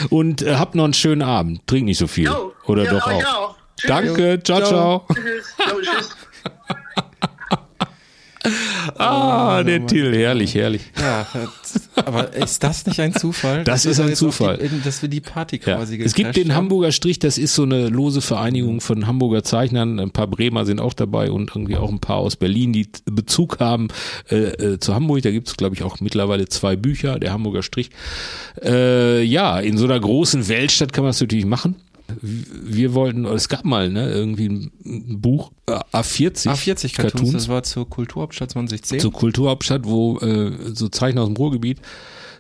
[0.08, 1.66] und äh, habt noch einen schönen Abend.
[1.66, 2.24] Trink nicht so viel.
[2.24, 2.52] Jo.
[2.66, 3.24] Oder Ja, doch auch.
[3.24, 3.54] auch.
[3.86, 5.06] Danke, ciao, ciao.
[5.14, 5.54] Tschüss.
[8.98, 10.82] Ah, der Till, herrlich, herrlich.
[11.00, 11.26] Ja,
[11.96, 13.64] aber ist das nicht ein Zufall?
[13.64, 14.58] Das ist ein Zufall.
[14.58, 15.76] Die, dass wir die Party Ja.
[15.76, 16.56] quasi Es gibt den haben.
[16.64, 19.98] Hamburger Strich, das ist so eine lose Vereinigung von Hamburger Zeichnern.
[20.00, 23.60] Ein paar Bremer sind auch dabei und irgendwie auch ein paar aus Berlin, die Bezug
[23.60, 23.88] haben
[24.30, 25.22] äh, äh, zu Hamburg.
[25.22, 27.90] Da gibt es, glaube ich, auch mittlerweile zwei Bücher, der Hamburger Strich.
[28.62, 31.76] Äh, ja, in so einer großen Weltstadt kann man es natürlich machen.
[32.20, 34.48] Wir wollten, es gab mal ne, irgendwie
[34.84, 39.00] ein Buch, äh, A40, A40 Cartoons, das war zur Kulturhauptstadt 2010.
[39.00, 41.78] zur Kulturhauptstadt, wo äh, so Zeichner aus dem Ruhrgebiet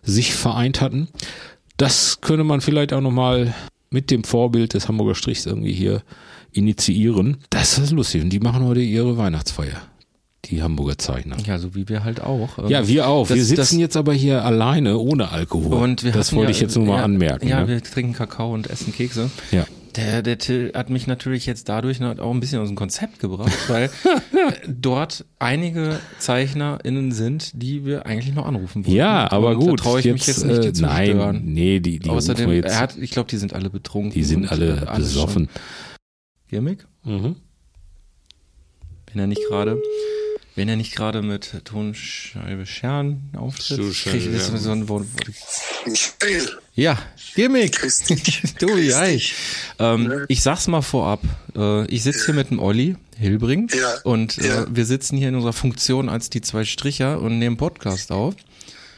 [0.02, 1.08] sich vereint hatten.
[1.76, 3.54] Das könnte man vielleicht auch nochmal
[3.90, 6.02] mit dem Vorbild des Hamburger Strichs irgendwie hier
[6.52, 7.38] initiieren.
[7.50, 8.22] Das ist lustig.
[8.22, 9.82] Und die machen heute ihre Weihnachtsfeier.
[10.50, 11.36] Die Hamburger Zeichner.
[11.46, 12.68] ja, so wie wir halt auch.
[12.68, 13.28] Ja, wir auch.
[13.28, 15.74] Das- wir sitzen das- jetzt aber hier alleine ohne Alkohol.
[15.74, 17.46] Und wir das wollte ja, ich jetzt nur mal ja, anmerken.
[17.48, 17.68] Ja, ne?
[17.68, 19.30] wir trinken Kakao und essen Kekse.
[19.52, 19.64] ja.
[19.96, 23.50] Der, der Till hat mich natürlich jetzt dadurch auch ein bisschen aus dem Konzept gebracht,
[23.68, 23.90] weil
[24.68, 28.94] dort einige ZeichnerInnen sind, die wir eigentlich noch anrufen wollen.
[28.94, 29.80] Ja, aber Und gut.
[29.80, 31.42] Da traue ich mich jetzt nicht, die äh, zu Nein, stören.
[31.44, 32.66] nee, die, die Außerdem, jetzt.
[32.66, 34.12] er hat, ich glaube, die sind alle betrunken.
[34.12, 35.48] die sind alle äh, alles besoffen.
[35.52, 35.62] schon.
[36.48, 36.86] Gimmick?
[37.02, 37.34] Mhm.
[39.12, 39.76] Wenn er nicht gerade,
[40.56, 45.06] wenn er nicht gerade mit Tonscheibe Scheren auftritt, Tonscheibe krieg ich das so ein Wort.
[46.74, 46.98] Ja,
[47.34, 47.78] Gimmick.
[48.58, 49.22] Tobi, hi.
[49.78, 51.20] Ähm, ich sag's mal vorab.
[51.56, 54.62] Äh, ich sitze hier mit dem Olli Hilbring Ja, und ja.
[54.62, 58.34] äh, wir sitzen hier in unserer Funktion als die zwei Stricher und nehmen Podcast auf.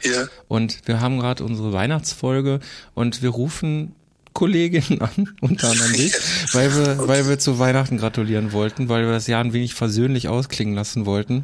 [0.03, 2.59] Ja, Und wir haben gerade unsere Weihnachtsfolge
[2.93, 3.95] und wir rufen
[4.33, 6.13] Kolleginnen an, unter anderem dich,
[6.53, 10.27] weil wir, weil wir zu Weihnachten gratulieren wollten, weil wir das Jahr ein wenig versöhnlich
[10.27, 11.43] ausklingen lassen wollten.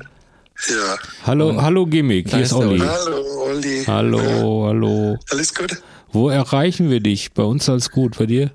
[0.67, 0.97] ja.
[1.25, 2.79] Hallo, hallo Gimmick, hier ist Olli.
[2.79, 3.83] Hallo, Olli.
[3.85, 5.11] Hallo, hallo.
[5.13, 5.81] Ja, alles gut?
[6.11, 7.31] Wo erreichen wir dich?
[7.33, 8.51] Bei uns alles gut, bei dir?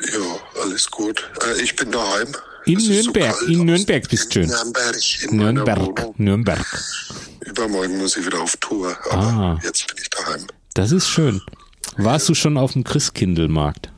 [0.00, 1.28] Ja, alles gut.
[1.46, 2.28] Äh, ich bin daheim.
[2.66, 3.64] In Es so Nürnberg, kalt in.
[3.66, 4.48] Nürnberg bist du schön.
[4.48, 4.96] Nürnberg,
[5.30, 6.18] in Nürnberg.
[6.18, 6.84] Nürnberg.
[7.44, 9.60] Übermorgen muss ich wieder auf Tour, aber Ah.
[9.62, 10.46] jetzt bin ich daheim.
[10.72, 11.42] Das ist schön.
[11.96, 13.90] Warst du schon auf dem Christkindlmarkt?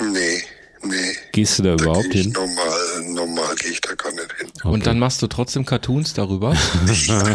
[0.00, 0.42] Nee,
[0.82, 0.94] nee.
[1.32, 2.30] Gehst du da Da überhaupt hin?
[2.32, 4.48] normal, normal gehe ich da gar nicht hin.
[4.64, 6.54] Und dann machst du trotzdem Cartoons darüber.
[7.06, 7.34] ja,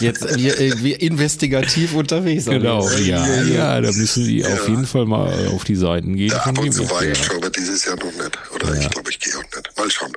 [0.00, 2.46] Jetzt wir, äh, wir investigativ unterwegs.
[2.46, 6.16] Genau, Also, ja, ja, da müssen die auf jeden Fall mal äh, auf die Seiten
[6.16, 6.30] gehen.
[6.30, 7.24] ja, von ab und zu war ich ja.
[7.24, 8.38] schon, aber dieses Jahr noch nicht.
[8.54, 9.70] Oder ich glaube, ich gehe auch nicht.
[9.76, 10.12] Mal schauen.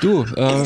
[0.00, 0.62] Du, äh,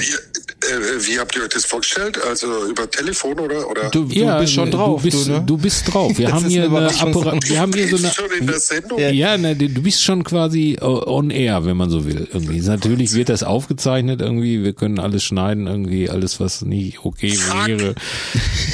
[0.71, 2.19] äh, wie habt ihr euch das vorgestellt?
[2.29, 3.69] Also über Telefon oder?
[3.71, 3.91] oder?
[3.91, 5.03] du, du Ja, bist schon drauf.
[5.03, 5.43] Du bist, du, ne?
[5.47, 6.17] du bist drauf.
[6.19, 6.89] Wir haben hier eine.
[7.01, 8.99] Apparat, wir haben hier so eine, schon in der Sendung?
[8.99, 12.29] Ja, ne, du bist schon quasi äh, on air, wenn man so will.
[12.33, 12.61] Irgendwie.
[12.61, 14.63] Natürlich wird das aufgezeichnet irgendwie.
[14.65, 17.37] Wir können alles schneiden irgendwie, alles was nicht okay
[17.67, 17.95] wäre.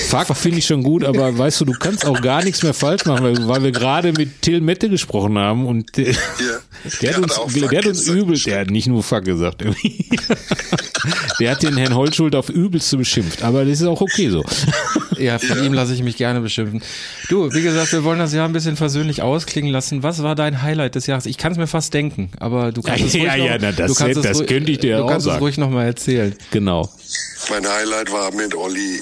[0.09, 3.05] Fuck finde ich schon gut, aber weißt du, du kannst auch gar nichts mehr falsch
[3.07, 6.17] machen, weil, weil wir gerade mit Till Mette gesprochen haben und der, Ja.
[7.03, 8.19] der hat uns, der hat uns gesagt.
[8.19, 10.09] übel, der hat nicht nur Fuck gesagt irgendwie.
[11.39, 14.45] Der hat den Herrn Holzschuld auf übelste beschimpft, aber das ist auch okay so.
[15.19, 16.81] Ja, von ihm lasse ich mich gerne beschimpfen.
[17.29, 20.03] Du, wie gesagt, wir wollen das Jahr ein bisschen versöhnlich ausklingen lassen.
[20.03, 21.27] Was war dein Highlight des Jahres?
[21.27, 23.73] Ich kann es mir fast denken, aber du kannst es Ja, ruhig ja, noch, na,
[23.73, 25.37] das du kannst das ruhig- könnte ich dir du auch kannst sagen.
[25.37, 26.35] es ruhig nochmal erzählen.
[26.53, 26.89] Genau.
[27.51, 29.01] Mein Highlight war mit Olli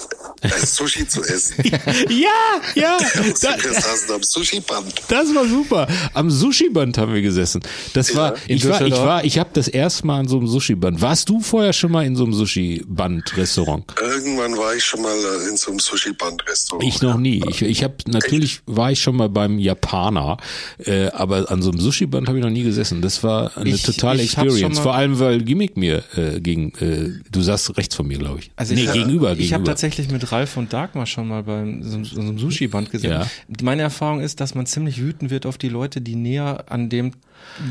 [0.65, 1.55] Sushi zu essen.
[2.09, 2.29] Ja,
[2.75, 2.97] ja,
[3.43, 4.95] da, wir saßen am Sushi-Band.
[5.09, 5.87] Das war super.
[6.15, 7.61] Am Sushi-Band haben wir gesessen.
[7.93, 10.47] Das war, in ich war, ich war, ich habe das erste Mal an so einem
[10.47, 11.01] Sushi-Band.
[11.01, 13.85] Warst du vorher schon mal in so einem Sushi-Band-Restaurant?
[14.01, 16.85] Irgendwann war ich schon mal äh, in so einem Sushi-Band-Restaurant.
[16.89, 17.43] Ich noch nie.
[17.49, 20.37] Ich, ich habe natürlich war ich schon mal beim Japaner,
[20.85, 23.03] äh, aber an so einem Sushi-Band habe ich noch nie gesessen.
[23.03, 24.79] Das war eine Ich- totale ich Experience.
[24.79, 28.51] Vor allem, weil Gimmick mir äh, gegen, äh, du saßt rechts von mir, glaube ich.
[28.57, 29.65] Also nee, ich, gegenüber, Ich habe gegenüber.
[29.71, 33.11] tatsächlich mit Ralf und Dagmar schon mal beim so, so einem Sushi-Band gesehen.
[33.13, 33.27] Ja.
[33.63, 37.13] Meine Erfahrung ist, dass man ziemlich wütend wird auf die Leute, die näher an dem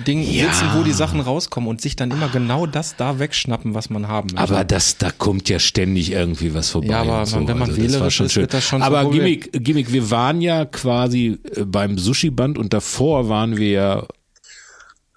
[0.08, 0.46] Ding Ja.
[0.52, 4.08] sitzen, wo die Sachen rauskommen und sich dann immer genau das da wegschnappen, was man
[4.08, 4.54] haben möchte.
[4.54, 6.88] Aber das, da kommt ja ständig irgendwie was vorbei.
[6.88, 7.38] Ja, aber so.
[7.48, 8.42] wenn man Also wählerisch ist, schön.
[8.44, 9.24] wird das schon Aber Problem.
[9.24, 14.04] Gimmick, Gimmick, wir waren ja quasi äh, beim Sushi-Band und davor waren wir ja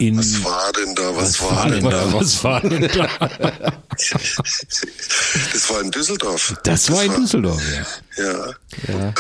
[0.00, 0.18] in.
[0.18, 1.14] Was war denn da?
[1.16, 2.12] Was, was war denn da?
[2.12, 3.72] Was war denn da?
[5.52, 6.54] Das war in Düsseldorf.
[6.64, 7.62] Das war in Düsseldorf,
[8.16, 8.24] ja.
[8.24, 8.46] Ja.
[8.88, 9.08] ja.
[9.08, 9.12] Äh,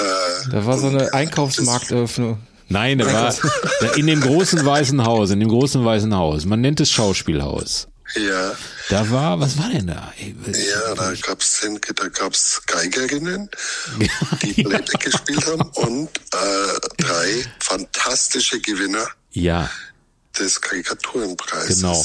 [0.50, 2.40] Da war so eine Einkaufsmarkteröffnung.
[2.68, 3.34] Nein, da war
[3.80, 6.44] da in dem großen weißen Haus, in dem großen weißen Haus.
[6.44, 7.88] Man nennt es Schauspielhaus.
[8.16, 8.52] ja.
[8.88, 10.12] Da war, was war denn da?
[10.18, 13.48] Ey, Ja, da gab's da gab's Geigerinnen,
[14.42, 19.70] die Playback gespielt haben und äh, drei fantastische Gewinner Ja,
[20.38, 21.80] des Karikaturenpreises.
[21.80, 22.04] genau.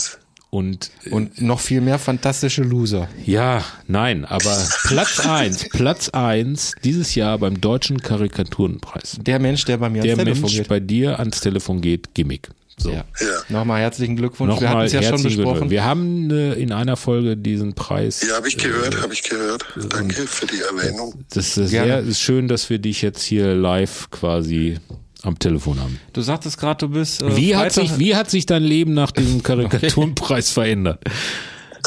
[0.51, 3.09] Und Und noch viel mehr fantastische Loser.
[3.25, 9.17] Ja, nein, aber Platz eins, Platz eins dieses Jahr beim Deutschen Karikaturenpreis.
[9.19, 10.67] Der Mensch, der bei mir Der ans Telefon Mensch geht.
[10.69, 12.49] bei dir ans Telefon geht, Gimmick.
[12.77, 12.89] So.
[12.89, 13.03] Ja.
[13.19, 13.27] Ja.
[13.49, 14.49] Nochmal herzlichen Glückwunsch.
[14.61, 15.51] Wir hatten Nochmal es ja schon herzlichen besprochen.
[15.53, 15.71] Glückwunsch.
[15.71, 18.21] Wir haben äh, in einer Folge diesen Preis.
[18.25, 19.65] Ja, habe ich gehört, habe ich gehört.
[19.89, 21.25] Danke für die Erwähnung.
[21.33, 21.87] Das ist Gerne.
[21.87, 24.77] sehr ist schön, dass wir dich jetzt hier live quasi
[25.25, 25.99] am Telefon haben.
[26.13, 27.21] Du sagtest gerade, du bist.
[27.21, 30.99] Äh, Wie hat, sich, wie hat sich dein Leben nach diesem Karikaturenpreis verändert?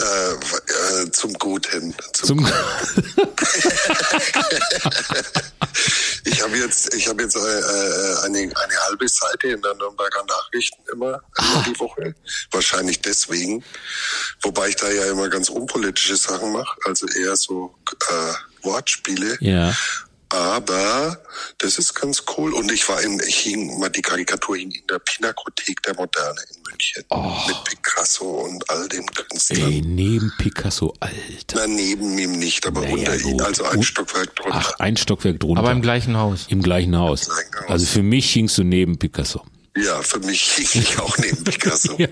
[0.00, 1.94] Äh, äh, zum Guten.
[2.12, 2.52] Zum, Zum
[6.24, 10.24] Ich habe jetzt, ich habe jetzt äh, äh, eine, eine halbe Seite in der Nürnberger
[10.26, 12.14] Nachrichten immer, immer die Woche.
[12.50, 13.64] Wahrscheinlich deswegen.
[14.42, 17.74] Wobei ich da ja immer ganz unpolitische Sachen mache, also eher so
[18.08, 19.38] äh, Wortspiele.
[19.40, 19.74] ja.
[20.30, 21.18] Aber
[21.58, 22.52] das ist ganz cool.
[22.52, 26.40] Und ich war in, ich hing, mal die Karikatur hing in der Pinakothek der Moderne
[26.54, 27.04] in München.
[27.46, 29.62] Mit Picasso und all den Künstlern.
[29.62, 29.66] Oh.
[29.70, 31.16] Ey, neben Picasso, Alter.
[31.54, 33.84] Na, neben ihm nicht, aber Naja, unter ihm, also ein Gut.
[33.86, 34.58] Stockwerk drunter.
[34.60, 35.60] Ach, ein Stockwerk drunter.
[35.60, 36.46] Aber im gleichen Haus.
[36.48, 37.26] Im gleichen Haus.
[37.26, 37.70] gleichen Haus.
[37.70, 39.42] Also für mich hingst du neben Picasso.
[39.84, 41.96] Ja, für mich hing ich auch neben Picasso.
[41.98, 42.08] Ja.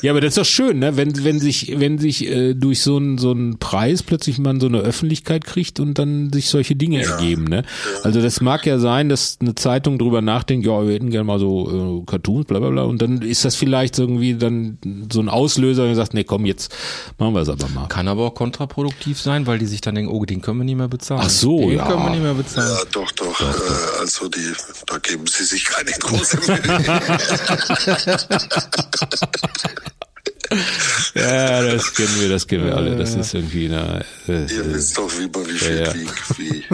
[0.00, 0.96] ja, aber das ist doch schön, ne?
[0.96, 4.66] wenn, wenn sich, wenn sich äh, durch so einen so einen Preis plötzlich man so
[4.66, 7.44] eine Öffentlichkeit kriegt und dann sich solche Dinge ergeben.
[7.44, 7.62] Ne?
[8.02, 11.38] Also das mag ja sein, dass eine Zeitung drüber nachdenkt, ja, wir hätten gerne mal
[11.38, 12.82] so äh, Cartoons, bla bla bla.
[12.84, 14.78] Und dann ist das vielleicht irgendwie dann
[15.12, 16.74] so ein Auslöser, der sagt, nee, komm, jetzt
[17.18, 17.88] machen wir es aber mal.
[17.88, 20.78] Kann aber auch kontraproduktiv sein, weil die sich dann denken, oh, den können wir nicht
[20.78, 21.22] mehr bezahlen.
[21.24, 21.86] Ach so, den ja.
[21.86, 22.70] können wir nicht mehr bezahlen.
[22.70, 23.40] Ja, doch, doch.
[23.40, 24.52] Äh, also die,
[24.86, 26.38] da geben sie sich keine große.
[31.14, 32.94] Ja, das kennen wir, das kennen wir alle.
[32.96, 35.92] Das ist irgendwie eine, äh, Ihr wisst doch, wie, man- wie viel Ja, ja.
[35.92, 36.64] Krieg, wie,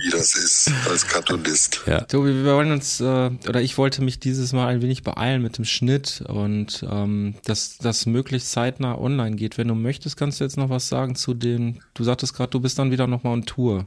[0.00, 1.80] wie das ist als Cartoonist.
[1.86, 2.02] ja.
[2.02, 5.58] Tobi, wir wollen uns, äh, oder ich wollte mich dieses Mal ein wenig beeilen mit
[5.58, 9.58] dem Schnitt und ähm, dass das möglichst zeitnah online geht.
[9.58, 12.60] Wenn du möchtest, kannst du jetzt noch was sagen zu den, du sagtest gerade, du
[12.60, 13.86] bist dann wieder nochmal on Tour.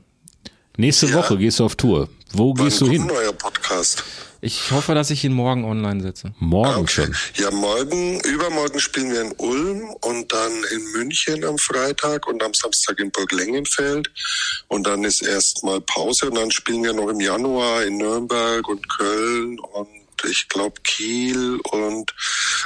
[0.76, 1.16] Nächste Ja.
[1.16, 2.10] Woche gehst du auf Tour.
[2.34, 3.02] Wo Wann gehst du kommt hin?
[3.04, 4.04] ein neuer Podcast?
[4.46, 6.34] Ich hoffe, dass ich ihn morgen online setze.
[6.38, 7.16] Morgen schon.
[7.36, 12.54] Ja, morgen, übermorgen spielen wir in Ulm und dann in München am Freitag und am
[12.54, 14.12] Samstag in Burg Lengenfeld.
[14.68, 18.88] Und dann ist erstmal Pause und dann spielen wir noch im Januar in Nürnberg und
[18.90, 19.88] Köln und
[20.30, 22.14] ich glaube Kiel und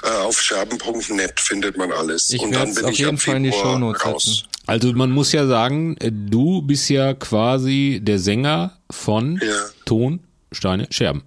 [0.04, 2.32] äh, auf scherben.net findet man alles.
[2.32, 4.24] Ich und werde dann bin auf ich jeden Fall in die Shownotes raus.
[4.26, 4.48] setzen.
[4.66, 9.56] Also man muss ja sagen, äh, du bist ja quasi der Sänger von Ja.
[9.86, 10.20] Ton,
[10.52, 11.24] Steine, Scherben.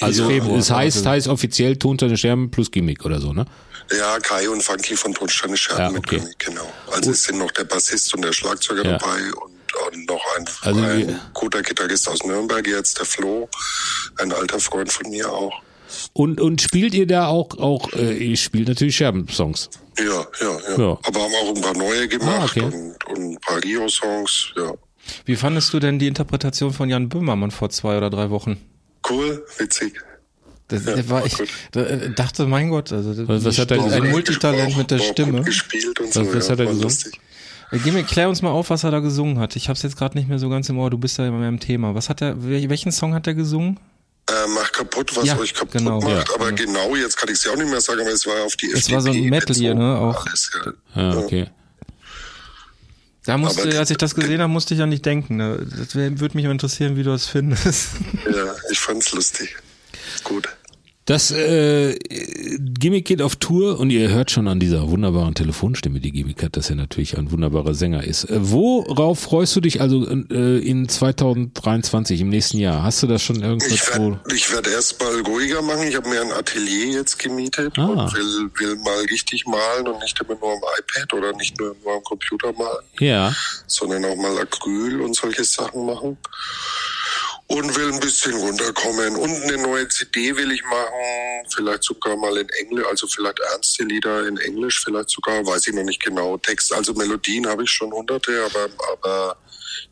[0.00, 1.10] Also Februar, es heißt, also.
[1.10, 3.46] heißt offiziell Ton, Steine, Scherben plus Gimmick oder so, ne?
[3.96, 6.18] Ja, Kai und Funky von Tonsteine Scherben Ja, mit okay.
[6.18, 6.70] König, genau.
[6.92, 8.98] Also es sind noch der Bassist und der Schlagzeuger Ja.
[8.98, 13.48] dabei und, und noch ein, Also ein guter Gitarrist aus Nürnberg jetzt, der Flo,
[14.18, 15.54] ein alter Freund von mir auch.
[16.12, 19.70] Und, und spielt ihr da auch, auch äh, ihr spielt natürlich Scherben-Songs.
[19.98, 20.98] Ja, ja, ja, Ja.
[21.02, 22.60] Aber haben auch ein paar neue gemacht Ah, okay.
[22.62, 24.72] und, und ein paar Rio-Songs, ja.
[25.24, 28.58] Wie fandest du denn die Interpretation von Jan Böhmermann vor zwei oder drei Wochen?
[29.08, 29.94] Cool, witzig.
[30.68, 31.34] Das, Ja, der war ich
[31.72, 34.98] da, äh, dachte, mein Gott, also Was- was die hat er ein Multitalent mit der
[34.98, 35.42] Stimme.
[35.42, 36.82] Gespielt und Was- so, was ja, hat er gesungen?
[36.82, 37.20] lustig.
[37.70, 39.56] Äh, Geh mir, klär uns mal auf, was er da gesungen hat.
[39.56, 40.90] Ich hab's jetzt gerade nicht mehr so ganz im Ohr.
[40.90, 41.94] Du bist ja immer im Thema.
[41.94, 42.34] Was hat er?
[42.36, 43.78] wel- Welchen Song hat er gesungen?
[44.28, 46.00] Äh, macht kaputt, was Ja, euch kaputt genau.
[46.02, 46.28] macht.
[46.28, 46.34] Ja.
[46.34, 48.56] aber genau, jetzt kann ich es ja auch nicht mehr sagen, aber es war auf
[48.56, 50.26] die Es war so ein Medley, bezogen, ne, auch.
[50.26, 50.50] Alles,
[50.94, 51.02] ja.
[51.02, 51.46] Ja, okay.
[53.28, 55.36] Da musste, Aber- als ich das gesehen habe, musste ich ja nicht denken.
[55.36, 55.58] Ne?
[55.78, 57.90] Das würde mich interessieren, wie du das findest.
[58.24, 59.54] ja, ich fand's lustig.
[60.24, 60.48] Gut.
[61.08, 61.98] Das äh,
[62.58, 66.58] Gimmick geht auf Tour und ihr hört schon an dieser wunderbaren Telefonstimme, die Gimmick hat,
[66.58, 68.24] dass er natürlich ein wunderbarer Sänger ist.
[68.24, 72.82] Äh, worauf freust du dich also äh, in 2023, im nächsten Jahr?
[72.82, 75.88] Hast du das schon irgendwas, Ich werde ich werd erst mal ruhiger machen.
[75.88, 77.86] Ich habe mir ein Atelier jetzt gemietet Ah.
[77.86, 81.74] und will, will mal richtig malen und nicht immer nur am iPad oder nicht nur,
[81.84, 83.34] nur am Computer malen, Ja,
[83.66, 86.18] sondern auch mal Acryl und solche Sachen machen.
[87.50, 89.16] Und will ein bisschen runterkommen.
[89.16, 93.84] Und eine neue CD will ich machen, vielleicht sogar mal in Englisch, also vielleicht ernste
[93.84, 96.36] Lieder in Englisch, vielleicht sogar, weiß ich noch nicht genau.
[96.36, 99.36] Text, also Melodien habe ich schon hunderte, aber, aber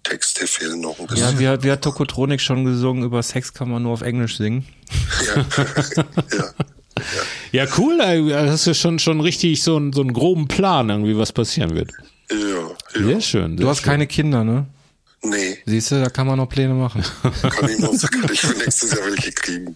[0.03, 1.25] Texte fehlen noch ein bisschen.
[1.33, 4.37] ja, wie hat, wie hat Tokotronik schon gesungen, über Sex kann man nur auf Englisch
[4.37, 4.67] singen.
[5.27, 5.47] Ja.
[6.37, 6.45] ja.
[7.53, 11.17] ja cool, da hast du schon schon richtig so, einen- so einen groben Plan irgendwie,
[11.17, 11.91] was passieren wird.
[12.31, 13.07] Ja, ja.
[13.07, 13.57] Sehr schön.
[13.57, 13.87] Du sehr hast schön.
[13.87, 14.67] keine Kinder, ne?
[15.23, 17.03] Nee, Siehst du, da kann man noch Pläne machen.
[17.23, 19.75] kann ich noch, kann ich für nächstes Jahr welche kriegen.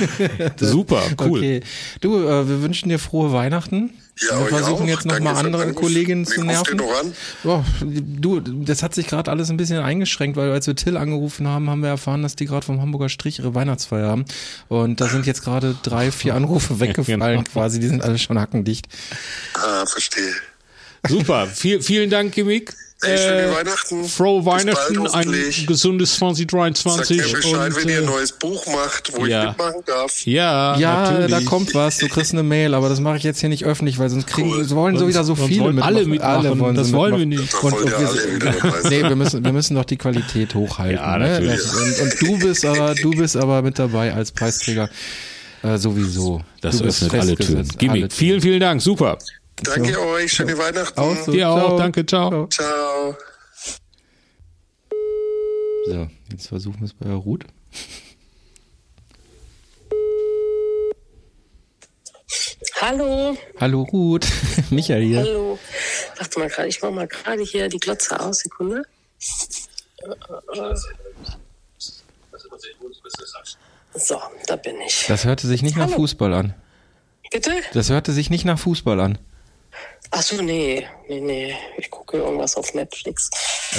[0.60, 1.38] Super, cool.
[1.38, 1.60] Okay.
[2.00, 3.90] Du, äh, wir wünschen dir frohe Weihnachten.
[4.20, 4.88] Ja, wir versuchen auch.
[4.88, 5.76] jetzt nochmal andere Anruf.
[5.80, 6.76] Kolleginnen zu nerven.
[6.76, 7.12] noch an?
[7.42, 11.48] Boah, du, das hat sich gerade alles ein bisschen eingeschränkt, weil als wir Till angerufen
[11.48, 14.26] haben, haben wir erfahren, dass die gerade vom Hamburger Strich ihre Weihnachtsfeier haben.
[14.68, 17.42] Und da sind jetzt gerade drei, vier Anrufe weggefallen Genau.
[17.50, 17.80] quasi.
[17.80, 18.86] Die sind alle schon hackendicht.
[19.54, 20.34] Ah, verstehe.
[21.08, 21.46] Super.
[21.46, 22.74] Viel, vielen Dank, Gimmick.
[23.04, 24.04] Ey, schöne Äh, Weihnachten.
[24.04, 27.16] Frohe Weihnachten, ein gesundes Sagt 2023.
[27.16, 29.42] mir Bescheid, und, wenn ihr ein äh, neues Buch macht, wo ja.
[29.42, 30.26] ich mitmachen darf.
[30.26, 31.30] ja, Ja, natürlich.
[31.30, 31.98] da kommt was.
[31.98, 34.50] Du kriegst eine Mail, aber das mache ich jetzt hier nicht öffentlich, weil sonst kriegen,
[34.52, 34.64] Cool.
[34.64, 35.96] sie wollen so wieder so viele wollen mitmachen.
[35.96, 36.58] alle mitmachen.
[36.60, 37.42] wollen Das wollen wir mitmachen.
[37.42, 37.54] nicht.
[37.54, 38.90] Da Und, und wir, alle wieder dabei sein.
[38.92, 40.96] nee, wir müssen, wir müssen doch die Qualität hochhalten.
[40.96, 41.28] Ja, ne?
[41.40, 41.60] natürlich.
[41.72, 44.88] Und, und du bist aber, du bist aber mit dabei als Preisträger
[45.62, 46.42] äh, sowieso.
[46.60, 47.68] Das du bist öffnet alle Türen.
[47.78, 47.90] Gimmick.
[47.90, 48.10] Alle Türen.
[48.10, 48.82] Vielen, vielen Dank.
[48.82, 49.18] Super.
[49.56, 50.98] Danke euch, schöne Weihnachten.
[50.98, 51.32] Auch so.
[51.32, 51.56] Dir auch.
[51.58, 51.78] Ciao.
[51.78, 52.06] Danke.
[52.06, 52.46] Ciao.
[52.48, 53.16] Ciao.
[55.86, 57.44] So, jetzt versuchen wir es bei Ruth.
[62.80, 64.26] Hallo, Hallo Ruth,
[64.70, 65.18] Michael hier.
[65.20, 65.58] hallo.
[66.18, 68.82] Warte mal gerade, ich mach mal gerade hier die Glotze aus, Sekunde.
[73.94, 75.04] So, da bin ich.
[75.06, 75.96] Das hörte sich nicht nach Hallo.
[75.96, 76.54] Fußball an.
[77.30, 77.50] Bitte?
[77.72, 79.18] Das hörte sich nicht nach Fußball an.
[80.14, 81.54] Ach so, nee, nee, nee.
[81.78, 83.30] Ich gucke irgendwas auf Netflix.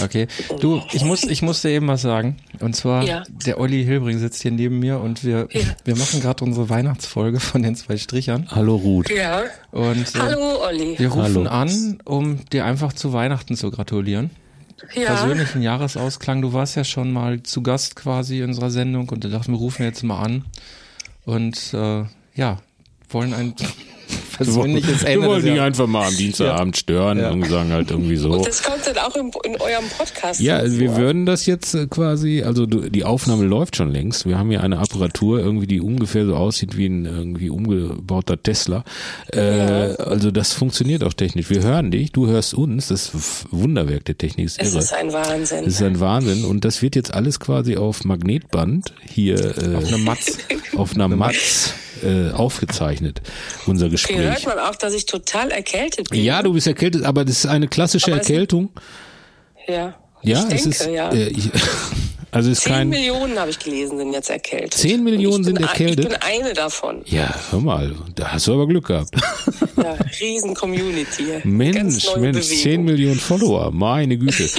[0.03, 0.25] Okay.
[0.59, 2.37] Du, ich muss, ich muss dir eben was sagen.
[2.59, 3.23] Und zwar, Ja.
[3.45, 5.61] der Olli Hilbring sitzt hier neben mir und wir, Ja.
[5.85, 8.47] wir machen gerade unsere Weihnachtsfolge von den zwei Strichern.
[8.49, 9.11] Hallo Ruth.
[9.11, 9.43] Ja.
[9.69, 10.97] Und äh, Hallo, Olli.
[10.97, 11.49] wir rufen Hallo.
[11.49, 14.31] an, um dir einfach zu Weihnachten zu gratulieren.
[14.95, 15.13] Ja.
[15.13, 16.41] Persönlichen Jahresausklang.
[16.41, 19.59] Du warst ja schon mal zu Gast quasi in unserer Sendung und da dachten wir,
[19.59, 20.45] rufen jetzt mal an.
[21.25, 22.57] Und äh, ja,
[23.09, 23.53] wollen ein
[24.37, 25.27] persönliches Wir Ende.
[25.27, 27.31] wollen des dich einfach mal am Dienstagabend stören Ja.
[27.31, 28.31] und sagen halt irgendwie so.
[28.31, 30.39] Und das kommt dann auch in, in eurem Podcast.
[30.39, 34.25] Ja, dazu, wir würden das jetzt äh, quasi, also du, die Aufnahme läuft schon längst.
[34.27, 38.83] Wir haben hier eine Apparatur, irgendwie, die ungefähr so aussieht wie ein irgendwie umgebauter Tesla.
[39.31, 41.49] Äh, Also das funktioniert auch technisch.
[41.49, 42.87] Wir hören dich, du hörst uns.
[42.87, 43.11] Das
[43.51, 44.79] Wunderwerk der Technik, ist Es irre.
[44.83, 45.65] ist ein Wahnsinn.
[45.65, 49.87] Das ist ein Wahnsinn und das wird jetzt alles quasi auf Magnetband hier äh, Auf
[49.87, 50.37] eine Matz.
[50.75, 51.73] auf einer Matz
[52.03, 53.21] äh, aufgezeichnet,
[53.65, 54.17] unser Gespräch.
[54.17, 56.23] hört man auch, dass ich total erkältet bin.
[56.23, 58.69] Ja, du bist erkältet, aber das ist eine klassische Aber Erkältung.
[59.67, 59.95] Ja.
[60.21, 61.11] Ja, ich es denke, ist, ja.
[61.11, 61.49] äh, ich,
[62.31, 64.73] also ist Zehn kein, Millionen, habe ich gelesen, sind jetzt erkältet.
[64.73, 66.05] Zehn Millionen Und ich sind bin, erkältet?
[66.05, 67.01] Ich bin eine davon.
[67.05, 69.15] ja, hör mal, da hast du aber Glück gehabt.
[69.75, 71.23] Ja, riesen Community.
[71.43, 72.63] Ganz Mensch, Mensch, Bewegung.
[72.63, 74.49] 10 Millionen Follower, meine Güte.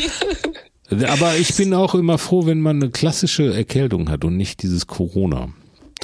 [1.08, 4.86] aber ich bin auch immer froh, wenn man eine klassische Erkältung hat und nicht dieses
[4.86, 5.48] Corona.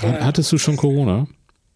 [0.03, 0.25] Ja.
[0.25, 1.27] Hattest du schon Corona?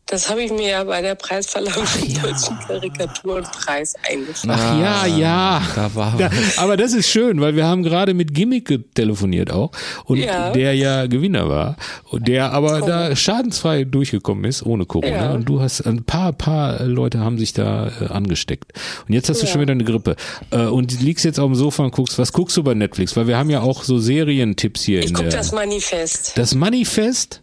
[0.06, 4.54] Das habe ich mir ja bei der Preisverleihung vom Deutschen Karikaturenpreis eingefangen.
[4.60, 5.62] Ach ja, ja.
[5.74, 9.70] Da war Da, aber das ist schön, weil wir haben gerade mit Gimmick telefoniert auch
[10.04, 10.50] und Ja.
[10.50, 11.76] der ja Gewinner war
[12.10, 15.32] und der aber da schadensfrei durchgekommen ist ohne Corona Ja.
[15.32, 18.72] und du hast ein paar paar Leute haben sich da äh, angesteckt
[19.08, 19.52] und jetzt hast du Ja.
[19.52, 20.16] schon wieder eine Grippe
[20.50, 23.26] äh, und liegst jetzt auf dem Sofa und guckst, was guckst du bei Netflix, weil
[23.26, 26.32] wir haben ja auch so Serientipps hier Ich in gucke der das Manifest.
[26.36, 27.40] das Manifest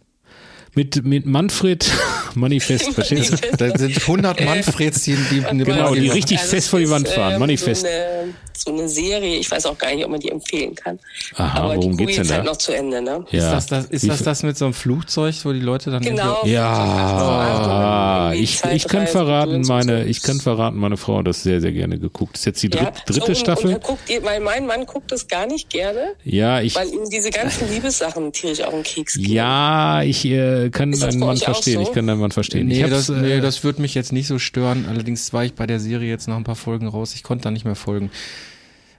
[0.74, 1.90] mit mit Manfred
[2.34, 3.56] Manifest, verstehst du?
[3.58, 6.86] Da sind 100 Manfreds, die, die, die Genau, die richtig Also fest es vor die
[6.86, 7.34] ist, Wand fahren.
[7.34, 7.82] ähm, Manifest.
[7.82, 10.98] So eine, so eine Serie, ich weiß auch gar nicht, ob man die empfehlen kann.
[11.36, 12.34] Aha, Aber worum die geht's denn da?
[12.36, 13.24] halt noch zu Ende, ne?
[13.30, 13.52] Ist, Ja.
[13.52, 16.42] das, das, ist das das mit so einem Flugzeug, wo die Leute dann Genau.
[16.46, 19.72] Ja, irgendwie ich, ich kann verraten, so.
[19.72, 22.36] meine, ich kann verraten, meine Frau hat das sehr, sehr gerne geguckt.
[22.36, 23.74] Ist jetzt die dritt, Ja, dritte und, Staffel?
[23.74, 27.30] Und guckt, weil mein Mann guckt das gar nicht gerne, ja, ich, weil ihm diese
[27.30, 29.32] ganzen Liebessachen tierisch auf den Keks gehen.
[29.32, 31.74] ja, ich äh, kann Ist das deinen Mann verstehen.
[31.76, 31.82] so?
[31.82, 32.66] Ich kann deinen Mann verstehen.
[32.68, 34.86] Nee, das, nee, äh, das wird mich jetzt nicht so stören.
[34.88, 37.14] Allerdings war ich bei der Serie jetzt nach ein paar Folgen raus.
[37.14, 38.10] Ich konnte da nicht mehr folgen.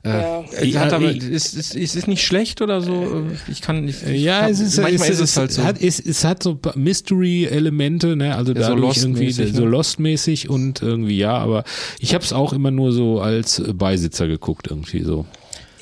[0.06, 0.41] Ja.
[0.60, 3.23] Äh, Ja, hat aber, ich- ist, ist, ist, ist nicht schlecht oder so.
[3.49, 4.03] Ich kann nicht.
[4.06, 5.64] ich ja, hab- es ist, manchmal es, ist es halt so.
[5.64, 8.35] Hat, es, es hat so Mystery-Elemente, ne?
[8.35, 9.68] Also Ja, so dadurch irgendwie Lost-mäßig, so ne?
[9.69, 11.64] Lost-mäßig und irgendwie ja, aber
[11.99, 15.26] ich habe es auch immer nur so als äh, Beisitzer geguckt irgendwie so.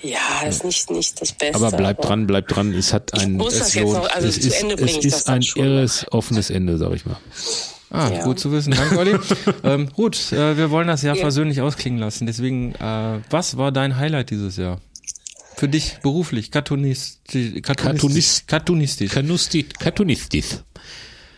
[0.03, 1.55] Ja, ist nicht, nicht das Beste.
[1.55, 2.73] Aber bleibt dran, bleibt dran.
[2.73, 3.97] Es hat Ich ein, es jetzt lohnt.
[3.97, 7.17] noch- also es zu ist, es ich ist ein irres, offenes Ende, sag ich mal.
[7.91, 8.23] Ah, Ja.
[8.23, 8.71] gut zu wissen.
[8.71, 9.15] Danke, Olli.
[9.63, 11.21] ähm, gut, äh, wir wollen das Jahr Ja.
[11.21, 12.25] versöhnlich ausklingen lassen.
[12.25, 14.79] Deswegen, äh, was war dein Highlight dieses Jahr?
[15.57, 17.61] Für dich beruflich, cartoonistisch.
[17.61, 19.11] Cartoonist- Cartoonistisch.
[19.11, 20.63] Kanusti, Cartoonistis.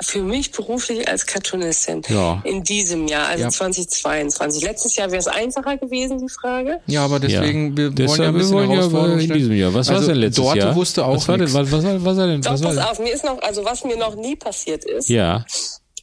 [0.03, 2.41] Für mich beruflich als Cartoonistin Ja.
[2.45, 3.49] in diesem Jahr, also Ja.
[3.49, 4.63] 2022.
[4.63, 6.79] Letztes Jahr wäre es einfacher gewesen, die Frage.
[6.87, 9.73] Ja, aber deswegen, wir wollen ja ein wir bisschen ja Herausforderung in diesem Jahr.
[9.73, 10.75] Was war Also, denn letztes Dorte Jahr?
[10.75, 12.41] wusste auch was war denn, was, was, was, was war denn?
[12.41, 15.09] Doch, Was war pass auf, mir ist noch, also was mir noch nie passiert ist,
[15.09, 15.45] Ja,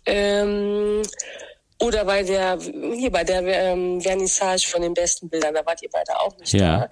[0.07, 1.03] ähm,
[1.83, 2.59] oder bei der,
[2.95, 6.53] hier bei der ähm, Vernissage von den besten Bildern, da wart ihr beide auch nicht
[6.53, 6.79] Ja.
[6.81, 6.89] da.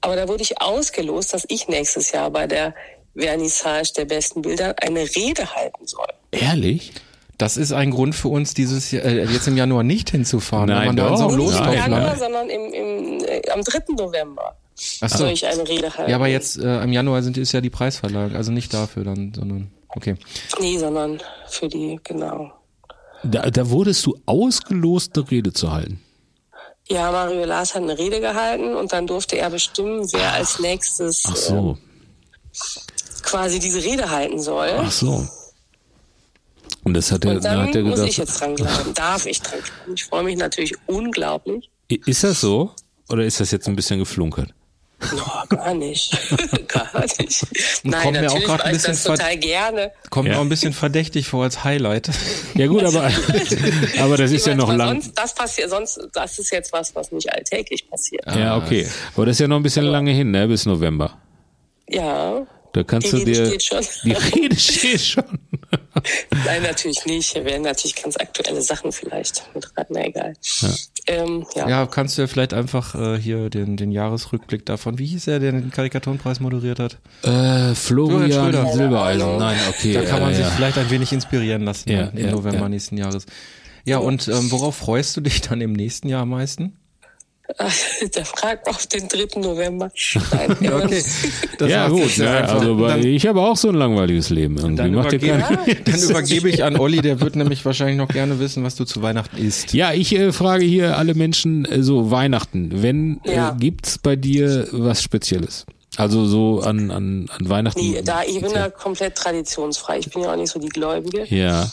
[0.00, 2.74] Aber da wurde ich ausgelost, dass ich nächstes Jahr bei der
[3.16, 6.06] Vernissage der besten Bilder eine Rede halten soll.
[6.30, 6.92] ehrlich?
[7.38, 10.68] Das ist ein Grund für uns, dieses Jahr, äh, jetzt im Januar nicht hinzufahren.
[10.68, 11.36] Nein, wenn man da so doch.
[11.36, 13.94] Nicht im Januar, sondern im, im, äh, am 3.
[13.96, 14.56] November
[15.00, 15.18] Ach so.
[15.18, 16.10] soll ich eine Rede halten.
[16.10, 19.32] Ja, aber jetzt äh, im Januar sind ist ja die Preisverleihung, also nicht dafür dann,
[19.34, 20.14] sondern okay.
[20.60, 22.52] Nee, sondern für die, genau.
[23.24, 26.00] Da, da wurdest du ausgelost, eine Rede zu halten.
[26.88, 31.24] Ja, Mario Lars hat eine Rede gehalten und dann durfte er bestimmen, wer als nächstes
[31.26, 31.78] Ach so.
[31.78, 31.92] äh,
[33.32, 34.70] quasi diese Rede halten soll.
[34.78, 35.26] Ach so.
[36.84, 38.10] Und das hat er, und da dann hat er muss gesagt.
[38.10, 38.92] ich jetzt dran glauben.
[38.94, 39.94] Darf ich dran glauben.
[39.94, 41.70] Ich freue mich natürlich unglaublich.
[41.88, 42.72] Ist das so?
[43.08, 44.50] Oder ist das jetzt ein bisschen geflunkert?
[45.16, 45.24] No,
[45.56, 46.12] gar nicht.
[46.68, 47.44] gar nicht.
[47.82, 49.92] Nein, kommt mir auch natürlich ein das bisschen ver- total gerne.
[50.10, 50.34] Kommt Ja.
[50.34, 52.10] mir auch ein bisschen verdächtig vor als Highlight.
[52.54, 53.10] Ja gut, aber,
[54.00, 55.00] aber das ist ja noch Aber lang.
[55.02, 58.24] Sonst, das passiert, sonst, das ist jetzt was, was nicht alltäglich passiert.
[58.26, 58.86] Ja, okay.
[59.16, 60.46] Aber das ist ja noch ein bisschen lange hin, ne?
[60.46, 61.16] Bis November.
[61.88, 62.46] Ja.
[62.72, 63.46] Da kannst Die du Rede dir.
[63.46, 63.84] steht schon.
[64.04, 65.24] Die Rede steht schon.
[66.46, 67.32] Nein, natürlich nicht.
[67.32, 69.86] Hier werden natürlich ganz aktuelle Sachen vielleicht mit rein.
[69.90, 70.32] Na egal.
[71.06, 71.68] Ähm, ja.
[71.68, 75.38] Ja, kannst du ja vielleicht einfach äh, hier den, den Jahresrückblick davon, wie hieß er,
[75.40, 76.98] der den Karikaturenpreis moderiert hat?
[77.22, 78.72] Äh, Florian Florian.
[78.72, 79.36] Silbereisen.
[79.38, 79.92] Nein, okay.
[79.92, 80.52] da kann man ja, sich ja.
[80.52, 82.68] vielleicht ein wenig inspirieren lassen Ja, im ja, November ja.
[82.68, 83.26] nächsten Jahres.
[83.84, 86.78] Ja, und ähm, worauf freust du dich dann im nächsten Jahr am meisten?
[88.14, 89.40] Der fragt auf den 3.
[89.40, 89.90] November.
[90.32, 91.04] Nein, Okay,
[91.58, 92.16] das ja, gut.
[92.16, 92.54] ja Ja, einfach.
[92.60, 94.56] also, Dann- ich habe auch so ein langweiliges Leben.
[94.58, 95.58] Irgendwie Dann übergebe, keine.
[95.84, 99.02] dann übergebe ich an Olli, der wird nämlich wahrscheinlich noch gerne wissen, was du zu
[99.02, 99.74] Weihnachten isst.
[99.74, 102.82] Ja, ich äh, frage hier alle Menschen äh, so Weihnachten.
[102.82, 103.50] Wenn Ja.
[103.50, 105.66] äh, gibt's bei dir was Spezielles?
[105.98, 107.78] Also so an an, an Weihnachten.
[107.80, 109.98] Nee, da ich bin da komplett traditionsfrei.
[109.98, 111.26] Ich bin ja auch nicht so die Gläubige.
[111.28, 111.70] Ja.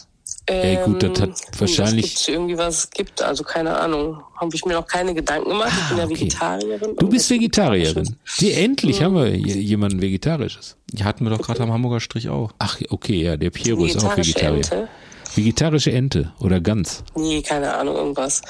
[0.50, 3.22] Ey, gut, das hat Ähm, wahrscheinlich- Gibt's irgendwie was es gibt?
[3.22, 4.22] Also keine Ahnung.
[4.38, 5.72] Habe ich mir noch keine Gedanken gemacht.
[5.72, 6.14] Ich bin ja okay.
[6.22, 6.96] Vegetarierin.
[6.98, 8.16] Du bist Vegetarierin.
[8.40, 10.76] Die, endlich haben wir jemanden Vegetarisches.
[10.92, 12.52] Die hatten wir doch gerade am Hamburger Strich auch.
[12.60, 14.58] Ach, okay, ja, der Piero ist auch Vegetarische Vegetarier.
[14.82, 14.88] Ente?
[15.36, 17.04] Vegetarische Ente oder Gans.
[17.16, 18.42] Nee, keine Ahnung, irgendwas.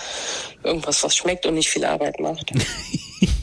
[0.63, 2.51] Irgendwas, was schmeckt und nicht viel Arbeit macht.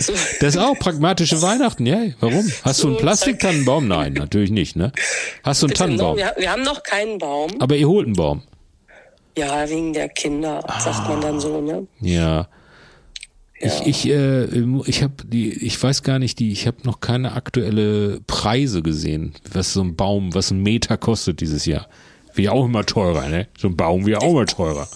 [0.00, 1.98] so, Das ist auch pragmatische Weihnachten, ja.
[2.20, 2.50] Warum?
[2.62, 3.88] Hast du einen Plastiktannenbaum?
[3.88, 4.92] Nein, natürlich nicht, ne?
[5.42, 6.16] Hast du einen bitte Tannenbaum?
[6.16, 7.50] wir, wir haben noch keinen Baum.
[7.58, 8.42] Aber ihr holt einen Baum.
[9.36, 11.86] Ja, wegen der Kinder, sagt man dann so, ne?
[12.00, 12.48] Ja.
[13.60, 14.44] Ich, ich, äh,
[14.86, 19.34] ich habe die, ich weiß gar nicht, die, ich habe noch keine aktuelle Preise gesehen,
[19.52, 21.88] was so ein Baum, was ein Meter kostet dieses Jahr.
[22.36, 23.48] Ja auch immer teurer, ne?
[23.58, 24.86] So ein Baum wird auch immer teurer.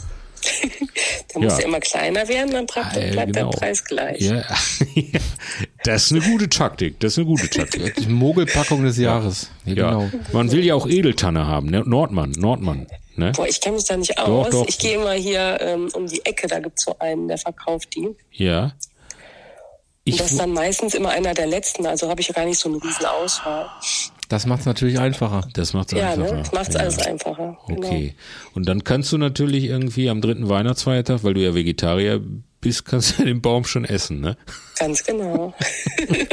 [1.35, 1.61] Der muss Ja.
[1.61, 3.51] ja immer kleiner werden, dann bleibt, Äh, bleibt genau.
[3.51, 4.21] der Preis gleich.
[4.21, 4.43] Ja,
[5.85, 6.99] das ist eine gute Taktik.
[7.01, 7.95] Das ist eine gute Taktik.
[7.97, 9.51] Die Mogelpackung des Jahres.
[9.65, 10.11] Ja, Ja, genau.
[10.33, 11.83] man will ja auch Edeltanne haben, ne?
[11.87, 12.87] Nordmann, Nordmann,
[13.17, 13.33] ne?
[13.35, 14.51] Boah, ich kenne mich da nicht Doch, aus.
[14.51, 14.69] doch.
[14.69, 18.09] Ich gehe immer hier ähm, um die Ecke, da gibt's so einen, der verkauft die.
[18.33, 18.73] Ja.
[20.05, 22.45] Ich, Und das ist dann meistens immer einer der letzten, also habe ich ja gar
[22.45, 23.71] nicht so eine riesen Auswahl.
[24.33, 25.47] Das macht es natürlich einfacher.
[25.53, 26.33] das macht's Ja, einfacher.
[26.37, 26.39] ne?
[26.39, 26.81] Das macht's ja.
[26.81, 27.59] alles einfacher.
[27.67, 27.87] Genau.
[27.87, 28.15] Okay.
[28.55, 32.19] Und dann kannst du natürlich irgendwie am dritten Weihnachtsfeiertag, weil du ja Vegetarier
[32.63, 34.39] bist, kannst du den Baum schon essen, ne?
[34.79, 35.53] Ganz genau.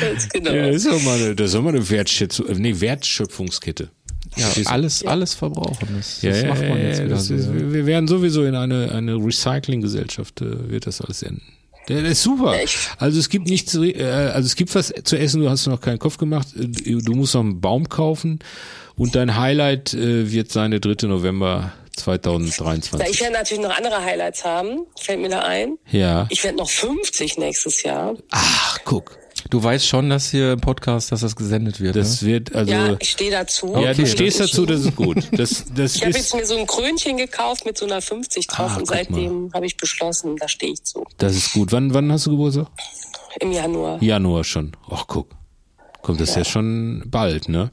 [0.00, 0.50] Ganz genau.
[0.52, 3.90] Ja, das ist doch mal eine, das ist doch mal eine Wertschätzung, äh, nee, Wertschöpfungskette.
[4.36, 4.72] Ja, Verstehst du?
[4.72, 5.88] alles, alles verbrauchen.
[5.96, 7.54] Das, Ja, das ja, macht man ja, jetzt ja, wieder ist, ja.
[7.54, 11.42] wir wir werden sowieso in eine, eine Recycling-Gesellschaft, äh, wird das alles enden.
[11.88, 12.54] Der, der ist super.
[12.62, 15.80] Ich- Also es gibt nichts, äh, also es gibt was zu essen, du hast noch
[15.80, 16.66] keinen Kopf gemacht, äh,
[17.00, 18.38] du musst noch einen Baum kaufen
[18.96, 21.06] und dein Highlight äh, wird sein der 3.
[21.08, 23.08] November Na, 2023.
[23.10, 25.78] ich werde natürlich noch andere Highlights haben, fällt mir da ein.
[25.90, 26.26] Ja.
[26.30, 28.14] Ich werde noch 50 nächstes Jahr.
[28.30, 29.16] Ach, guck.
[29.50, 31.96] Du weißt schon, dass hier im Podcast, dass das gesendet wird.
[31.96, 32.28] Das ne?
[32.28, 33.68] wird, also, ja, ja, ich stehe dazu.
[33.68, 35.16] du Okay, stehst dazu, das ist gut.
[35.32, 38.72] Das, das Ich habe jetzt mir so ein Krönchen gekauft mit so einer 50 drauf
[38.74, 41.04] Ah, und seitdem habe ich beschlossen, da stehe ich zu.
[41.16, 41.72] das ist gut.
[41.72, 42.66] Wann, wann hast du Geburtstag?
[43.40, 44.02] Im Januar.
[44.02, 44.72] Januar schon.
[44.90, 45.30] Ach, guck.
[46.02, 46.44] Kommt das ja.
[46.44, 47.70] schon bald, ne?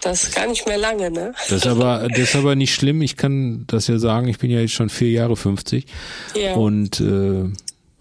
[0.00, 1.32] Das ist gar nicht mehr lange, ne?
[1.48, 3.02] Das ist aber, das ist aber nicht schlimm.
[3.02, 4.28] Ich kann das ja sagen.
[4.28, 5.86] Ich bin ja jetzt schon vier Jahre 50
[6.34, 6.54] Ja.
[6.54, 7.44] und äh,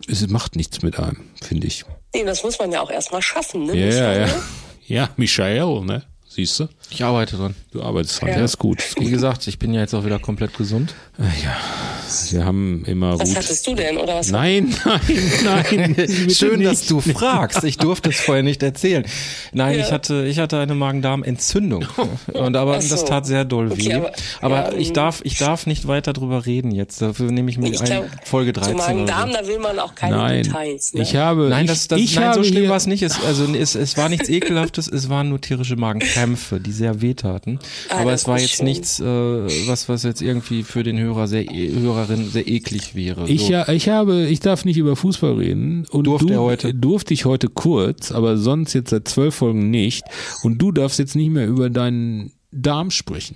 [0.08, 1.86] es macht nichts mit einem, finde ich.
[2.14, 3.76] Nee, das muss man ja auch erstmal schaffen, ne?
[3.76, 4.28] Ja, ja, Michael?
[4.28, 4.42] ja.
[4.88, 6.04] Ja, Michael, ne?
[6.28, 6.68] Siehst du?
[6.90, 7.56] Ich arbeite dran.
[7.72, 8.30] Du arbeitest dran.
[8.30, 8.38] Ja.
[8.40, 8.80] Ja, ist gut.
[8.80, 10.94] Ist Wie gesagt, ich bin ja jetzt auch wieder komplett gesund.
[11.18, 11.58] Ja,
[12.32, 13.38] wir haben immer Was gut.
[13.38, 13.98] hattest du denn?
[13.98, 14.32] Oder was?
[14.32, 15.02] Nein, nein,
[15.98, 16.30] nein.
[16.30, 16.72] Schön, nicht.
[16.72, 17.64] dass du fragst.
[17.64, 19.06] Ich durfte es vorher nicht erzählen.
[19.54, 19.86] Nein, Ja.
[19.86, 21.86] ich hatte, ich hatte eine Magen-Darm-Entzündung.
[22.34, 22.90] Und aber so.
[22.96, 23.94] das tat sehr doll Okay, weh.
[23.94, 24.12] aber-
[24.42, 27.02] aber ja, ich ähm, darf, ich darf nicht weiter drüber reden jetzt.
[27.02, 29.38] Dafür nehme ich mir Ich ein glaub, Folge So 13 oder Magen-Darm, so.
[29.38, 30.94] da will man auch keine Nein, Details.
[30.94, 31.02] Ne?
[31.02, 31.48] ich habe.
[31.50, 33.04] Nein, ich, das, das, ich nein, habe so schlimm war es nicht.
[33.04, 37.60] Es, also es, es war nichts Ekelhaftes, es waren nur tierische Magenkrämpfe, die sehr wehtaten.
[37.90, 38.66] Ah, Aber es war jetzt schön.
[38.66, 41.72] nichts, äh, was, was jetzt irgendwie für den Hörer sehr, e-
[42.08, 43.28] Hörerin sehr eklig wäre.
[43.30, 43.52] Ich, so.
[43.52, 45.86] ja, ich habe, ich darf nicht über Fußball reden.
[45.92, 46.74] Und Durfte du, er heute?
[46.74, 50.04] Durfte ich heute kurz, aber sonst jetzt seit zwölf Folgen nicht.
[50.44, 53.36] Und du darfst jetzt nicht mehr über deinen Darm sprechen.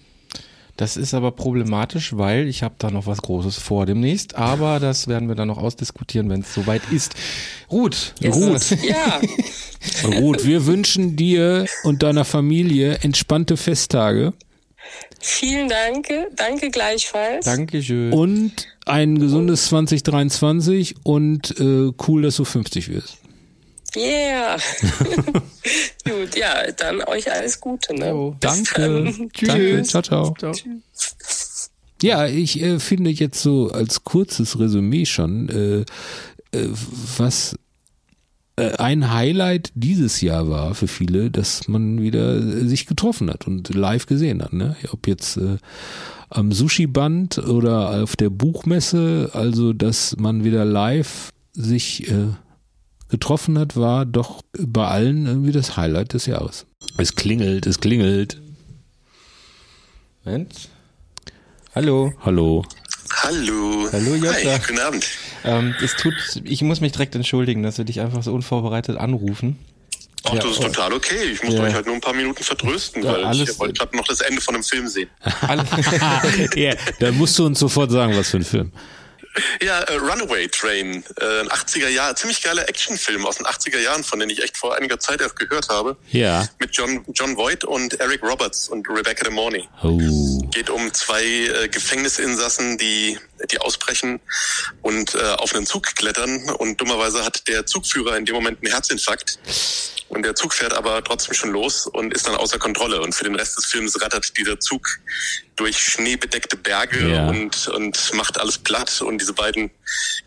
[0.78, 5.08] Das ist aber problematisch, weil ich habe da noch was Großes vor demnächst, aber das
[5.08, 7.16] werden wir dann noch ausdiskutieren, wenn es soweit ist.
[7.72, 8.36] Ruth, Yes.
[8.36, 9.22] Ruth, Ja,
[10.20, 14.34] Ruth, wir wünschen dir und deiner Familie entspannte Festtage.
[15.20, 16.08] Vielen Dank.
[16.36, 17.46] Danke gleichfalls.
[17.46, 18.14] Dankeschön.
[18.14, 23.18] Und ein gesundes 2023 und äh, cool, dass du 50 wirst.
[23.96, 24.58] Yeah.
[26.04, 27.94] Gut, ja, dann euch alles Gute.
[27.94, 28.36] Ne?
[28.40, 28.82] Bis Danke.
[28.82, 29.32] dann.
[29.42, 29.84] Danke.
[29.84, 30.36] Ciao, ciao.
[30.38, 30.54] Ciao.
[32.02, 36.70] Ja, ich äh, finde jetzt so als kurzes Resümee schon, äh, äh,
[37.18, 37.56] was
[38.58, 43.74] ein Highlight dieses Jahr war für viele, dass man wieder äh, sich getroffen hat und
[43.74, 44.54] live gesehen hat.
[44.54, 44.76] Ne?
[44.92, 45.58] Ob jetzt äh,
[46.30, 52.28] am Sushi-Band oder auf der Buchmesse, also dass man wieder live sich äh,
[53.10, 56.66] getroffen hat, war doch bei allen irgendwie das Highlight des Jahres.
[56.98, 58.42] Es klingelt, es klingelt.
[60.24, 60.70] Moment.
[61.76, 62.14] Hallo.
[62.22, 62.64] Hallo.
[63.24, 63.88] Hallo.
[63.92, 64.34] Hallo, Jutta.
[64.34, 65.06] Hi, guten Abend.
[65.44, 66.14] Ähm, es tut,
[66.44, 69.58] ich muss mich direkt entschuldigen, dass wir dich einfach so unvorbereitet anrufen.
[70.26, 70.64] Ach, Ja, das ist oh.
[70.64, 71.24] total okay.
[71.34, 71.62] Ich muss Ja.
[71.64, 74.22] euch halt nur ein paar Minuten vertrösten, Ja, weil alles- ich wollte gerade noch das
[74.22, 75.10] Ende von einem Film sehen.
[76.56, 78.72] ja, dann musst du uns sofort sagen, was für ein Film.
[79.62, 84.04] Ja, äh, Runaway Train, äh, ein 80er Jahr, ziemlich geiler Actionfilm aus den 80er Jahren,
[84.04, 85.98] von dem ich echt vor einiger Zeit erst gehört habe.
[86.12, 86.48] Ja.
[86.60, 89.68] Mit John, John Voight und Eric Roberts und Rebecca De Morney.
[89.84, 89.98] Oh.
[90.52, 93.18] Geht um zwei äh, Gefängnisinsassen, die,
[93.52, 94.20] die ausbrechen
[94.82, 98.72] und äh, auf einen Zug klettern und dummerweise hat der Zugführer in dem Moment einen
[98.72, 99.40] Herzinfarkt
[100.10, 103.24] und der Zug fährt aber trotzdem schon los und ist dann außer Kontrolle und für
[103.24, 104.88] den Rest des Films rattert dieser Zug
[105.56, 107.28] durch schneebedeckte Berge Ja.
[107.30, 109.72] und, und macht alles platt und diese beiden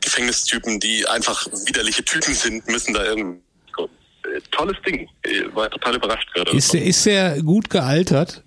[0.01, 3.41] Gefängnistypen, die einfach widerliche Typen sind, müssen da irgendwie
[4.51, 5.09] tolles Ding.
[5.25, 6.51] Ich war total überrascht gerade.
[6.51, 8.43] Ist der, ist der gut gealtert?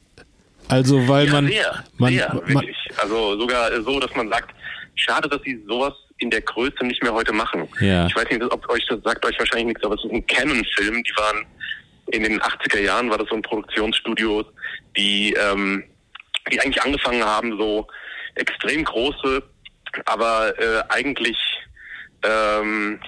[0.68, 2.78] Also, weil ja, man, sehr, man, sehr, man, wirklich.
[2.98, 4.56] Also sogar so, dass man sagt,
[5.02, 7.68] schade, dass sie sowas in der Größe nicht mehr heute machen.
[7.80, 8.06] Ja.
[8.06, 11.04] Ich weiß nicht, ob euch das sagt euch wahrscheinlich nichts, aber es ist ein Canon-Film.
[11.04, 11.46] Die waren
[12.08, 14.44] in den 80er Jahren war das so ein Produktionsstudio,
[14.96, 15.36] die die,
[16.52, 17.88] die eigentlich angefangen haben, so
[18.36, 19.44] extrem große,
[20.06, 21.38] aber äh, eigentlich
[22.24, 23.00] ähm,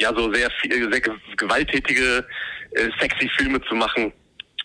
[0.00, 1.00] ja so sehr viel, sehr
[1.36, 2.26] gewalttätige,
[2.72, 4.12] äh, sexy Filme zu machen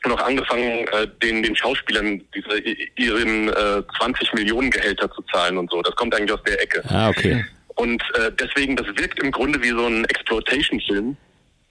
[0.03, 2.59] und auch angefangen, äh, den, den Schauspielern diese
[2.95, 5.81] ihren äh, 20 Millionen Gehälter zu zahlen und so.
[5.81, 6.83] Das kommt eigentlich aus der Ecke.
[6.87, 7.45] Ah, okay.
[7.75, 11.15] Und äh, deswegen, das wirkt im Grunde wie so ein Exploitation-Film.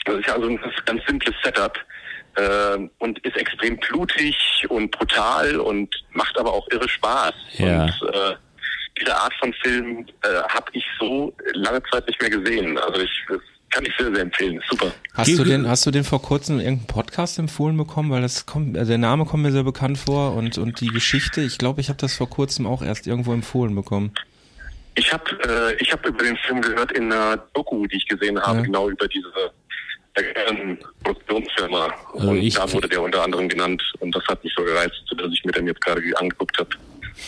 [0.04, 1.78] Das ist ja also ein ganz simples Setup
[2.36, 4.36] äh, und ist extrem blutig
[4.68, 7.34] und brutal und macht aber auch irre Spaß.
[7.58, 7.82] Ja.
[7.82, 8.34] Und äh,
[9.00, 12.78] diese Art von Film äh, habe ich so lange Zeit nicht mehr gesehen.
[12.78, 13.26] Also ich
[13.70, 14.60] kann ich sehr, sehr empfehlen.
[14.68, 14.92] Super.
[15.14, 18.10] Hast du den, hast du den vor kurzem in irgendeinem Podcast empfohlen bekommen?
[18.10, 21.40] Weil das kommt, also der Name kommt mir sehr bekannt vor und, und die Geschichte,
[21.40, 24.12] ich glaube, ich habe das vor kurzem auch erst irgendwo empfohlen bekommen.
[24.96, 28.40] Ich habe äh, ich hab über den Film gehört in einer Doku, die ich gesehen
[28.40, 28.64] habe, Ja.
[28.64, 29.28] genau über diese
[30.14, 31.94] äh, Produktionsfirma.
[32.14, 35.00] Also und ich- da wurde der unter anderem genannt und das hat mich so gereizt,
[35.16, 36.70] dass ich mir den jetzt gerade angeguckt habe.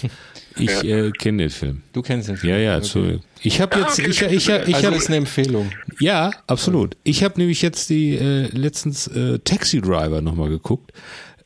[0.59, 1.83] Ich äh, kenne den Film.
[1.93, 2.87] Du kennst den Ja, ja, Okay.
[2.87, 5.71] zu, ich habe jetzt, ich, ich, ich, ich Also habe, ist eine Empfehlung.
[5.99, 6.97] ja, absolut.
[7.05, 10.93] Ich habe nämlich jetzt die äh, letztens äh, Taxi Driver nochmal geguckt.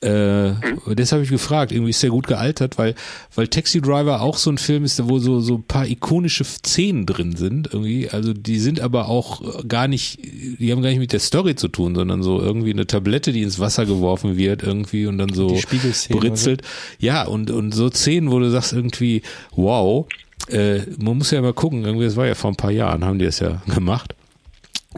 [0.00, 0.52] Äh,
[0.94, 2.94] das habe ich gefragt, irgendwie ist der gut gealtert, weil,
[3.34, 7.06] weil Taxi Driver auch so ein Film ist, wo so, so ein paar ikonische Szenen
[7.06, 8.08] drin sind, irgendwie.
[8.10, 11.68] Also die sind aber auch gar nicht, die haben gar nicht mit der Story zu
[11.68, 15.58] tun, sondern so irgendwie eine Tablette, die ins Wasser geworfen wird irgendwie und dann so
[16.10, 16.62] britzelt.
[16.98, 20.06] Ja, und, und so Szenen, wo du sagst irgendwie, wow,
[20.48, 23.18] äh, man muss ja mal gucken, irgendwie, das war ja vor ein paar Jahren, haben
[23.18, 24.14] die das ja gemacht.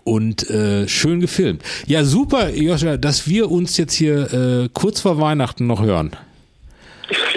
[0.04, 1.62] Und äh, schön gefilmt.
[1.86, 4.32] Ja, super, Joscha, dass wir uns jetzt hier
[4.64, 6.10] äh, kurz vor Weihnachten noch hören.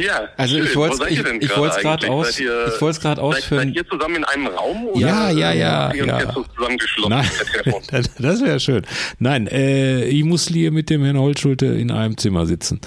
[0.04, 0.76] Ja, Also ich schön.
[0.76, 2.10] wollt's- Wo seid ich- ich grad eigentlich?
[2.10, 3.68] aus- ihr- ich wollt's grad seid- ausführen.
[3.70, 4.86] Seid ihr zusammen in einem Raum?
[4.88, 6.34] Oder Ja, ja, ja, uns ja.
[6.34, 7.82] so zusammengeschlossen Nein, per Telefon?
[7.92, 8.82] das, das wäre schön.
[9.20, 12.82] Nein, äh, ich muss hier mit dem Herrn Holtschulte in einem Zimmer sitzen.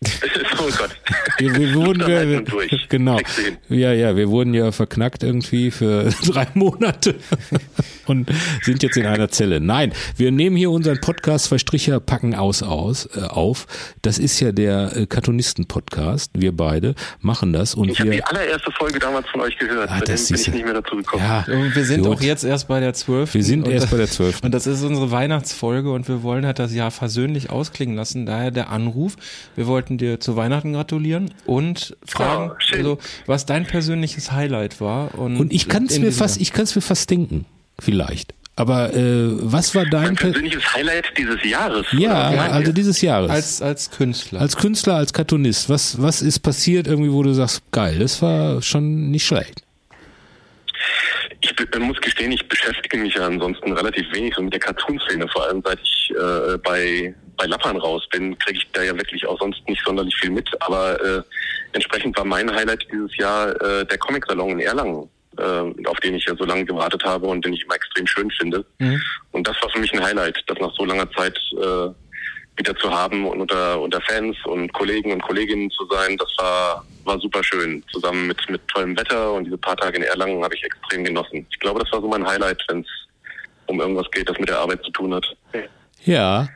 [0.60, 0.90] oh Gott.
[1.38, 2.88] Wir, wir wurden, wir, wir durch.
[2.88, 3.18] genau,
[3.68, 7.16] ja, ja, wir wurden ja verknackt irgendwie für drei Monate
[8.06, 8.30] und
[8.62, 9.58] sind jetzt in einer Zelle.
[9.60, 13.66] Nein, wir nehmen hier unseren Podcast Zwei Stricher packen aus aus äh, auf.
[14.02, 16.30] Das ist ja der äh, Cartoonisten-Podcast.
[16.34, 19.90] Wir beide machen das und Ich habe die allererste Folge damals von euch gehört.
[19.90, 21.24] Ah, das bin ich nicht mehr dazu gekommen.
[21.24, 22.12] Ja, Und wir sind Gut.
[22.18, 23.34] auch jetzt erst bei der 12.
[23.34, 24.42] Wir sind und erst das- bei der 12..
[24.44, 28.26] Und das ist unsere Weihnachtsfolge und wir wollen halt das Jahr versöhnlich ausklingen lassen.
[28.26, 29.16] Daher der Anruf.
[29.56, 35.14] Wir wollten dir zu Weihnachten gratulieren und fragen, Oh, also, was dein persönliches Highlight war.
[35.18, 36.42] Und, Und ich kann es mir fast, Jahr.
[36.42, 37.46] ich kann es mir fast denken,
[37.78, 38.34] vielleicht.
[38.56, 41.86] Aber äh, was war dein persönliches Highlight dieses Jahres.
[41.92, 42.36] ja, oder?
[42.38, 44.40] Meint also dieses Jahres als, als Künstler.
[44.40, 48.60] als Künstler, als Cartoonist, was was ist passiert irgendwie, wo du sagst, geil, das war
[48.60, 49.62] schon nicht schlecht.
[51.40, 55.46] Ich be- muss gestehen, ich beschäftige mich ja ansonsten relativ wenig mit der Cartoon-Szene, vor
[55.46, 59.38] allem seit ich äh, bei, bei Lappern raus bin, kriege ich da ja wirklich auch
[59.38, 60.50] sonst nicht sonderlich viel mit.
[60.60, 61.22] Aber äh,
[61.72, 65.08] entsprechend war mein Highlight dieses Jahr äh, der Comic-Salon in Erlangen,
[65.38, 68.30] äh, auf den ich ja so lange gewartet habe und den ich immer extrem schön
[68.32, 68.64] finde.
[69.32, 71.88] Und das war für mich ein Highlight, das nach so langer Zeit äh,
[72.58, 76.84] wieder zu haben und unter, unter Fans und Kollegen und Kolleginnen zu sein, das war,
[77.04, 77.84] war super schön.
[77.92, 81.46] Zusammen mit, mit tollem Wetter und diese paar Tage in Erlangen habe ich extrem genossen.
[81.50, 82.88] Ich glaube, das war so mein Highlight, wenn es
[83.66, 85.24] um irgendwas geht, das mit der Arbeit zu tun hat.
[86.04, 86.48] Ja,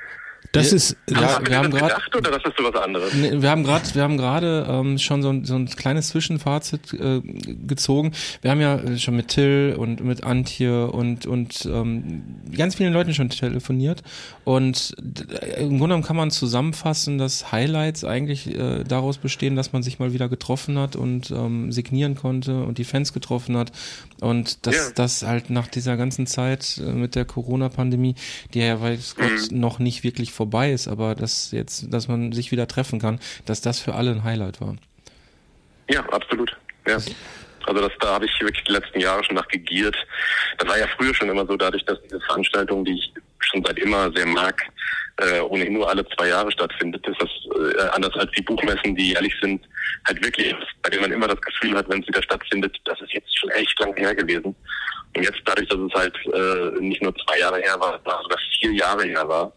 [0.53, 3.15] das Wir- ist, Ja, Hast du wir haben gerade oder das ist was anderes?
[3.15, 6.93] Nee, wir haben gerade, wir haben gerade ähm, schon so ein, so ein kleines Zwischenfazit
[6.95, 7.20] äh,
[7.66, 8.12] gezogen.
[8.43, 12.23] Wir haben ja äh, schon mit Till und mit Antje und und ähm,
[12.57, 14.03] ganz vielen Leuten schon telefoniert
[14.45, 15.24] und d-
[15.57, 19.99] im Grunde genommen kann man zusammenfassen, dass Highlights eigentlich äh, daraus bestehen, dass man sich
[19.99, 23.73] mal wieder getroffen hat und ähm, signieren konnte und die Fans getroffen hat
[24.20, 24.83] und dass Ja.
[24.95, 28.15] das halt nach dieser ganzen Zeit äh, mit der Corona-Pandemie,
[28.55, 32.51] die ja weiß Gott noch nicht wirklich vorbei ist, aber dass jetzt, dass man sich
[32.51, 34.74] wieder treffen kann, dass das für alle ein Highlight war.
[35.89, 36.51] Ja, absolut.
[36.86, 36.97] Ja.
[37.66, 39.97] Also das, da habe ich wirklich die letzten Jahre schon nach gegiert.
[40.59, 43.78] Das war ja früher schon immer so, dadurch, dass diese Veranstaltung, die ich schon seit
[43.78, 44.60] immer sehr mag,
[45.19, 47.31] äh, ohnehin nur alle zwei Jahre stattfindet, ist das
[47.77, 49.62] äh, anders als die Buchmessen, die jährlich sind,
[50.09, 50.52] halt wirklich,
[50.82, 53.51] bei denen man immer das Gefühl hat, wenn es wieder stattfindet, das ist jetzt schon
[53.51, 54.56] echt lange her gewesen.
[55.14, 58.39] Und jetzt dadurch, dass es halt äh, nicht nur zwei Jahre her war, sondern sogar
[58.59, 59.52] vier Jahre her war,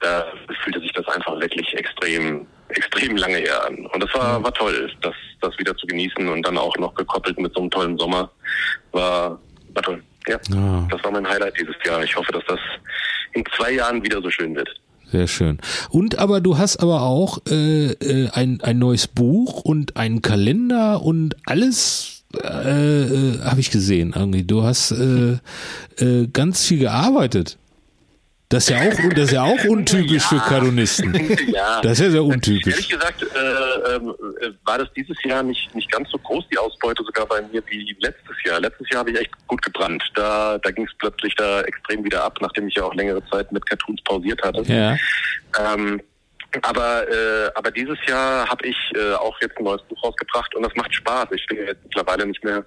[0.00, 0.24] da
[0.62, 3.86] fühlte sich das einfach wirklich extrem, extrem lange her an.
[3.86, 7.38] Und das war, war toll, das, das wieder zu genießen und dann auch noch gekoppelt
[7.38, 8.30] mit so einem tollen Sommer.
[8.92, 9.38] War,
[9.74, 10.02] war toll.
[10.26, 10.36] Ja.
[10.54, 10.86] Ah.
[10.90, 12.02] Das war mein Highlight dieses Jahr.
[12.04, 12.60] Ich hoffe, dass das
[13.32, 14.68] in zwei Jahren wieder so schön wird.
[15.10, 15.58] Sehr schön.
[15.88, 21.00] Und aber du hast aber auch äh, äh, ein, ein neues Buch und einen Kalender
[21.02, 24.44] und alles äh, äh, habe ich gesehen irgendwie.
[24.44, 25.38] Du hast äh,
[25.96, 27.56] äh, ganz viel gearbeitet.
[28.50, 31.12] Das ist ja auch, das ist ja auch untypisch für Cartoonisten.
[31.52, 31.82] ja.
[31.82, 32.88] Das ist ja sehr Ehrlich untypisch.
[32.88, 37.04] gesagt äh, ähm, äh, war das dieses Jahr nicht, nicht ganz so groß, die Ausbeute
[37.04, 38.58] sogar bei mir wie letztes Jahr.
[38.60, 40.02] Letztes Jahr habe ich echt gut gebrannt.
[40.14, 43.52] Da, da ging es plötzlich da extrem wieder ab, nachdem ich ja auch längere Zeit
[43.52, 44.62] mit Cartoons pausiert hatte.
[44.62, 44.96] Ja.
[45.58, 46.00] Ähm,
[46.62, 50.62] aber, äh, aber dieses Jahr habe ich äh, auch jetzt ein neues Buch rausgebracht und
[50.62, 51.26] das macht Spaß.
[51.32, 52.64] Ich bin jetzt mittlerweile nicht mehr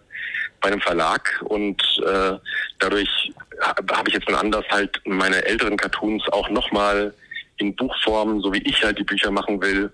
[0.61, 2.33] bei einem Verlag und äh,
[2.77, 7.13] dadurch habe ich jetzt einen Anlass, halt meine älteren Cartoons auch nochmal
[7.57, 9.91] in Buchform, so wie ich halt die Bücher machen will,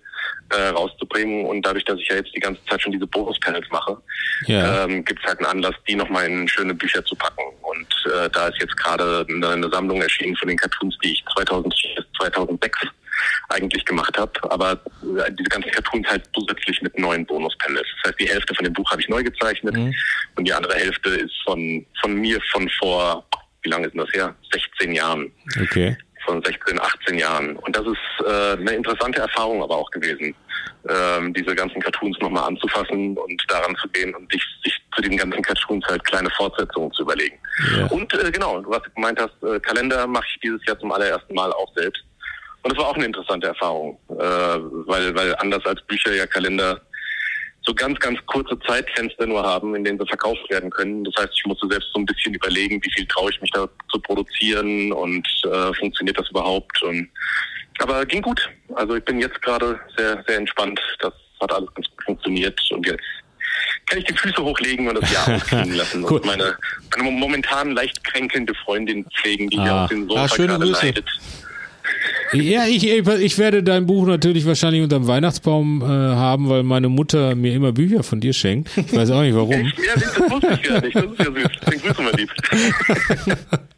[0.49, 1.45] äh, rauszubringen.
[1.45, 3.97] Und dadurch, dass ich ja jetzt die ganze Zeit schon diese Bonus-Panels mache,
[4.45, 4.85] Ja.
[4.85, 7.43] ähm, gibt es halt einen Anlass, die nochmal in schöne Bücher zu packen.
[7.61, 11.25] Und äh, da ist jetzt gerade eine, eine Sammlung erschienen von den Cartoons, die ich
[11.35, 12.79] 2004 bis 2006
[13.49, 14.31] eigentlich gemacht habe.
[14.49, 17.87] Aber äh, diese ganzen Cartoons halt zusätzlich mit neuen Bonus-Panels.
[18.03, 19.75] Das heißt, die Hälfte von dem Buch habe ich neu gezeichnet
[20.35, 23.25] und die andere Hälfte ist von, von mir von vor,
[23.67, 24.33] wie lange ist denn das her?
[24.53, 25.31] 16 Jahren
[25.61, 25.97] Okay.
[26.25, 27.55] von 16, 18 Jahren.
[27.57, 30.33] Und das ist äh, eine interessante Erfahrung aber auch gewesen,
[30.89, 35.17] ähm, diese ganzen Cartoons nochmal anzufassen und daran zu gehen und sich, sich zu den
[35.17, 37.37] ganzen Cartoons halt kleine Fortsetzungen zu überlegen.
[37.77, 37.87] Ja.
[37.87, 41.33] Und äh, genau, was du gemeint hast, äh, Kalender mache ich dieses Jahr zum allerersten
[41.35, 42.03] Mal auch selbst.
[42.63, 46.81] Und das war auch eine interessante Erfahrung, äh, weil, weil anders als Bücher ja Kalender
[47.67, 51.03] so ganz, ganz kurze Zeitfenster nur haben, in denen sie verkauft werden können.
[51.03, 53.67] Das heißt, ich musste selbst so ein bisschen überlegen, wie viel traue ich mich da
[53.91, 56.81] zu produzieren und äh, funktioniert das überhaupt.
[56.83, 57.09] Und,
[57.79, 58.49] aber ging gut.
[58.75, 60.79] Also ich bin jetzt gerade sehr, sehr entspannt.
[61.01, 63.03] Das hat alles ganz gut funktioniert und jetzt
[63.85, 66.13] kann ich die Füße hochlegen und das Jahr ausklingen lassen Cool.
[66.19, 66.57] und meine,
[66.97, 69.83] meine momentan leicht kränkelnde Freundin pflegen, die hier Ah.
[69.83, 70.85] auf den Ah, Sofa schöne gerade Grüße.
[70.85, 71.05] leidet.
[72.33, 77.35] Ja, ich, ich werde dein Buch natürlich wahrscheinlich unterm Weihnachtsbaum äh, haben, weil meine Mutter
[77.35, 78.69] mir immer Bücher von dir schenkt.
[78.77, 79.51] Ich weiß auch nicht warum.
[79.51, 80.95] Ja, das wusste ich ja nicht.
[80.95, 81.71] Das ist ja süß.
[81.71, 82.29] Den grüßen wir lieb.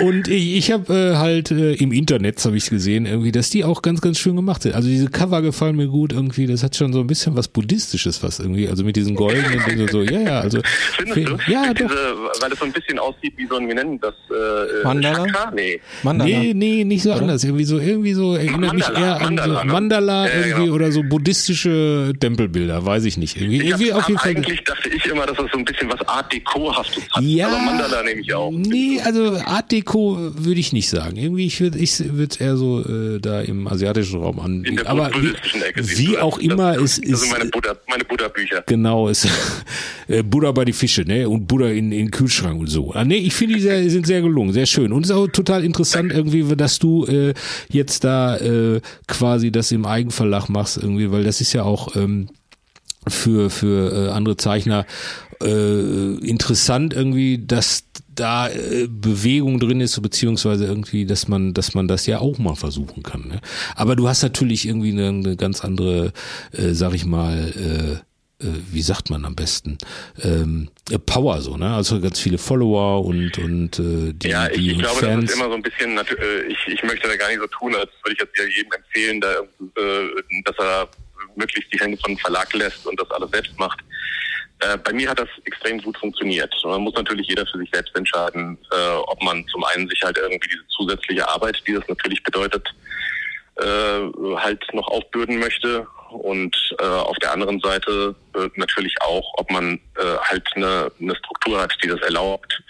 [0.00, 3.64] Und ich, ich habe äh, halt äh, im Internet habe ich gesehen irgendwie, dass die
[3.64, 4.74] auch ganz ganz schön gemacht sind.
[4.74, 6.46] Also diese Cover gefallen mir gut irgendwie.
[6.46, 8.68] Das hat schon so ein bisschen was buddhistisches was irgendwie.
[8.68, 10.02] Also mit diesen goldenen Dingen so.
[10.02, 10.40] Ja ja.
[10.40, 10.60] Also
[10.96, 11.52] Findest du?
[11.52, 11.88] ja Mit doch.
[11.88, 14.14] Diese, weil es so ein bisschen aussieht wie so ein, wie nennen das?
[14.30, 15.26] Äh, Mandala?
[15.26, 15.50] Chakra?
[15.54, 15.80] Nee.
[16.02, 16.30] Mandala.
[16.30, 17.44] Nee, nee, nicht so anders.
[17.44, 19.72] Irgendwie so, irgendwie so erinnert mich Mandala, eher an Mandala, so ne?
[19.72, 20.74] Mandala Ja, irgendwie genau.
[20.74, 23.36] oder so buddhistische Tempelbilder, weiß ich nicht.
[23.36, 24.30] Irgendwie, Ich irgendwie hab, auf jeden Fall.
[24.36, 27.22] eigentlich dachte ich immer, dass das so ein bisschen was Art Deco-haftes hat.
[27.22, 27.48] Ja.
[27.48, 28.50] Aber Mandala nehme ich auch.
[28.50, 31.16] Nee, also Art Deco würde ich nicht sagen.
[31.16, 34.64] Irgendwie, ich würde ich würde eher so äh, da im asiatischen Raum an.
[34.64, 35.32] In der Aber wie,
[35.74, 36.22] wie du das.
[36.22, 38.64] auch immer, das, Das ist sind meine Buddha, meine Buddha-Bücher.
[38.66, 39.28] genau ist
[40.08, 41.28] äh, Buddha bei die Fische, ne?
[41.28, 42.92] Und Buddha in in den Kühlschrank und so.
[42.92, 45.28] Ah, nee, ich finde die sehr, sind sehr gelungen, sehr schön und es ist auch
[45.28, 47.34] total interessant irgendwie, dass du äh,
[47.70, 52.28] jetzt da äh, quasi das im Eigenverlag machst irgendwie, weil das ist ja auch ähm,
[53.08, 54.86] für für äh, andere Zeichner
[55.42, 61.88] äh, interessant irgendwie, dass da äh, Bewegung drin ist, beziehungsweise irgendwie, dass man, dass man
[61.88, 63.28] das ja auch mal versuchen kann.
[63.28, 63.40] Ne?
[63.74, 66.12] Aber du hast natürlich irgendwie eine, eine ganz andere,
[66.52, 69.78] äh, sag ich mal, äh, äh, wie sagt man am besten,
[70.22, 71.74] ähm, äh, Power so, ne?
[71.74, 75.24] Also ganz viele Follower und und äh, die, Ja, ich, die ich glaube, Fans.
[75.24, 77.74] das ist immer so ein bisschen, äh, ich, ich möchte da gar nicht so tun,
[77.74, 80.88] als würde ich jetzt ja jedem empfehlen, da, äh, dass er
[81.36, 83.80] möglichst die Hände von Verlag lässt und das alles selbst macht.
[84.62, 86.54] Äh, bei mir hat das extrem gut funktioniert.
[86.64, 90.16] Man muss natürlich jeder für sich selbst entscheiden, äh, ob man zum einen sich halt
[90.18, 92.68] irgendwie diese zusätzliche Arbeit, die das natürlich bedeutet,
[93.56, 99.50] äh, halt noch aufbürden möchte und äh, auf der anderen Seite äh, natürlich auch, ob
[99.50, 102.62] man äh, halt eine, eine Struktur hat, die das erlaubt.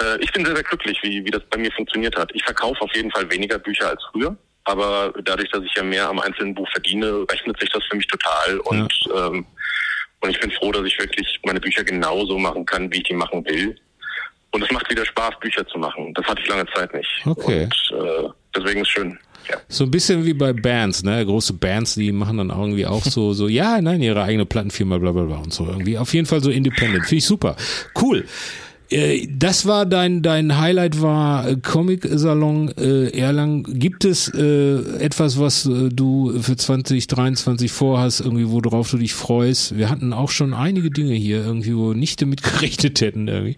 [0.00, 2.30] Äh, ich bin sehr, sehr glücklich, wie, wie das bei mir funktioniert hat.
[2.34, 6.08] Ich verkaufe auf jeden Fall weniger Bücher als früher, aber dadurch, dass ich ja mehr
[6.08, 9.46] am einzelnen Buch verdiene, rechnet sich das für mich total und ähm,
[10.24, 13.12] und ich bin froh, dass ich wirklich meine Bücher genauso machen kann, wie ich die
[13.12, 13.76] machen will.
[14.52, 16.14] Und es macht wieder Spaß, Bücher zu machen.
[16.14, 17.10] Das hatte ich lange Zeit nicht.
[17.26, 17.64] Okay.
[17.64, 19.18] Und äh, deswegen ist schön.
[19.50, 19.56] Ja.
[19.68, 21.26] So ein bisschen wie bei Bands, ne?
[21.26, 25.12] Große Bands, die machen dann irgendwie auch so, so, ja, nein, ihre eigene Plattenfirma, bla
[25.12, 25.98] bla bla und so irgendwie.
[25.98, 27.04] Auf jeden Fall so independent.
[27.04, 27.54] Finde ich super.
[28.00, 28.24] Cool.
[28.90, 33.64] Äh, Das war dein, dein Highlight war äh, Comic-Salon äh, Erlangen.
[33.78, 39.76] Gibt es äh, etwas, was äh, du für 2023 vorhast, irgendwie, worauf du dich freust?
[39.76, 43.56] Wir hatten auch schon einige Dinge hier irgendwie, wo nicht damit gerechnet hätten irgendwie.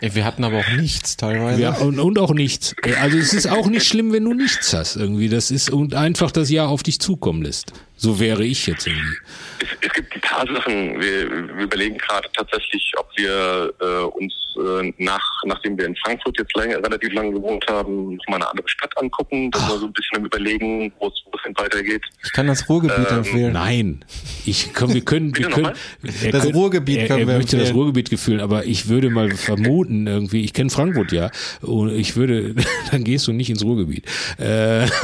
[0.00, 1.62] Wir hatten aber auch nichts teilweise.
[1.62, 2.74] Ja, und, und auch nichts.
[3.00, 5.28] Also es ist auch nicht schlimm, wenn du nichts hast irgendwie.
[5.28, 7.72] Das ist und einfach das Jahr auf dich zukommen lässt.
[7.98, 9.16] So wäre ich jetzt irgendwie.
[9.58, 11.00] Es, es gibt ein paar Sachen.
[11.00, 16.38] Wir, wir überlegen gerade tatsächlich, ob wir äh, uns äh, nach, nachdem wir in Frankfurt
[16.38, 19.50] jetzt länger, relativ lange gewohnt haben, noch mal eine andere Stadt angucken.
[19.50, 22.02] Dass wir so ein bisschen überlegen, wo es wo es denn weitergeht.
[22.22, 23.52] Ich kann das Ruhrgebiet Ähm, empfehlen.
[23.54, 24.04] Nein,
[24.44, 26.22] ich komm, wir können, wir können, nochmal?
[26.22, 27.72] er Das Ruhrgebiet er, können er wir möchte das.
[27.72, 31.30] Ruhrgebiet gefühlen, aber ich würde mal vermuten irgendwie, ich kenne Frankfurt ja,
[31.62, 32.54] und ich würde,
[32.90, 34.04] dann gehst du nicht ins Ruhrgebiet.
[34.38, 34.86] Äh,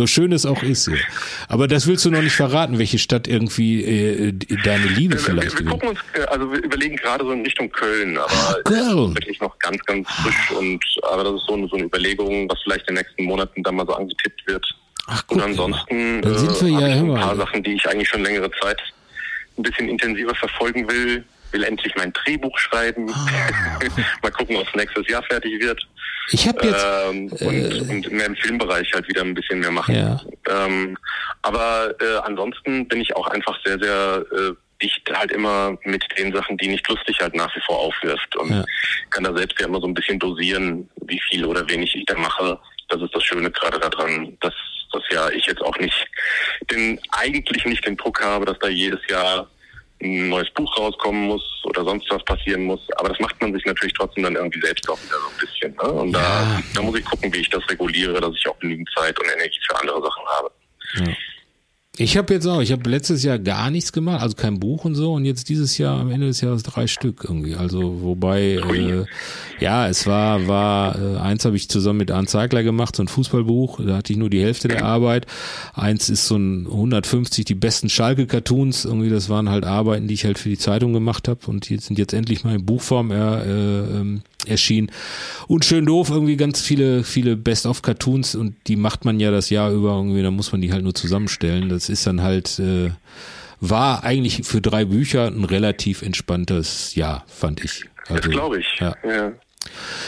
[0.00, 0.86] so schön es auch ist.
[0.86, 0.94] Ja.
[1.48, 4.32] Aber das willst du noch nicht verraten, welche Stadt irgendwie äh,
[4.64, 7.42] deine Liebe Wir, vielleicht wir, wir gucken uns, äh, also wir überlegen gerade so in
[7.42, 9.14] Richtung Köln, aber Köln.
[9.14, 12.58] wirklich noch ganz, ganz frisch und aber das ist so eine, so eine Überlegung, was
[12.62, 14.66] vielleicht in den nächsten Monaten dann mal so angetippt wird.
[15.06, 17.74] Ach, Und guck ansonsten Dann sind wir äh, ja habe ich ein paar Sachen, die
[17.74, 18.80] ich eigentlich schon längere Zeit
[19.58, 21.24] ein bisschen intensiver verfolgen will.
[21.52, 23.10] Will endlich mein Drehbuch schreiben.
[23.12, 23.26] Ah.
[24.22, 25.86] mal gucken, ob es nächstes Jahr fertig wird.
[26.32, 29.94] Ich habe jetzt, ähm, und, und mehr im Filmbereich halt wieder ein bisschen mehr machen.
[29.94, 30.20] Ja.
[30.48, 30.96] Ähm,
[31.42, 34.52] aber äh, ansonsten bin ich auch einfach sehr, sehr äh,
[34.82, 38.36] dicht halt immer mit den Sachen, die nicht lustig halt nach wie vor aufwirft.
[38.36, 38.64] Und Ja.
[39.10, 42.16] kann da selbst ja immer so ein bisschen dosieren, wie viel oder wenig ich da
[42.16, 42.58] mache.
[42.88, 44.54] Das ist das Schöne gerade daran, dass,
[44.92, 46.08] dass ja ich jetzt auch nicht
[46.70, 49.48] den eigentlich nicht den Druck habe, dass da jedes Jahr
[50.02, 52.80] ein neues Buch rauskommen muss oder sonst was passieren muss.
[52.96, 55.74] Aber das macht man sich natürlich trotzdem dann irgendwie selbst auch wieder so ein bisschen.
[55.76, 55.92] Ne?
[56.00, 56.20] Und Ja.
[56.20, 59.26] da, da muss ich gucken, wie ich das reguliere, dass ich auch genügend Zeit und
[59.26, 60.50] Energie für andere Sachen habe.
[61.96, 64.94] Ich habe jetzt auch, ich habe letztes Jahr gar nichts gemacht, also kein Buch und
[64.94, 67.56] so, und jetzt dieses Jahr am Ende des Jahres drei Stück irgendwie.
[67.56, 69.04] Also wobei, äh,
[69.58, 73.08] ja, es war, war, äh, eins habe ich zusammen mit Arndt Zeigler gemacht, so ein
[73.08, 75.26] Fußballbuch, da hatte ich nur die Hälfte der Arbeit.
[75.74, 80.24] Eins ist so ein 150 die besten Schalke-Cartoons, irgendwie, das waren halt Arbeiten, die ich
[80.24, 83.42] halt für die Zeitung gemacht habe und die sind jetzt endlich mal in Buchform äh,
[83.42, 84.90] äh, erschienen.
[85.46, 89.70] Und schön doof, irgendwie ganz viele, viele Best-of-Cartoons und die macht man ja das Jahr
[89.70, 91.68] über irgendwie, da muss man die halt nur zusammenstellen.
[91.68, 92.90] Das ist dann halt, äh,
[93.60, 97.84] war eigentlich für drei Bücher ein relativ entspanntes Jahr, fand ich.
[98.08, 98.66] Das Also, glaube ich.
[98.80, 98.94] Ja.
[99.04, 99.32] Ja.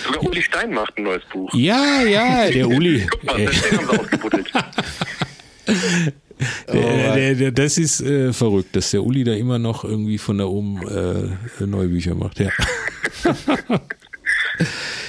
[0.06, 1.52] Sogar Uli Stein macht ein neues Buch.
[1.54, 3.06] Ja, ja, der Uli.
[3.10, 4.52] Guck mal, deswegen haben sie ausgebuddelt.
[6.72, 10.38] der, der, der, das ist äh, verrückt, dass der Uli da immer noch irgendwie von
[10.38, 12.50] da oben äh, neue Bücher macht, ja.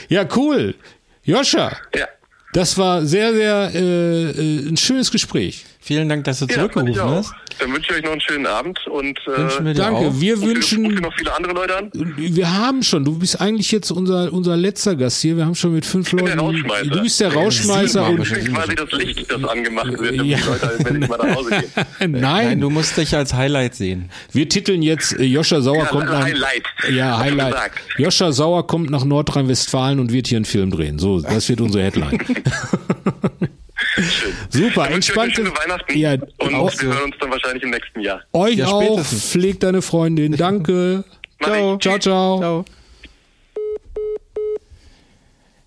[0.10, 0.76] ja, cool.
[1.24, 2.08] Joscha, Ja.
[2.54, 5.66] das war sehr, sehr äh, äh, ein schönes Gespräch.
[5.86, 7.34] Vielen Dank, dass du Ja, zurückgerufen hast.
[7.60, 10.14] Dann wünsche ich euch noch einen schönen Abend und äh, Wünschen wir dir Danke, auch.
[10.16, 11.92] wir wünschen ihr noch viele andere Leute an?
[11.94, 15.36] Wir haben schon, du bist eigentlich jetzt unser, unser letzter Gast hier.
[15.36, 16.64] Wir haben schon mit fünf bin der Leuten.
[16.90, 20.38] Du bist der Rausschmeißer Sieben und Ich bin quasi das Licht, das angemacht wird, Ja.
[20.48, 21.64] Leute, wenn ich mal nach Hause gehe.
[22.00, 24.10] nein, Nein, du musst dich als Highlight sehen.
[24.32, 26.64] wir titeln jetzt äh, Joscha Sauer Ja, kommt nach Highlight.
[26.92, 27.56] Ja, Highlight.
[27.98, 30.98] Joscha Sauer kommt nach Nordrhein-Westfalen und wird hier einen Film drehen.
[30.98, 32.18] So, das wird unsere Headline.
[33.96, 34.04] Super,
[34.50, 37.64] Dann wünsche ich euch entspannte schöne Weihnachten Ja, und auch wir hören uns dann wahrscheinlich
[37.64, 38.22] im nächsten Jahr.
[38.34, 38.82] euch Ja, auch.
[38.84, 39.30] spätestens.
[39.32, 40.32] Pflegt deine Freundin.
[40.34, 41.04] Danke.
[41.42, 42.40] Ciao, ciao, ciao.
[42.40, 42.66] Ciao.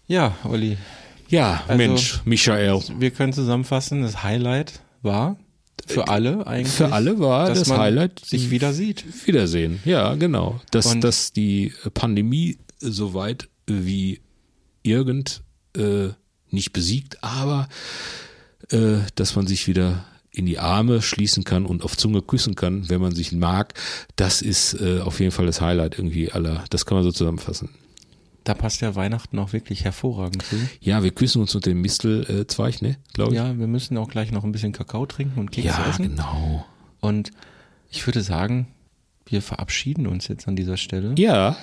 [0.06, 0.76] Ja, Olli,
[1.28, 2.80] Ja, Also- Mensch, Michael.
[2.98, 5.36] wir können zusammenfassen, das Highlight war
[5.88, 6.72] für alle eigentlich.
[6.72, 9.04] Für alle war dass das man Highlight sich wieder sieht.
[9.26, 9.80] Wiedersehen.
[9.84, 10.60] Ja, genau.
[10.70, 14.20] Dass, Und- dass die Pandemie soweit wie
[14.84, 15.42] irgend
[15.76, 16.10] äh,
[16.56, 17.68] nicht besiegt, aber
[18.70, 22.90] äh, dass man sich wieder in die Arme schließen kann und auf Zunge küssen kann,
[22.90, 23.72] wenn man sich mag,
[24.16, 26.64] das ist äh, auf jeden Fall das Highlight irgendwie aller.
[26.68, 27.70] Das kann man so zusammenfassen.
[28.44, 30.56] Da passt ja Weihnachten auch wirklich hervorragend zu.
[30.80, 32.96] Ja, wir küssen uns unter dem Mistelzweig, ne?
[33.14, 33.36] Glaube ich.
[33.36, 36.10] Ja, wir müssen auch gleich noch ein bisschen Kakao trinken und Kekse ja essen.
[36.10, 36.64] genau.
[37.00, 37.32] Und
[37.90, 38.68] ich würde sagen,
[39.24, 41.56] wir verabschieden uns jetzt an dieser Stelle Ja,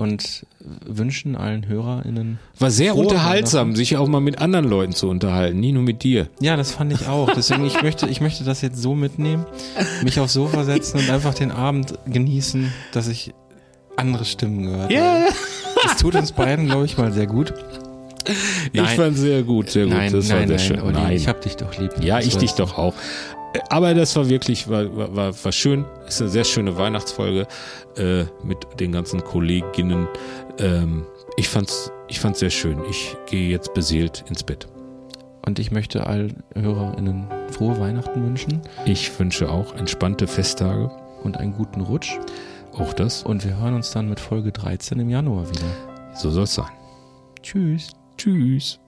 [0.00, 0.46] und
[0.86, 2.38] wünschen allen HörerInnen.
[2.58, 6.28] war sehr unterhaltsam, sich auch mal mit anderen Leuten zu unterhalten, nie nur mit dir.
[6.40, 7.30] Ja, das fand ich auch.
[7.34, 9.44] Deswegen, ich möchte, ich möchte das jetzt so mitnehmen,
[10.02, 13.34] mich aufs Sofa setzen und einfach den Abend genießen, dass ich
[13.96, 15.34] andere Stimmen gehört habe.
[15.82, 17.52] Das tut uns beiden, glaube ich, mal sehr gut.
[18.72, 18.96] Ich Nein.
[18.96, 19.94] fand sehr gut, sehr gut.
[19.94, 20.80] Nein, das nein, war sehr nein, schön.
[20.80, 21.12] Olli, nein.
[21.16, 21.92] ich hab dich doch lieb.
[22.00, 22.94] Ja, Das ich dich doch auch.
[23.68, 25.84] Aber das war wirklich, war, war, war, schön.
[26.06, 27.46] Ist eine sehr schöne Weihnachtsfolge
[27.96, 30.08] äh, mit den ganzen Kolleginnen.
[30.58, 31.04] Ähm,
[31.36, 32.80] ich fand's, ich fand's sehr schön.
[32.88, 34.68] Ich gehe jetzt beseelt ins Bett.
[35.46, 40.90] Und ich möchte allen HörerInnen frohe Weihnachten wünschen Ich wünsche auch entspannte Festtage.
[41.22, 42.18] und einen guten Rutsch.
[42.72, 43.22] Auch das.
[43.22, 45.66] Und wir hören uns dann mit Folge 13 im Januar wieder.
[46.14, 46.70] So soll's sein.
[47.42, 47.90] Tschüss.
[48.16, 48.78] Tschüss.